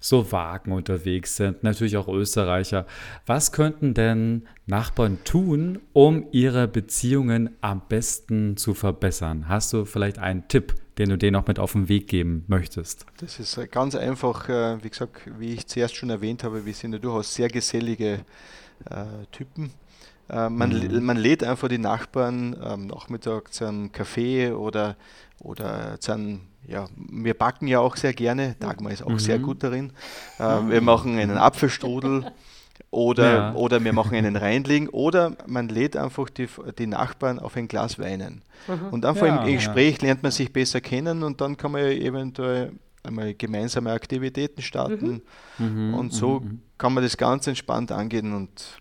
Slowaken 0.00 0.72
unterwegs 0.72 1.36
sind, 1.36 1.64
natürlich 1.64 1.96
auch 1.96 2.06
Österreicher, 2.08 2.86
was 3.26 3.50
könnten 3.50 3.94
denn 3.94 4.46
Nachbarn 4.66 5.18
tun, 5.24 5.80
um 5.92 6.26
ihre 6.30 6.68
Beziehungen 6.68 7.56
am 7.60 7.82
besten 7.88 8.56
zu 8.56 8.74
verbessern? 8.74 9.48
Hast 9.48 9.72
du 9.72 9.84
vielleicht 9.84 10.18
einen 10.18 10.46
Tipp, 10.46 10.74
den 10.98 11.08
du 11.10 11.18
denen 11.18 11.32
noch 11.32 11.46
mit 11.48 11.58
auf 11.58 11.72
den 11.72 11.88
Weg 11.88 12.06
geben 12.06 12.44
möchtest? 12.46 13.06
Das 13.18 13.40
ist 13.40 13.56
äh, 13.56 13.66
ganz 13.66 13.96
einfach, 13.96 14.48
äh, 14.48 14.82
wie 14.82 14.90
gesagt, 14.90 15.22
wie 15.38 15.54
ich 15.54 15.66
zuerst 15.66 15.96
schon 15.96 16.10
erwähnt 16.10 16.44
habe, 16.44 16.64
wir 16.64 16.74
sind 16.74 16.92
ja 16.92 16.98
durchaus 17.00 17.34
sehr 17.34 17.48
gesellige 17.48 18.24
äh, 18.88 19.26
Typen. 19.32 19.72
Äh, 20.28 20.48
man, 20.48 20.70
mhm. 20.70 21.04
man 21.04 21.16
lädt 21.16 21.44
einfach 21.44 21.68
die 21.68 21.78
Nachbarn 21.78 22.56
am 22.60 22.86
Nachmittag 22.86 23.52
zu 23.52 23.66
einem 23.66 23.92
Kaffee 23.92 24.52
oder, 24.52 24.96
oder 25.40 26.00
zu 26.00 26.12
einem, 26.12 26.40
ja, 26.66 26.88
wir 26.96 27.34
backen 27.34 27.68
ja 27.68 27.80
auch 27.80 27.96
sehr 27.96 28.12
gerne, 28.12 28.56
Dagmar 28.58 28.92
ist 28.92 29.02
auch 29.02 29.10
mhm. 29.10 29.18
sehr 29.18 29.38
gut 29.38 29.62
darin. 29.62 29.92
Äh, 30.38 30.42
wir 30.42 30.80
machen 30.80 31.18
einen 31.18 31.36
Apfelstrudel 31.36 32.26
oder, 32.90 33.32
ja. 33.32 33.54
oder 33.54 33.82
wir 33.84 33.92
machen 33.92 34.16
einen 34.16 34.36
Reinling 34.36 34.88
oder 34.88 35.36
man 35.46 35.68
lädt 35.68 35.96
einfach 35.96 36.28
die, 36.30 36.48
die 36.78 36.86
Nachbarn 36.86 37.38
auf 37.38 37.56
ein 37.56 37.68
Glas 37.68 37.98
Weinen. 37.98 38.42
Mhm. 38.66 38.88
Und 38.90 39.06
einfach 39.06 39.26
ja, 39.26 39.44
im 39.44 39.54
Gespräch 39.54 39.98
ja. 39.98 40.06
lernt 40.06 40.22
man 40.22 40.32
sich 40.32 40.52
besser 40.52 40.80
kennen 40.80 41.22
und 41.22 41.40
dann 41.40 41.56
kann 41.56 41.72
man 41.72 41.82
eventuell 41.82 42.72
einmal 43.04 43.34
gemeinsame 43.34 43.92
Aktivitäten 43.92 44.62
starten 44.62 45.22
mhm. 45.58 45.94
und 45.94 46.12
so 46.12 46.40
mhm. 46.40 46.60
kann 46.76 46.92
man 46.92 47.04
das 47.04 47.16
ganz 47.16 47.46
entspannt 47.46 47.92
angehen 47.92 48.34
und 48.34 48.80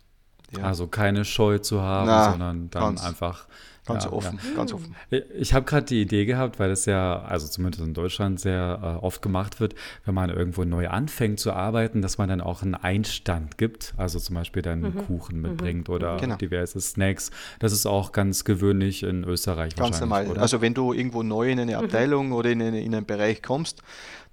ja. 0.52 0.64
Also 0.64 0.88
keine 0.88 1.26
Scheu 1.26 1.58
zu 1.60 1.82
haben, 1.82 2.08
Na, 2.08 2.32
sondern 2.32 2.70
dann 2.70 2.82
ganz, 2.84 3.04
einfach. 3.04 3.46
Ganz 3.86 4.06
ja, 4.06 4.12
offen, 4.12 4.40
ja. 4.44 4.56
ganz 4.56 4.74
offen. 4.74 4.96
Ich 5.38 5.54
habe 5.54 5.66
gerade 5.66 5.86
die 5.86 6.02
Idee 6.02 6.26
gehabt, 6.26 6.60
weil 6.60 6.70
das 6.70 6.86
ja, 6.86 7.22
also 7.22 7.48
zumindest 7.48 7.84
in 7.84 7.94
Deutschland 7.94 8.40
sehr 8.40 8.80
äh, 8.82 9.06
oft 9.06 9.22
gemacht 9.22 9.60
wird, 9.60 9.76
wenn 10.06 10.16
man 10.16 10.30
irgendwo 10.30 10.64
neu 10.64 10.90
anfängt 10.90 11.40
zu 11.40 11.54
arbeiten, 11.54 12.02
dass 12.02 12.18
man 12.18 12.28
dann 12.28 12.42
auch 12.42 12.64
einen 12.64 12.74
Einstand 12.74 13.58
gibt, 13.58 13.94
also 13.98 14.18
zum 14.18 14.36
Beispiel 14.36 14.64
dann 14.64 14.82
mhm. 14.82 15.06
Kuchen 15.06 15.38
mhm. 15.38 15.42
mitbringt 15.44 15.88
mhm. 15.88 15.94
oder 15.94 16.18
genau. 16.18 16.36
diverse 16.36 16.82
Snacks. 16.82 17.30
Das 17.60 17.72
ist 17.72 17.86
auch 17.86 18.12
ganz 18.12 18.44
gewöhnlich 18.44 19.04
in 19.04 19.24
Österreich 19.24 19.76
Ganz 19.76 20.00
normal. 20.00 20.28
Oder? 20.28 20.42
Also 20.42 20.62
wenn 20.62 20.74
du 20.74 20.92
irgendwo 20.92 21.22
neu 21.22 21.52
in 21.52 21.60
eine 21.60 21.78
mhm. 21.78 21.84
Abteilung 21.84 22.28
mhm. 22.28 22.34
oder 22.34 22.50
in, 22.50 22.62
eine, 22.62 22.82
in 22.82 22.96
einen 22.96 23.06
Bereich 23.06 23.44
kommst, 23.44 23.84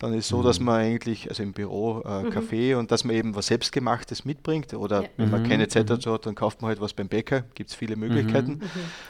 dann 0.03 0.14
ist 0.14 0.24
es 0.24 0.28
so, 0.28 0.38
mhm. 0.38 0.44
dass 0.44 0.59
man 0.59 0.80
eigentlich, 0.80 1.28
also 1.28 1.44
im 1.44 1.53
Büro 1.53 2.03
äh, 2.05 2.24
mhm. 2.24 2.30
Kaffee 2.30 2.74
und 2.74 2.90
dass 2.90 3.05
man 3.05 3.14
eben 3.14 3.36
was 3.36 3.46
Selbstgemachtes 3.46 4.24
mitbringt 4.24 4.74
oder 4.74 5.03
ja. 5.03 5.09
wenn 5.16 5.30
man 5.30 5.42
mhm. 5.42 5.48
keine 5.48 5.68
Zeit 5.68 5.84
mhm. 5.84 5.90
dazu 5.90 6.12
hat, 6.12 6.26
dann 6.26 6.34
kauft 6.34 6.61
man 6.61 6.70
halt 6.70 6.80
was 6.80 6.92
beim 6.92 7.07
Bäcker, 7.07 7.44
gibt 7.55 7.70
es 7.70 7.76
viele 7.76 7.94
Möglichkeiten. 7.94 8.61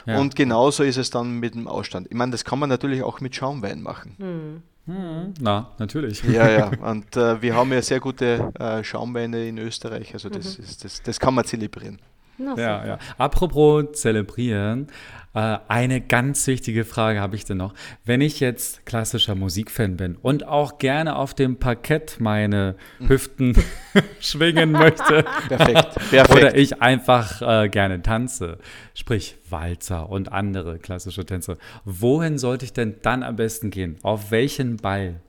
Mhm. 0.05 0.12
Und 0.33 0.37
genauso 0.37 0.83
ist 0.83 0.97
es 0.97 1.11
dann 1.11 1.41
mit 1.41 1.55
dem 1.55 1.68
Ausstand. 1.68 2.07
Ich 2.09 2.16
meine, 2.16 2.33
das 2.33 2.43
kann 2.43 2.59
man 2.59 2.70
natürlich 2.70 3.03
auch 3.03 3.20
mit 3.20 3.37
Schaumwein 3.37 3.83
machen. 3.83 4.62
Na, 4.87 5.70
natürlich. 5.78 6.22
Ja, 6.24 6.51
ja. 6.51 6.70
Und 6.91 7.14
äh, 7.18 7.43
wir 7.43 7.55
haben 7.55 7.70
ja 7.70 7.83
sehr 7.83 8.01
gute 8.01 8.51
äh, 8.59 8.83
Schaumweine 8.83 9.47
in 9.47 9.59
Österreich. 9.59 10.14
Also 10.14 10.30
das, 10.30 10.57
ist, 10.57 10.85
das, 10.85 11.03
das 11.03 11.20
kann 11.20 11.35
man 11.35 11.45
zelebrieren. 11.45 12.01
Ja, 12.39 12.87
ja. 12.87 12.99
Apropos 13.18 13.93
zelebrieren, 13.93 14.89
äh, 15.35 15.59
eine 15.68 16.01
ganz 16.01 16.47
wichtige 16.47 16.85
Frage 16.85 17.20
habe 17.20 17.37
ich 17.37 17.45
denn 17.45 17.57
noch. 17.57 17.74
Wenn 18.05 18.20
ich 18.20 18.41
jetzt 18.41 18.85
klassischer 18.85 19.35
Musikfan 19.35 19.97
bin 19.97 20.16
und 20.16 20.47
auch 20.47 20.78
gerne 20.78 21.16
auf 21.16 21.35
dem 21.35 21.57
Parkett 21.59 22.16
meine 22.18 22.76
Hüften 23.07 23.57
schwingen 24.20 24.72
möchte, 24.72 25.24
perfekt, 25.49 25.95
perfekt. 26.11 26.30
oder 26.30 26.57
ich 26.57 26.83
einfach 26.83 27.43
äh, 27.43 27.68
gerne 27.68 28.03
tanze, 28.03 28.59
sprich 28.95 29.37
Walzer 29.49 30.09
und 30.09 30.33
andere 30.33 30.78
klassische 30.78 31.24
Tänze, 31.24 31.57
wohin 31.85 32.39
sollte 32.39 32.64
ich 32.64 32.72
denn 32.72 32.97
dann 33.03 33.22
am 33.22 33.37
besten 33.37 33.70
gehen? 33.70 33.97
Auf 34.03 34.30
welchen 34.30 34.76
Ball? 34.76 35.20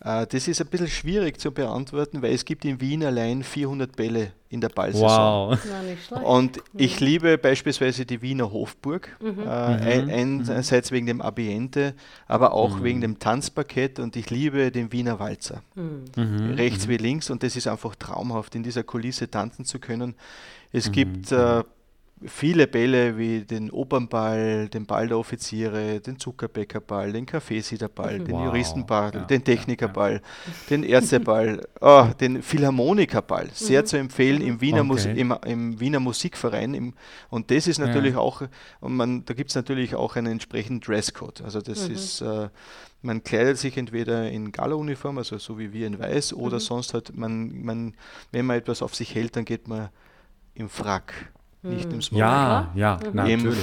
Äh, 0.00 0.26
das 0.26 0.48
ist 0.48 0.60
ein 0.60 0.68
bisschen 0.68 0.88
schwierig 0.88 1.40
zu 1.40 1.50
beantworten, 1.50 2.22
weil 2.22 2.32
es 2.32 2.44
gibt 2.44 2.64
in 2.64 2.80
Wien 2.80 3.04
allein 3.04 3.42
400 3.42 3.96
Bälle 3.96 4.32
in 4.48 4.60
der 4.60 4.68
Ballsaison. 4.68 5.58
Wow. 6.10 6.22
Und 6.22 6.62
ich 6.74 7.00
liebe 7.00 7.36
beispielsweise 7.36 8.06
die 8.06 8.22
Wiener 8.22 8.50
Hofburg, 8.50 9.16
mhm. 9.20 9.40
äh, 9.46 10.02
mhm. 10.02 10.10
einerseits 10.10 10.90
wegen 10.90 11.06
dem 11.06 11.20
Ambiente, 11.20 11.94
aber 12.26 12.52
auch 12.52 12.78
mhm. 12.78 12.84
wegen 12.84 13.00
dem 13.00 13.18
Tanzparkett 13.18 13.98
und 13.98 14.16
ich 14.16 14.30
liebe 14.30 14.70
den 14.70 14.92
Wiener 14.92 15.18
Walzer. 15.18 15.62
Mhm. 15.74 16.04
mhm. 16.16 16.54
Rechts 16.54 16.86
mhm. 16.86 16.90
wie 16.90 16.96
links 16.96 17.30
und 17.30 17.42
das 17.42 17.56
ist 17.56 17.66
einfach 17.66 17.94
traumhaft, 17.96 18.54
in 18.54 18.62
dieser 18.62 18.84
Kulisse 18.84 19.30
tanzen 19.30 19.64
zu 19.64 19.78
können. 19.78 20.14
Es 20.72 20.92
gibt 20.92 21.32
äh, 21.32 21.64
viele 22.26 22.66
Bälle 22.66 23.16
wie 23.16 23.40
den 23.40 23.70
Opernball, 23.70 24.68
den 24.68 24.86
Ball 24.86 25.08
der 25.08 25.18
Offiziere, 25.18 26.00
den 26.00 26.18
Zuckerbäckerball, 26.18 27.12
den 27.12 27.26
Kaffeesiederball, 27.26 28.18
den 28.18 28.32
wow. 28.32 28.46
Juristenball, 28.46 29.12
ja, 29.14 29.20
den 29.24 29.44
Technikerball, 29.44 30.14
ja, 30.14 30.18
ja. 30.18 30.52
den 30.70 30.82
Ärzteball, 30.82 31.66
oh, 31.80 32.06
den 32.20 32.42
Philharmonikerball. 32.42 33.48
Sehr 33.52 33.82
mhm. 33.82 33.86
zu 33.86 33.98
empfehlen 33.98 34.40
im 34.40 34.60
Wiener, 34.60 34.80
okay. 34.80 34.86
Mus 34.86 35.06
im, 35.06 35.34
im, 35.46 35.80
Wiener 35.80 36.00
Musikverein. 36.00 36.74
Im, 36.74 36.94
und 37.30 37.50
das 37.50 37.66
ist 37.66 37.78
natürlich 37.78 38.16
auch, 38.16 38.42
und 38.80 38.96
man, 38.96 39.24
da 39.24 39.34
gibt 39.34 39.50
es 39.50 39.56
natürlich 39.56 39.94
auch 39.94 40.16
einen 40.16 40.32
entsprechenden 40.32 40.80
Dresscode. 40.80 41.42
Also 41.42 41.60
das 41.60 41.88
mhm. 41.88 41.94
ist, 41.94 42.20
äh, 42.20 42.48
man 43.02 43.22
kleidet 43.22 43.58
sich 43.58 43.76
entweder 43.76 44.30
in 44.30 44.50
Gala-Uniform, 44.50 45.18
also 45.18 45.38
so 45.38 45.58
wie 45.58 45.72
wir 45.72 45.86
in 45.86 45.98
Weiß, 45.98 46.32
oder 46.32 46.56
mhm. 46.56 46.60
sonst 46.60 46.94
halt, 46.94 47.16
man, 47.16 47.62
man, 47.62 47.94
wenn 48.32 48.46
man 48.46 48.58
etwas 48.58 48.82
auf 48.82 48.94
sich 48.94 49.14
hält, 49.14 49.36
dann 49.36 49.44
geht 49.44 49.68
man 49.68 49.90
im 50.54 50.68
Frack 50.68 51.32
nicht 51.62 51.86
im 51.86 51.92
hm. 51.92 52.02
Smoking. 52.02 52.18
Ja, 52.18 52.70
ja, 52.74 53.00
mhm. 53.04 53.14
natürlich. 53.14 53.58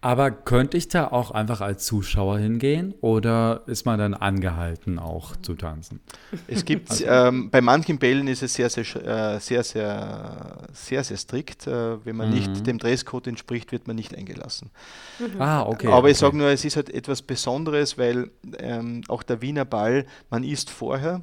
Aber 0.00 0.30
könnte 0.30 0.76
ich 0.76 0.88
da 0.88 1.08
auch 1.08 1.30
einfach 1.30 1.60
als 1.60 1.84
Zuschauer 1.84 2.38
hingehen 2.38 2.94
oder 3.00 3.62
ist 3.66 3.84
man 3.84 3.98
dann 3.98 4.14
angehalten, 4.14 4.98
auch 4.98 5.36
zu 5.36 5.54
tanzen? 5.54 6.00
Es 6.46 6.64
gibt, 6.64 6.90
also, 6.90 7.04
ähm, 7.06 7.50
bei 7.50 7.60
manchen 7.60 7.98
Bällen 7.98 8.26
ist 8.26 8.42
es 8.42 8.54
sehr, 8.54 8.70
sehr, 8.70 8.84
äh, 8.84 9.38
sehr, 9.38 9.62
sehr, 9.62 10.66
sehr, 10.72 11.04
sehr 11.04 11.16
strikt. 11.16 11.66
Äh, 11.66 12.04
wenn 12.04 12.16
man 12.16 12.28
mhm. 12.28 12.34
nicht 12.34 12.66
dem 12.66 12.78
Dresscode 12.78 13.26
entspricht, 13.28 13.72
wird 13.72 13.86
man 13.86 13.96
nicht 13.96 14.16
eingelassen. 14.16 14.70
Mhm. 15.18 15.40
Ah, 15.40 15.62
okay. 15.62 15.88
Aber 15.88 15.98
okay. 15.98 16.10
ich 16.12 16.18
sage 16.18 16.36
nur, 16.36 16.48
es 16.48 16.64
ist 16.64 16.76
halt 16.76 16.88
etwas 16.88 17.22
Besonderes, 17.22 17.98
weil 17.98 18.30
ähm, 18.58 19.02
auch 19.08 19.22
der 19.22 19.42
Wiener 19.42 19.64
Ball, 19.64 20.06
man 20.30 20.42
isst 20.42 20.70
vorher, 20.70 21.22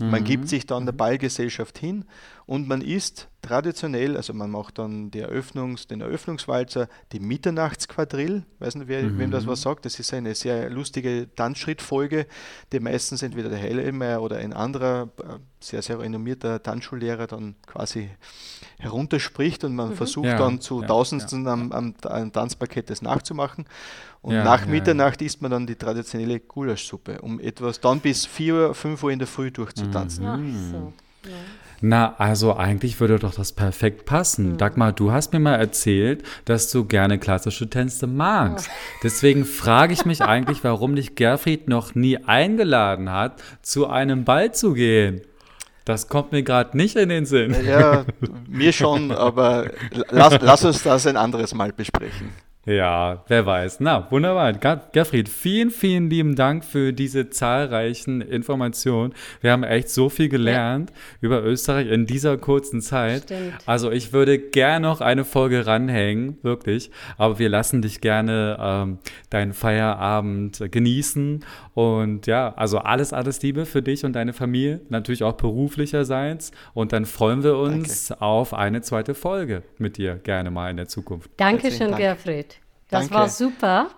man 0.00 0.22
mhm. 0.22 0.24
gibt 0.24 0.48
sich 0.48 0.66
dann 0.66 0.86
der 0.86 0.92
Ballgesellschaft 0.92 1.78
hin 1.78 2.04
und 2.46 2.66
man 2.66 2.80
isst 2.80 3.28
traditionell, 3.42 4.16
also 4.16 4.34
man 4.34 4.50
macht 4.50 4.78
dann 4.78 5.12
die 5.12 5.22
Eröffnungs-, 5.22 5.86
den 5.86 6.00
Eröffnungswalzer, 6.00 6.88
die 7.12 7.20
Mitternachtsquadrille, 7.20 8.42
weiß 8.58 8.74
nicht, 8.74 8.88
wer, 8.88 9.04
mhm. 9.04 9.18
wem 9.18 9.30
das 9.30 9.46
was 9.46 9.62
sagt, 9.62 9.84
das 9.84 10.00
ist 10.00 10.12
eine 10.12 10.34
sehr 10.34 10.68
lustige 10.68 11.28
Tanzschrittfolge, 11.36 12.26
die 12.72 12.80
meistens 12.80 13.22
entweder 13.22 13.50
der 13.50 13.60
Heilemeier 13.60 14.20
oder 14.20 14.38
ein 14.38 14.52
anderer 14.52 15.10
äh, 15.22 15.38
sehr, 15.60 15.82
sehr 15.82 16.00
renommierter 16.00 16.60
Tanzschullehrer 16.60 17.28
dann 17.28 17.54
quasi 17.64 18.10
herunterspricht 18.78 19.62
und 19.62 19.76
man 19.76 19.90
mhm. 19.90 19.94
versucht 19.94 20.26
ja, 20.26 20.38
dann 20.38 20.60
zu 20.60 20.80
ja, 20.80 20.88
Tausendsten 20.88 21.44
ja. 21.44 21.52
Am, 21.52 21.70
am, 21.70 21.94
am, 22.02 22.32
Tanzparkett 22.32 22.90
das 22.90 23.00
nachzumachen. 23.00 23.66
Und 24.24 24.36
nach 24.42 24.64
Mitternacht 24.66 25.20
isst 25.20 25.42
man 25.42 25.50
dann 25.50 25.66
die 25.66 25.76
traditionelle 25.76 26.40
Gulaschsuppe, 26.40 27.20
um 27.20 27.38
etwas 27.38 27.78
dann 27.78 28.00
bis 28.00 28.24
4, 28.24 28.72
5 28.72 29.02
Uhr 29.02 29.10
in 29.10 29.18
der 29.18 29.28
Früh 29.28 29.50
durchzutanzen. 29.50 30.24
Mhm. 30.24 30.56
Ach 30.56 30.70
so. 30.72 30.92
Na, 31.82 32.14
also 32.16 32.56
eigentlich 32.56 32.98
würde 33.00 33.18
doch 33.18 33.34
das 33.34 33.52
perfekt 33.52 34.06
passen. 34.06 34.52
Mhm. 34.52 34.56
Dagmar, 34.56 34.92
du 34.92 35.12
hast 35.12 35.34
mir 35.34 35.40
mal 35.40 35.56
erzählt, 35.56 36.22
dass 36.46 36.72
du 36.72 36.86
gerne 36.86 37.18
klassische 37.18 37.68
Tänze 37.68 38.06
magst. 38.06 38.70
Oh. 38.70 38.98
Deswegen 39.02 39.44
frage 39.44 39.92
ich 39.92 40.06
mich 40.06 40.22
eigentlich, 40.22 40.64
warum 40.64 40.96
dich 40.96 41.16
Gerfried 41.16 41.68
noch 41.68 41.94
nie 41.94 42.16
eingeladen 42.16 43.12
hat, 43.12 43.42
zu 43.60 43.88
einem 43.88 44.24
Ball 44.24 44.54
zu 44.54 44.72
gehen. 44.72 45.20
Das 45.84 46.08
kommt 46.08 46.32
mir 46.32 46.42
gerade 46.42 46.74
nicht 46.74 46.96
in 46.96 47.10
den 47.10 47.26
Sinn. 47.26 47.54
Ja, 47.66 48.06
mir 48.48 48.72
schon, 48.72 49.12
aber 49.12 49.70
lass, 50.08 50.38
lass 50.40 50.64
uns 50.64 50.82
das 50.82 51.06
ein 51.06 51.18
anderes 51.18 51.52
Mal 51.52 51.74
besprechen. 51.74 52.30
Ja, 52.66 53.22
wer 53.28 53.44
weiß. 53.44 53.80
Na, 53.80 54.10
wunderbar. 54.10 54.52
Gerfried, 54.92 55.28
vielen, 55.28 55.70
vielen 55.70 56.08
lieben 56.08 56.34
Dank 56.34 56.64
für 56.64 56.92
diese 56.92 57.28
zahlreichen 57.28 58.22
Informationen. 58.22 59.12
Wir 59.42 59.52
haben 59.52 59.64
echt 59.64 59.90
so 59.90 60.08
viel 60.08 60.30
gelernt 60.30 60.90
ja. 60.90 60.96
über 61.20 61.42
Österreich 61.42 61.88
in 61.90 62.06
dieser 62.06 62.38
kurzen 62.38 62.80
Zeit. 62.80 63.24
Stimmt. 63.24 63.52
Also 63.66 63.90
ich 63.90 64.12
würde 64.14 64.38
gerne 64.38 64.88
noch 64.88 65.02
eine 65.02 65.24
Folge 65.24 65.66
ranhängen, 65.66 66.38
wirklich. 66.42 66.90
Aber 67.18 67.38
wir 67.38 67.50
lassen 67.50 67.82
dich 67.82 68.00
gerne 68.00 68.56
ähm, 68.58 68.98
deinen 69.28 69.52
Feierabend 69.52 70.64
genießen. 70.70 71.44
Und 71.74 72.26
ja, 72.26 72.54
also 72.56 72.78
alles, 72.78 73.12
alles 73.12 73.42
Liebe 73.42 73.66
für 73.66 73.82
dich 73.82 74.04
und 74.06 74.14
deine 74.14 74.32
Familie. 74.32 74.80
Natürlich 74.88 75.22
auch 75.22 75.34
beruflicherseits. 75.34 76.52
Und 76.72 76.92
dann 76.92 77.04
freuen 77.04 77.42
wir 77.42 77.58
uns 77.58 78.08
Danke. 78.08 78.22
auf 78.22 78.54
eine 78.54 78.80
zweite 78.80 79.14
Folge 79.14 79.62
mit 79.76 79.98
dir 79.98 80.14
gerne 80.16 80.50
mal 80.50 80.70
in 80.70 80.78
der 80.78 80.88
Zukunft. 80.88 81.30
Dankeschön, 81.36 81.90
Dank. 81.90 81.98
Gerfried. 81.98 82.53
Das 82.88 83.08
Danke. 83.08 83.14
war 83.14 83.28
super. 83.28 83.90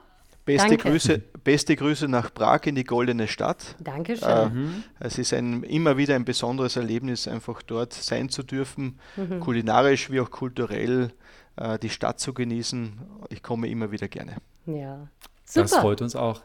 Beste 0.45 0.77
Grüße, 0.77 1.19
beste 1.43 1.75
Grüße 1.75 2.07
nach 2.07 2.33
Prag 2.33 2.61
in 2.67 2.77
die 2.77 2.85
Goldene 2.85 3.27
Stadt. 3.27 3.75
Dankeschön. 3.81 4.29
Äh, 4.29 4.49
mhm. 4.49 4.85
Es 5.01 5.19
ist 5.19 5.33
ein, 5.33 5.65
immer 5.65 5.97
wieder 5.97 6.15
ein 6.15 6.25
besonderes 6.25 6.77
Erlebnis, 6.77 7.27
einfach 7.27 7.63
dort 7.63 7.93
sein 7.93 8.29
zu 8.29 8.45
dürfen, 8.45 9.01
mhm. 9.17 9.41
kulinarisch 9.41 10.09
wie 10.11 10.21
auch 10.21 10.31
kulturell 10.31 11.11
äh, 11.57 11.81
die 11.81 11.91
Stadt 11.91 12.21
zu 12.21 12.33
genießen. 12.33 13.01
Ich 13.29 13.43
komme 13.43 13.69
immer 13.69 13.91
wieder 13.91 14.07
gerne. 14.07 14.37
Ja, 14.67 15.09
super. 15.45 15.63
Das 15.63 15.77
freut 15.77 16.03
uns 16.03 16.15
auch. 16.15 16.43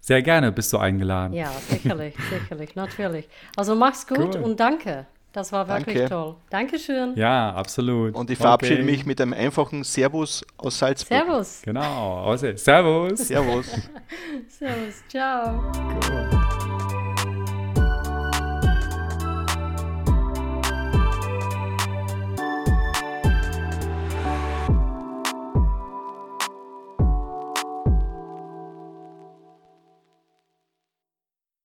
Sehr 0.00 0.22
gerne 0.22 0.52
bist 0.52 0.72
du 0.72 0.78
eingeladen. 0.78 1.34
Ja, 1.34 1.50
sicherlich, 1.68 2.14
sicherlich, 2.30 2.76
natürlich. 2.76 3.28
Also 3.56 3.74
mach's 3.74 4.06
gut 4.06 4.36
cool. 4.36 4.42
und 4.42 4.60
danke. 4.60 5.06
Das 5.32 5.52
war 5.52 5.68
wirklich 5.68 5.96
Danke. 5.96 6.10
toll. 6.10 6.36
Dankeschön. 6.50 7.14
Ja, 7.16 7.52
absolut. 7.52 8.14
Und 8.14 8.30
ich 8.30 8.38
verabschiede 8.38 8.82
okay. 8.82 8.90
mich 8.90 9.06
mit 9.06 9.20
einem 9.20 9.32
einfachen 9.32 9.84
Servus 9.84 10.44
aus 10.56 10.78
Salzburg. 10.78 11.24
Servus. 11.24 11.62
Genau. 11.64 12.36
Servus. 12.36 13.28
Servus. 13.28 13.66
Servus. 14.48 15.02
Ciao. 15.08 15.72
Cool. 16.08 16.39